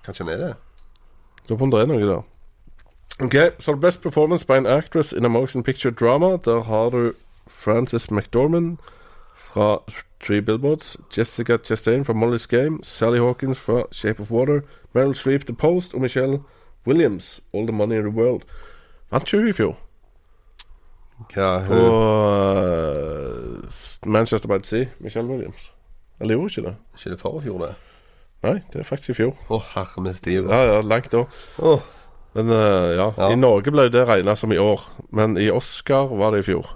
Kanskje 0.07 0.25
han 0.25 0.33
er 0.33 0.43
det? 0.47 0.53
Lurer 1.49 1.59
på 1.59 1.67
om 1.67 1.75
det 1.75 1.83
er 1.83 1.91
noe 1.91 2.01
der. 2.07 2.23
Ok, 3.19 3.35
så 3.59 3.75
Best 3.75 4.01
Performance 4.01 4.45
by 4.47 4.51
an 4.51 4.65
Actress 4.65 5.13
in 5.13 5.25
a 5.25 5.27
Motion 5.27 5.63
Picture 5.63 5.91
Drama. 5.91 6.37
Der 6.45 6.63
har 6.63 6.89
du 6.89 7.13
Frances 7.47 8.11
McDormand 8.11 8.77
fra 9.35 9.81
Three 10.23 10.41
Billboards, 10.41 10.97
Jessica 11.17 11.57
Chastain 11.63 12.05
fra 12.05 12.13
Molly's 12.13 12.47
Game, 12.47 12.79
Sally 12.83 13.19
Hawkins 13.19 13.59
fra 13.59 13.83
Shape 13.91 14.21
of 14.21 14.31
Water, 14.31 14.61
Meryl 14.93 15.15
Streep 15.15 15.45
The 15.45 15.55
Post 15.55 15.93
og 15.93 16.01
Michelle 16.01 16.39
Williams, 16.87 17.41
All 17.53 17.67
the 17.67 17.75
Money 17.75 17.95
in 17.95 18.01
the 18.11 18.21
World. 18.21 18.41
Vant 19.11 19.25
20 19.25 19.49
i 19.49 19.53
fjor. 19.53 19.77
Ja, 21.35 21.59
hun, 21.59 21.77
Og 21.77 22.55
uh, 23.53 24.11
Manchester 24.11 24.47
by 24.47 24.57
the 24.57 24.65
Sea, 24.65 24.85
Michelle 24.99 25.29
Williams. 25.29 25.71
Eller 26.19 26.35
gjorde 26.35 26.51
ikke 26.57 26.67
det? 26.69 26.75
Ikke 26.97 27.09
det 27.09 27.21
forrige 27.21 27.41
fjor, 27.41 27.65
det? 27.65 27.75
Nei, 28.43 28.53
det 28.73 28.79
er 28.79 28.83
faktisk 28.83 29.09
i 29.09 29.13
fjor. 29.13 29.35
Å, 29.49 29.59
herre 29.75 30.01
min 30.01 30.13
stiv. 30.17 30.47
Ja, 30.49 30.61
ja, 30.65 30.81
langt 30.81 31.11
da. 31.13 31.25
Åh, 31.61 31.83
Men 32.33 32.49
uh, 32.49 32.91
ja. 32.95 33.13
Ja. 33.17 33.31
i 33.31 33.39
Norge 33.39 33.73
ble 33.73 33.89
det 33.91 34.05
regna 34.07 34.35
som 34.39 34.51
i 34.51 34.59
år. 34.61 34.83
Men 35.09 35.37
i 35.37 35.49
Oscar 35.51 36.13
var 36.15 36.31
det 36.31 36.43
i 36.43 36.47
fjor. 36.51 36.69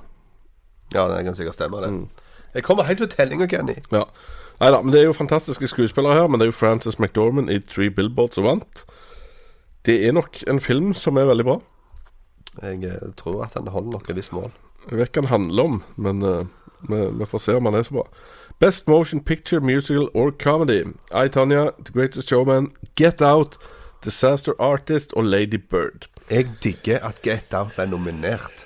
Ja, 0.93 1.07
det 1.07 1.23
kan 1.25 1.35
sikkert 1.35 1.57
stemme, 1.57 1.81
det. 1.83 1.91
Mm. 1.93 2.09
Jeg 2.55 2.63
kommer 2.63 2.87
helt 2.87 3.01
ut 3.01 3.15
tellinga, 3.15 3.47
Kenny. 3.51 3.75
Ja. 3.91 4.05
Nei 4.59 4.71
da, 4.71 4.79
men 4.81 4.93
det 4.93 5.01
er 5.01 5.09
jo 5.09 5.15
fantastiske 5.15 5.67
skuespillere 5.67 6.21
her. 6.21 6.27
Men 6.27 6.39
det 6.39 6.47
er 6.47 6.53
jo 6.53 6.59
Frances 6.59 6.99
McDormand 6.99 7.51
i 7.51 7.59
Three 7.59 7.91
Billboards 7.91 8.39
som 8.39 8.47
vant. 8.47 8.85
Det 9.85 9.99
er 10.07 10.15
nok 10.15 10.43
en 10.47 10.59
film 10.59 10.93
som 10.97 11.17
er 11.17 11.27
veldig 11.29 11.45
bra. 11.45 11.57
Jeg 12.63 12.85
eh, 12.87 13.09
tror 13.19 13.43
at 13.43 13.57
den 13.57 13.67
holder 13.67 13.91
nok 13.97 14.09
et 14.09 14.15
visst 14.15 14.33
mål. 14.33 14.53
Jeg 14.89 14.99
vet 14.99 15.09
ikke 15.09 15.25
hva 15.25 15.25
den 15.25 15.33
handler 15.33 15.63
om, 15.63 15.83
men 15.97 16.23
uh, 16.23 16.45
vi, 16.89 17.01
vi 17.19 17.27
får 17.27 17.41
se 17.43 17.55
om 17.57 17.67
den 17.67 17.75
er 17.75 17.83
så 17.83 17.97
bra. 17.97 18.05
Best 18.59 18.87
Motion 18.87 19.19
Picture, 19.19 19.59
Musical 19.59 20.07
or 20.13 20.31
Comedy. 20.31 20.83
I, 21.11 21.27
Tanya, 21.27 21.71
The 21.83 21.91
Greatest 21.93 22.29
Showman, 22.29 22.71
Get 22.95 23.21
Out, 23.21 23.57
Disaster 24.05 24.53
Artist 24.61 25.13
og 25.17 25.25
Lady 25.25 25.57
Bird. 25.57 26.07
Jeg 26.29 26.47
digger 26.63 27.01
at 27.05 27.19
Get 27.25 27.53
Out 27.57 27.77
er 27.81 27.89
nominert. 27.89 28.65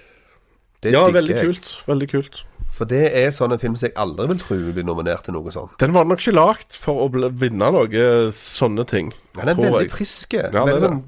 Det 0.83 0.91
Ja, 0.93 1.05
veldig 1.11 1.35
jeg. 1.35 1.45
kult. 1.45 1.71
Veldig 1.87 2.09
kult. 2.11 2.43
For 2.71 2.85
det 2.87 3.09
er 3.17 3.31
sånn 3.35 3.51
en 3.51 3.59
film 3.59 3.75
som 3.75 3.87
jeg 3.89 3.95
aldri 3.99 4.27
vil 4.29 4.39
tro 4.39 4.55
blir 4.71 4.85
nominert 4.87 5.25
til 5.27 5.33
noe 5.35 5.51
sånt. 5.51 5.73
Den 5.81 5.91
var 5.93 6.05
nok 6.07 6.21
ikke 6.21 6.35
lagd 6.35 6.77
for 6.79 7.01
å 7.03 7.09
bli, 7.11 7.27
vinne 7.29 7.71
noe 7.75 8.31
sånne 8.31 8.85
ting. 8.87 9.11
Den 9.35 9.49
er 9.51 9.55
veldig 9.55 9.81
jeg. 9.87 9.91
frisk. 9.91 10.33
er 10.39 10.51
veldig 10.51 11.03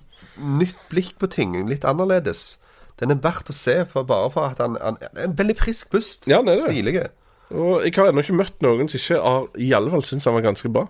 nytt 0.59 0.75
blikk 0.89 1.13
på 1.19 1.29
ting. 1.31 1.55
Litt 1.69 1.85
annerledes. 1.87 2.57
Den 2.99 3.11
er 3.11 3.15
verdt 3.23 3.49
å 3.49 3.53
se 3.55 3.85
for 3.85 4.03
bare 4.03 4.29
for 4.33 4.49
at 4.51 4.59
han, 4.59 4.75
han 4.81 4.97
er 5.01 5.23
En 5.23 5.35
veldig 5.37 5.55
frisk 5.57 5.89
pust. 5.91 6.27
Ja. 6.27 6.41
Stilige. 6.43 7.07
Og 7.51 7.83
jeg 7.83 7.93
har 7.95 8.11
ennå 8.11 8.21
ikke 8.23 8.35
møtt 8.35 8.61
noen 8.63 8.87
som 8.89 8.99
ikke 8.99 9.21
har 9.23 9.47
i 9.59 9.71
alle 9.75 9.91
fall 9.91 10.03
syns 10.03 10.25
han 10.25 10.33
var 10.37 10.41
ganske 10.45 10.69
bra. 10.71 10.87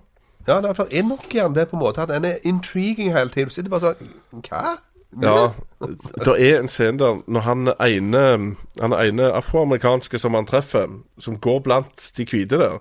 Ja, 0.48 0.62
det 0.62 0.88
er 0.92 1.04
nok 1.04 1.28
igjen 1.34 1.56
det 1.56 1.68
på 1.70 1.78
en 1.78 1.84
måte 1.84 2.02
at 2.02 2.10
den 2.10 2.26
er 2.26 2.42
intriguing 2.48 3.12
hele 3.14 3.30
tiden. 3.30 3.50
Du 3.50 3.56
sitter 3.56 3.74
bare 3.74 3.92
sånn 3.92 4.42
Hva? 4.48 4.78
Ja, 5.22 5.52
Det 6.26 6.36
er 6.40 6.60
en 6.60 6.72
scene 6.72 7.00
der 7.00 7.20
når 7.28 7.44
han 7.44 7.74
ene 7.84 8.56
Han 8.80 8.96
ene 8.96 9.32
afroamerikanske 9.36 10.20
som 10.22 10.34
han 10.34 10.48
treffer, 10.48 10.88
som 11.20 11.40
går 11.40 11.60
blant 11.66 12.12
de 12.18 12.26
hvite 12.26 12.58
der, 12.58 12.80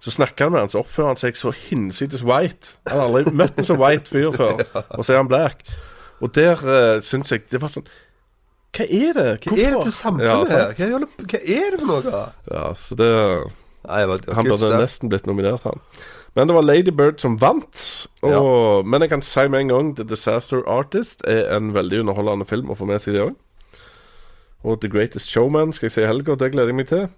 så 0.00 0.10
snakker 0.10 0.44
han 0.44 0.52
med 0.52 0.60
han, 0.60 0.72
så 0.72 0.80
oppfører 0.80 1.12
han 1.12 1.20
seg 1.20 1.36
så 1.36 1.52
hinsides 1.52 2.24
white. 2.24 2.78
Han 2.88 3.02
har 3.02 3.10
aldri 3.10 3.34
møtt 3.36 3.58
en 3.60 3.68
så 3.68 3.76
white 3.76 4.08
fyr 4.08 4.30
før, 4.32 4.62
og 4.96 5.04
så 5.04 5.12
er 5.12 5.20
han 5.20 5.28
black. 5.28 5.66
Og 6.20 6.32
der 6.34 6.62
uh, 6.64 7.02
syns 7.04 7.32
jeg 7.32 7.44
det 7.52 7.60
var 7.60 7.72
sånn 7.72 7.88
Hva 8.76 8.86
er 8.86 9.12
det? 9.16 9.26
Hva 9.44 9.56
er 9.58 9.74
det 9.76 9.82
til 9.84 9.94
samfunnet 9.96 10.54
her? 10.54 10.72
Hva, 10.78 11.00
hva 11.26 11.42
er 11.42 11.74
det 11.74 11.82
for 11.82 11.90
noe? 11.90 12.22
Ja, 12.48 12.64
så 12.76 12.96
det 12.96 13.10
Nei, 13.80 14.00
det 14.04 14.34
Han 14.36 14.44
burde 14.44 14.76
nesten 14.76 15.08
blitt 15.08 15.28
nominert, 15.28 15.64
han. 15.64 15.80
Men 16.38 16.46
det 16.46 16.54
var 16.54 16.62
Lady 16.62 16.92
Bird 16.94 17.18
som 17.18 17.36
vant. 17.40 18.08
Og, 18.22 18.86
Men 18.86 19.02
jeg 19.02 19.10
kan 19.10 19.22
si 19.22 19.48
med 19.48 19.60
en 19.60 19.68
gang 19.68 19.96
The 19.96 20.04
Disaster 20.04 20.62
Artist 20.66 21.24
er 21.26 21.56
en 21.56 21.72
veldig 21.74 22.00
underholdende 22.04 22.46
film 22.46 22.70
å 22.70 22.76
få 22.78 22.86
med 22.86 23.02
seg 23.02 23.14
det 23.16 23.24
òg. 23.24 23.34
Og 24.62 24.80
The 24.80 24.90
Greatest 24.92 25.28
Showman 25.32 25.72
skal 25.72 25.88
jeg 25.88 25.92
se 25.96 26.02
i 26.04 26.06
helga, 26.06 26.36
det 26.36 26.52
gleder 26.52 26.70
jeg 26.70 26.78
meg 26.78 26.88
til. 26.90 27.08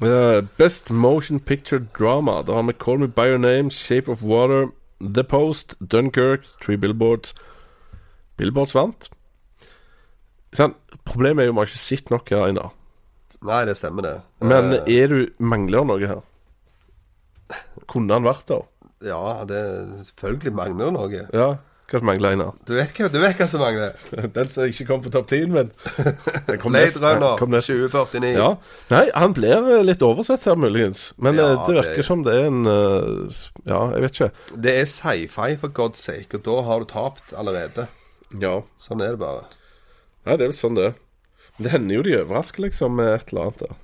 Uh, 0.00 0.42
Best 0.58 0.90
Motion 0.90 1.40
Picture 1.40 1.80
Drama. 1.98 2.42
Da 2.46 2.54
har 2.54 2.62
vi 2.62 2.72
Call 2.72 2.98
Me 2.98 3.08
By 3.08 3.28
Your 3.32 3.38
Name, 3.42 3.70
Shape 3.70 4.08
of 4.10 4.22
Water, 4.22 4.68
The 5.00 5.24
Post, 5.24 5.76
Dunkerque, 5.80 6.46
Three 6.62 6.76
Billboards. 6.76 7.34
Billboards 8.36 8.74
vant. 8.74 9.08
Sånn, 10.56 10.74
problemet 11.04 11.44
er 11.44 11.50
jo 11.50 11.56
vi 11.56 11.62
har 11.62 11.70
ikke 11.70 11.82
sett 11.82 12.10
nok 12.12 12.30
her, 12.32 12.46
ennå. 12.48 12.70
Nei, 13.46 13.64
det 13.68 13.76
stemmer, 13.76 14.02
det. 14.06 14.14
Men 14.40 14.72
Eh, 14.72 15.02
er 15.02 15.08
du 15.12 15.18
mangler 15.38 15.84
noe 15.84 16.06
her? 16.08 16.22
Kunne 17.90 18.16
han 18.18 18.26
vært 18.26 18.46
der? 18.50 18.64
Ja, 19.06 19.44
det 19.46 19.62
selvfølgelig 20.08 20.52
mangler 20.56 20.88
det 20.88 20.94
noe. 20.96 21.24
Ja, 21.36 21.48
hva 21.86 22.00
mangler 22.02 22.32
Einar? 22.34 22.54
Du 22.66 22.72
vet, 22.74 22.90
hva, 22.96 23.06
du 23.12 23.18
vet 23.22 23.36
hva 23.38 23.46
som 23.46 23.60
mangler. 23.62 23.92
Den 24.34 24.48
som 24.50 24.64
ikke 24.66 24.86
kom 24.88 25.02
på 25.04 25.12
topp 25.14 25.28
10, 25.30 25.52
men 25.54 25.68
kom 26.62 26.72
Blade 26.74 26.98
Runner 27.04 27.36
2049. 27.38 28.32
Ja. 28.34 28.48
Nei, 28.90 29.04
han 29.14 29.36
blir 29.36 29.54
eh, 29.76 29.84
litt 29.86 30.02
oversett 30.02 30.48
her, 30.48 30.58
muligens. 30.58 31.12
Men 31.22 31.38
Ja, 31.38 31.52
eh, 31.52 31.62
det 31.68 31.76
virker 31.78 32.00
det- 32.02 32.08
som 32.08 32.24
det 32.26 32.34
er 32.40 32.48
en 32.48 32.66
eh, 32.66 33.38
Ja, 33.70 33.82
jeg 33.94 34.02
vet 34.08 34.18
ikke. 34.18 34.30
Det 34.66 34.74
er 34.80 34.90
sci-fi, 34.90 35.48
for 35.62 35.68
God's 35.76 36.02
sake, 36.02 36.40
og 36.40 36.42
da 36.48 36.56
har 36.66 36.82
du 36.82 36.90
tapt 36.90 37.36
allerede. 37.38 37.86
Ja. 38.42 38.56
Sånn 38.82 39.04
er 39.06 39.14
det 39.14 39.22
bare. 39.22 39.44
Nei, 40.26 40.34
det 40.34 40.42
er 40.48 40.50
vel 40.50 40.58
sånn 40.58 40.74
det 40.80 40.88
er. 40.90 40.96
Det 41.62 41.70
hender 41.72 42.00
jo 42.00 42.02
de 42.08 42.16
overrasker, 42.24 42.66
liksom, 42.66 42.96
med 42.98 43.14
et 43.14 43.30
eller 43.30 43.46
annet 43.46 43.62
der. 43.62 43.76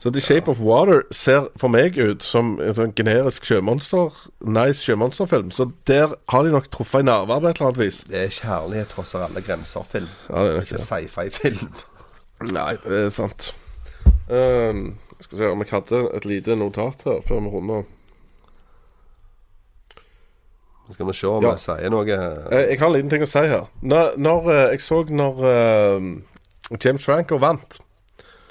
Så 0.00 0.08
The 0.10 0.20
Shape 0.24 0.48
of 0.48 0.60
Water 0.64 1.02
ser 1.12 1.50
for 1.60 1.68
meg 1.68 1.98
ut 2.00 2.22
som 2.24 2.54
en 2.64 2.72
sånn 2.72 2.94
generisk 2.96 3.44
sjømonster 3.44 4.14
Nice 4.48 4.80
sjømonsterfilm. 4.86 5.50
Så 5.52 5.66
der 5.90 6.14
har 6.32 6.46
de 6.46 6.54
nok 6.54 6.70
truffet 6.72 7.02
en 7.04 7.10
nerve 7.10 7.36
på 7.36 7.50
et 7.50 7.58
eller 7.60 7.68
annet 7.68 7.80
vis. 7.82 7.98
Det 8.08 8.22
er 8.22 8.32
kjærlighet 8.32 8.88
trosser 8.94 9.26
alle 9.26 9.42
grenser-film. 9.44 10.08
Ja, 10.30 10.44
det 10.46 10.54
er 10.54 10.64
Ikke 10.64 10.80
sci-fi-film. 10.80 11.68
Nei, 12.56 12.70
det 12.86 13.02
er 13.04 13.12
sant. 13.12 13.50
Um, 14.30 14.94
skal 15.20 15.34
vi 15.36 15.42
se 15.42 15.50
om 15.52 15.60
jeg 15.66 15.72
hadde 15.74 16.00
et 16.16 16.24
lite 16.30 16.56
notat 16.56 17.04
her 17.04 17.20
før 17.26 17.44
vi 17.44 17.52
runder. 17.58 17.84
Skal 20.90 21.06
vi 21.06 21.12
se 21.12 21.26
om 21.28 21.44
Ja. 21.44 21.50
jeg 21.50 21.62
sier 21.66 21.92
noe. 21.92 22.06
Jeg, 22.08 22.68
jeg 22.72 22.78
har 22.80 22.86
en 22.88 22.96
liten 22.96 23.10
ting 23.12 23.22
å 23.22 23.28
si 23.28 23.44
her. 23.52 23.68
Når, 23.82 24.16
når 24.16 24.48
eh, 24.50 24.64
Jeg 24.72 24.80
så 24.80 25.04
når 25.12 25.44
uh, 25.44 26.08
James 26.84 27.04
Franco 27.04 27.36
vant, 27.38 27.78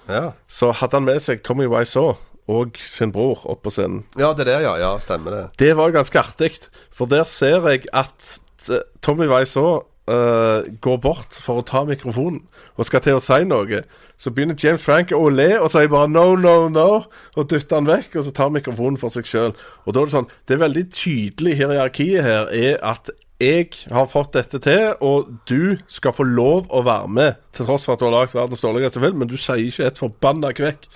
Ja, 0.10 0.32
så 0.50 0.72
hadde 0.74 0.98
han 0.98 1.08
med 1.08 1.22
seg 1.22 1.44
Tommy 1.46 1.70
Wiseau 1.70 2.18
og 2.50 2.80
sin 2.90 3.14
bror 3.14 3.44
opp 3.46 3.62
på 3.68 3.74
scenen. 3.74 4.04
ja 4.18 4.34
det 4.34 4.48
der, 4.50 4.64
ja. 4.66 4.74
Ja, 4.82 4.96
stemmer 5.00 5.36
det. 5.36 5.44
Det 5.62 5.76
var 5.78 5.94
ganske 5.94 6.20
artig, 6.20 6.58
for 6.92 7.06
der 7.06 7.24
ser 7.30 7.68
jeg 7.70 7.86
at 7.94 8.40
eh, 8.70 8.82
Tommy 9.06 9.30
Wiseau 9.30 9.86
uh, 10.10 10.66
går 10.82 10.98
bort 11.04 11.38
for 11.44 11.62
å 11.62 11.66
ta 11.66 11.84
mikrofonen 11.88 12.42
og 12.80 12.88
skal 12.88 13.04
til 13.06 13.20
å 13.20 13.24
si 13.24 13.44
noe. 13.48 13.84
Så 14.20 14.34
begynner 14.34 14.58
James 14.60 14.84
Frank 14.84 15.14
å 15.16 15.30
le 15.30 15.52
og 15.60 15.70
sier 15.74 15.92
bare 15.92 16.10
'no, 16.10 16.36
no, 16.36 16.68
no', 16.74 17.06
og 17.36 17.50
dytter 17.52 17.80
han 17.80 17.90
vekk, 17.90 18.18
og 18.20 18.26
så 18.26 18.34
tar 18.36 18.54
mikrofonen 18.56 18.98
for 18.98 19.14
seg 19.14 19.28
sjøl. 19.30 19.54
Og 19.86 19.94
da 19.94 20.02
er 20.02 20.10
det 20.10 20.16
sånn 20.18 20.32
Det 20.48 20.56
er 20.56 20.66
veldig 20.66 20.86
tydelig 20.92 21.58
hierarkiet 21.60 22.24
her 22.24 22.50
er 22.50 22.80
at 22.82 23.12
jeg 23.40 23.70
har 23.88 24.08
fått 24.12 24.34
dette 24.36 24.60
til, 24.64 24.90
og 25.00 25.30
du 25.48 25.80
skal 25.88 26.16
få 26.16 26.26
lov 26.28 26.68
å 26.76 26.84
være 26.84 27.12
med, 27.16 27.38
til 27.56 27.70
tross 27.70 27.88
for 27.88 27.96
at 27.96 28.02
du 28.02 28.10
har 28.10 28.18
lagd 28.18 28.36
verdens 28.36 28.64
dårligste 28.66 29.00
film, 29.04 29.22
men 29.22 29.32
du 29.32 29.38
sier 29.40 29.64
ikke 29.64 29.88
et 29.88 30.02
forbanna 30.02 30.52
kvekk 30.56 30.90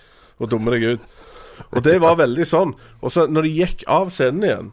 og 0.44 0.50
dummer 0.52 0.76
deg 0.76 0.98
ut. 0.98 1.06
Og 1.72 1.84
det 1.86 2.00
var 2.04 2.20
veldig 2.20 2.46
sånn. 2.48 2.74
Og 3.00 3.14
så 3.14 3.28
når 3.30 3.48
de 3.48 3.58
gikk 3.62 3.86
av 3.88 4.12
scenen 4.12 4.48
igjen, 4.48 4.72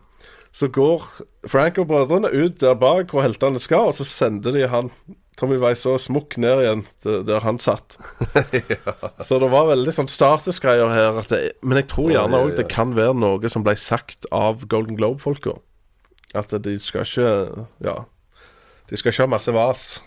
så 0.51 0.67
går 0.67 1.05
Frank 1.47 1.79
og 1.79 1.87
brødrene 1.93 2.33
ut 2.35 2.59
der 2.59 2.75
bak 2.79 3.13
hvor 3.15 3.23
heltene 3.23 3.63
skal, 3.63 3.93
og 3.93 3.99
så 4.01 4.07
sender 4.09 4.57
de 4.57 4.67
han 4.73 4.91
Tommy 5.39 5.57
Wiseau 5.63 5.95
smukk 5.97 6.37
ned 6.43 6.65
igjen 6.65 6.83
der 7.25 7.41
han 7.47 7.57
satt. 7.63 7.95
Så 9.25 9.39
det 9.41 9.49
var 9.49 9.71
veldig 9.71 9.95
sånn 9.97 10.11
statusgreier 10.11 10.91
her. 10.93 11.23
Det, 11.31 11.39
men 11.65 11.81
jeg 11.81 11.87
tror 11.95 12.11
gjerne 12.13 12.43
òg 12.45 12.59
det 12.59 12.67
kan 12.69 12.93
være 12.99 13.15
noe 13.17 13.53
som 13.53 13.65
ble 13.65 13.73
sagt 13.81 14.29
av 14.37 14.67
Golden 14.69 14.99
Globe-folka. 15.01 15.55
At 16.35 16.53
de 16.65 16.79
skal 16.79 17.07
ikke 17.07 17.67
Ja. 17.85 17.97
De 18.91 18.97
skal 18.97 19.13
ikke 19.13 19.23
ha 19.23 19.31
masse 19.31 19.53
vas. 19.55 20.03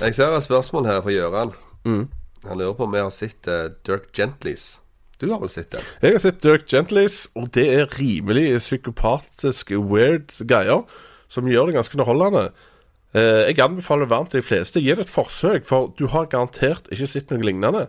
Jeg 0.00 0.14
ser 0.14 0.32
et 0.36 0.44
spørsmål 0.44 0.86
her 0.86 1.00
fra 1.02 1.12
Gjøran. 1.12 1.52
Mm. 1.84 2.08
Han 2.46 2.58
lurer 2.58 2.76
på 2.76 2.86
om 2.86 2.92
vi 2.92 3.02
har 3.02 3.10
sett 3.10 3.48
uh, 3.48 3.70
Dirk 3.86 4.10
Gentleys 4.14 4.80
Du 5.20 5.28
har 5.30 5.38
vel 5.38 5.50
sett 5.50 5.70
det? 5.74 5.82
Jeg 6.02 6.14
har 6.14 6.22
sett 6.22 6.42
Dirk 6.42 6.66
Gentleys 6.70 7.28
og 7.38 7.50
det 7.54 7.66
er 7.70 7.90
rimelig 7.98 8.58
psykopatisk 8.58 9.70
weird 9.78 10.34
greier. 10.48 10.84
Som 11.28 11.48
gjør 11.48 11.70
det 11.70 11.78
ganske 11.78 11.96
underholdende. 11.96 12.50
Uh, 13.14 13.48
jeg 13.48 13.60
anbefaler 13.60 14.08
varmt 14.08 14.32
de 14.32 14.42
fleste. 14.42 14.80
Gi 14.80 14.92
det 14.92 15.06
et 15.06 15.12
forsøk, 15.12 15.64
for 15.68 15.92
du 15.98 16.06
har 16.12 16.30
garantert 16.32 16.88
ikke 16.92 17.08
sett 17.08 17.32
noe 17.32 17.44
lignende. 17.44 17.86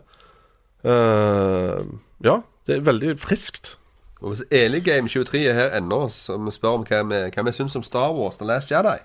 Uh, 0.84 1.84
ja, 2.24 2.42
det 2.68 2.78
er 2.78 2.88
veldig 2.88 3.18
friskt. 3.20 3.78
Og 4.24 4.32
hvis 4.32 4.46
Eligame23 4.56 5.42
er 5.50 5.58
her 5.58 5.74
ennå, 5.78 6.06
som 6.10 6.48
spør 6.52 6.80
om 6.80 6.86
hva 6.88 7.02
vi, 7.10 7.18
hva 7.36 7.44
vi 7.44 7.56
syns 7.56 7.76
om 7.76 7.84
Star 7.84 8.14
Wars 8.16 8.40
The 8.40 8.48
Last 8.48 8.72
Jedi, 8.72 8.96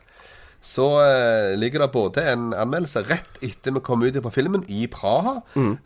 så 0.62 0.86
eh, 1.04 1.56
ligger 1.58 1.84
det 1.84 1.90
både 1.94 2.22
en 2.32 2.48
anmeldelse 2.54 3.04
rett 3.06 3.38
etter 3.46 3.74
vi 3.76 3.82
kom 3.86 4.02
ut 4.02 4.16
fra 4.22 4.32
filmen, 4.34 4.64
i 4.66 4.86
Praha, 4.90 5.36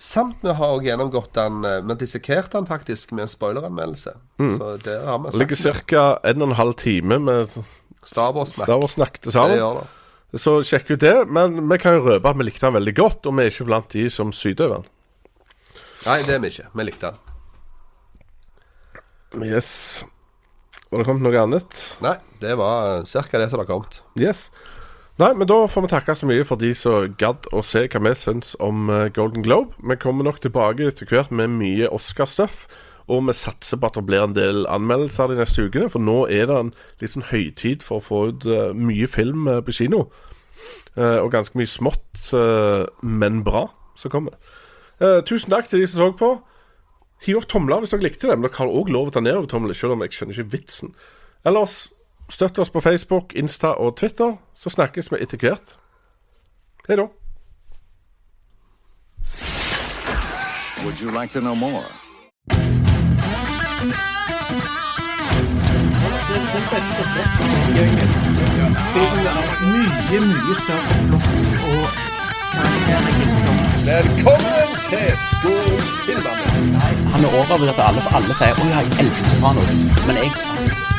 samt 0.01 0.45
vi 0.45 0.55
har 0.57 0.85
gjennomgått 0.85 1.35
den 1.37 1.65
eh, 1.69 1.81
Vi 1.81 1.97
dissekerte 2.01 2.05
dissekert 2.05 2.53
den 2.57 2.69
faktisk 2.69 3.13
med 3.13 3.27
en 3.27 3.33
spoileranmeldelse. 3.33 4.15
Så 4.57 4.77
der 4.85 5.05
har 5.07 5.19
vi 5.19 5.33
Det 5.33 5.43
ligger 5.43 5.83
ca. 5.85 6.07
en 6.25 6.43
og 6.43 6.49
en 6.49 6.57
halv 6.57 6.75
time 6.75 7.19
med 7.19 7.59
Star 8.05 8.33
Wars-snakk. 8.33 9.21
Til 9.21 9.33
Det 9.33 9.59
gjør 9.59 9.83
det. 9.83 9.89
Så 10.41 10.63
sjekk 10.65 10.91
ut 10.95 11.01
det. 11.01 11.29
Men 11.29 11.69
vi 11.69 11.79
kan 11.79 11.95
jo 11.95 12.07
røpe 12.09 12.29
at 12.29 12.39
vi 12.39 12.49
likte 12.49 12.67
den 12.67 12.75
veldig 12.81 12.97
godt, 12.97 13.27
og 13.27 13.37
vi 13.37 13.45
er 13.45 13.53
ikke 13.53 13.69
blant 13.69 13.93
de 13.93 14.09
som 14.11 14.33
syter 14.33 14.73
over. 14.73 14.89
Nei, 16.07 16.23
det 16.27 16.35
er 16.35 16.41
vi 16.43 16.49
ikke. 16.49 16.73
Vi 16.73 16.89
likte 16.89 17.13
den. 17.13 17.32
Yes. 19.41 20.05
Var 20.93 21.01
det 21.01 21.09
kommet 21.09 21.25
noe 21.25 21.41
annet? 21.41 21.77
Nei, 22.05 22.19
det 22.43 22.53
var 22.61 23.01
ca. 23.09 23.39
det 23.41 23.49
som 23.49 23.63
har 23.63 23.69
kommet. 23.69 24.03
Yes. 24.21 24.51
Nei, 25.21 25.31
men 25.37 25.49
da 25.49 25.59
får 25.69 25.85
vi 25.85 25.91
takke 25.93 26.15
så 26.17 26.29
mye 26.29 26.45
for 26.45 26.61
de 26.61 26.73
som 26.77 27.15
gadd 27.21 27.49
å 27.53 27.63
se 27.65 27.85
hva 27.85 28.01
vi 28.05 28.13
syns 28.17 28.55
om 28.65 28.91
eh, 28.93 29.11
Golden 29.13 29.45
Globe. 29.45 29.77
Vi 29.81 29.97
kommer 30.01 30.25
nok 30.29 30.41
tilbake 30.45 30.89
etter 30.89 31.09
hvert 31.09 31.33
med 31.33 31.53
mye 31.57 31.89
Oscar-stuff. 31.93 32.65
Og 33.13 33.25
vi 33.27 33.35
satser 33.37 33.81
på 33.81 33.89
at 33.89 33.97
det 33.99 34.05
blir 34.09 34.25
en 34.25 34.37
del 34.37 34.63
anmeldelser 34.71 35.33
de 35.33 35.41
neste 35.41 35.65
ukene, 35.67 35.89
for 35.93 36.01
nå 36.01 36.23
er 36.33 36.47
det 36.49 36.59
en 36.59 36.71
litt 37.03 37.13
sånn 37.13 37.29
høytid 37.33 37.83
for 37.85 37.99
å 37.99 38.05
få 38.05 38.21
ut 38.31 38.47
eh, 38.49 38.71
mye 38.77 39.09
film 39.11 39.49
eh, 39.49 39.61
på 39.65 39.75
kino. 39.81 40.07
Og 40.93 41.31
ganske 41.33 41.57
mye 41.57 41.67
smått, 41.67 42.27
men 43.01 43.39
bra, 43.43 43.63
som 43.99 44.13
kommer. 44.13 44.37
Tusen 45.27 45.51
takk 45.51 45.65
til 45.67 45.81
de 45.81 45.87
som 45.89 46.03
så 46.03 46.09
på. 46.15 46.29
Hiv 47.23 47.39
opp 47.39 47.49
tomler 47.49 47.83
hvis 47.83 47.93
dere 47.95 48.03
likte 48.03 48.27
det, 48.27 48.35
men 48.39 48.49
dere 48.49 48.59
har 48.59 48.71
òg 48.81 48.89
lov 48.91 49.11
å 49.11 49.15
ta 49.15 49.21
nedover 49.23 49.47
tomler, 49.51 49.77
selv 49.79 49.95
om 49.95 50.03
jeg 50.03 50.15
skjønner 50.17 50.39
ikke 50.39 50.55
vitsen. 50.57 50.95
Ellers 51.47 51.75
støtt 52.33 52.59
oss 52.59 52.73
på 52.75 52.83
Facebook, 52.83 53.35
Insta 53.39 53.77
og 53.79 53.97
Twitter, 54.01 54.35
så 54.59 54.73
snakkes 54.75 55.13
vi 55.13 55.23
etter 55.23 55.39
hvert. 55.39 55.77
Hei 56.89 56.99
da. 56.99 57.07
Would 60.83 60.99
you 61.01 61.13
like 61.15 61.31
to 61.33 61.41
know 61.41 61.55
more? 61.55 61.87
Den, 66.33 66.43
den 66.55 66.65
beste 66.73 67.03
plotten 67.13 67.49
Siden 68.93 69.19
det 69.23 69.31
er 69.31 69.47
mye, 69.71 70.19
mye 70.27 70.55
større 70.59 70.97
flokk 71.07 71.29
og 71.71 71.87
karakterregister. 72.55 73.55
Velkommen 73.87 74.69
til 74.91 75.09
Skogfilmerne. 75.29 76.42
Han 77.13 77.25
er 77.25 77.31
overbevist 77.39 77.79
at 77.79 77.85
alle, 77.89 78.01
for 78.07 78.17
alle 78.17 78.35
sier 78.41 78.55
'Å 78.55 78.65
ja, 78.73 78.79
jeg 78.87 79.07
elsker 79.07 79.29
Sopranos'. 79.35 79.77
Men 80.07 80.17
jeg 80.23 80.92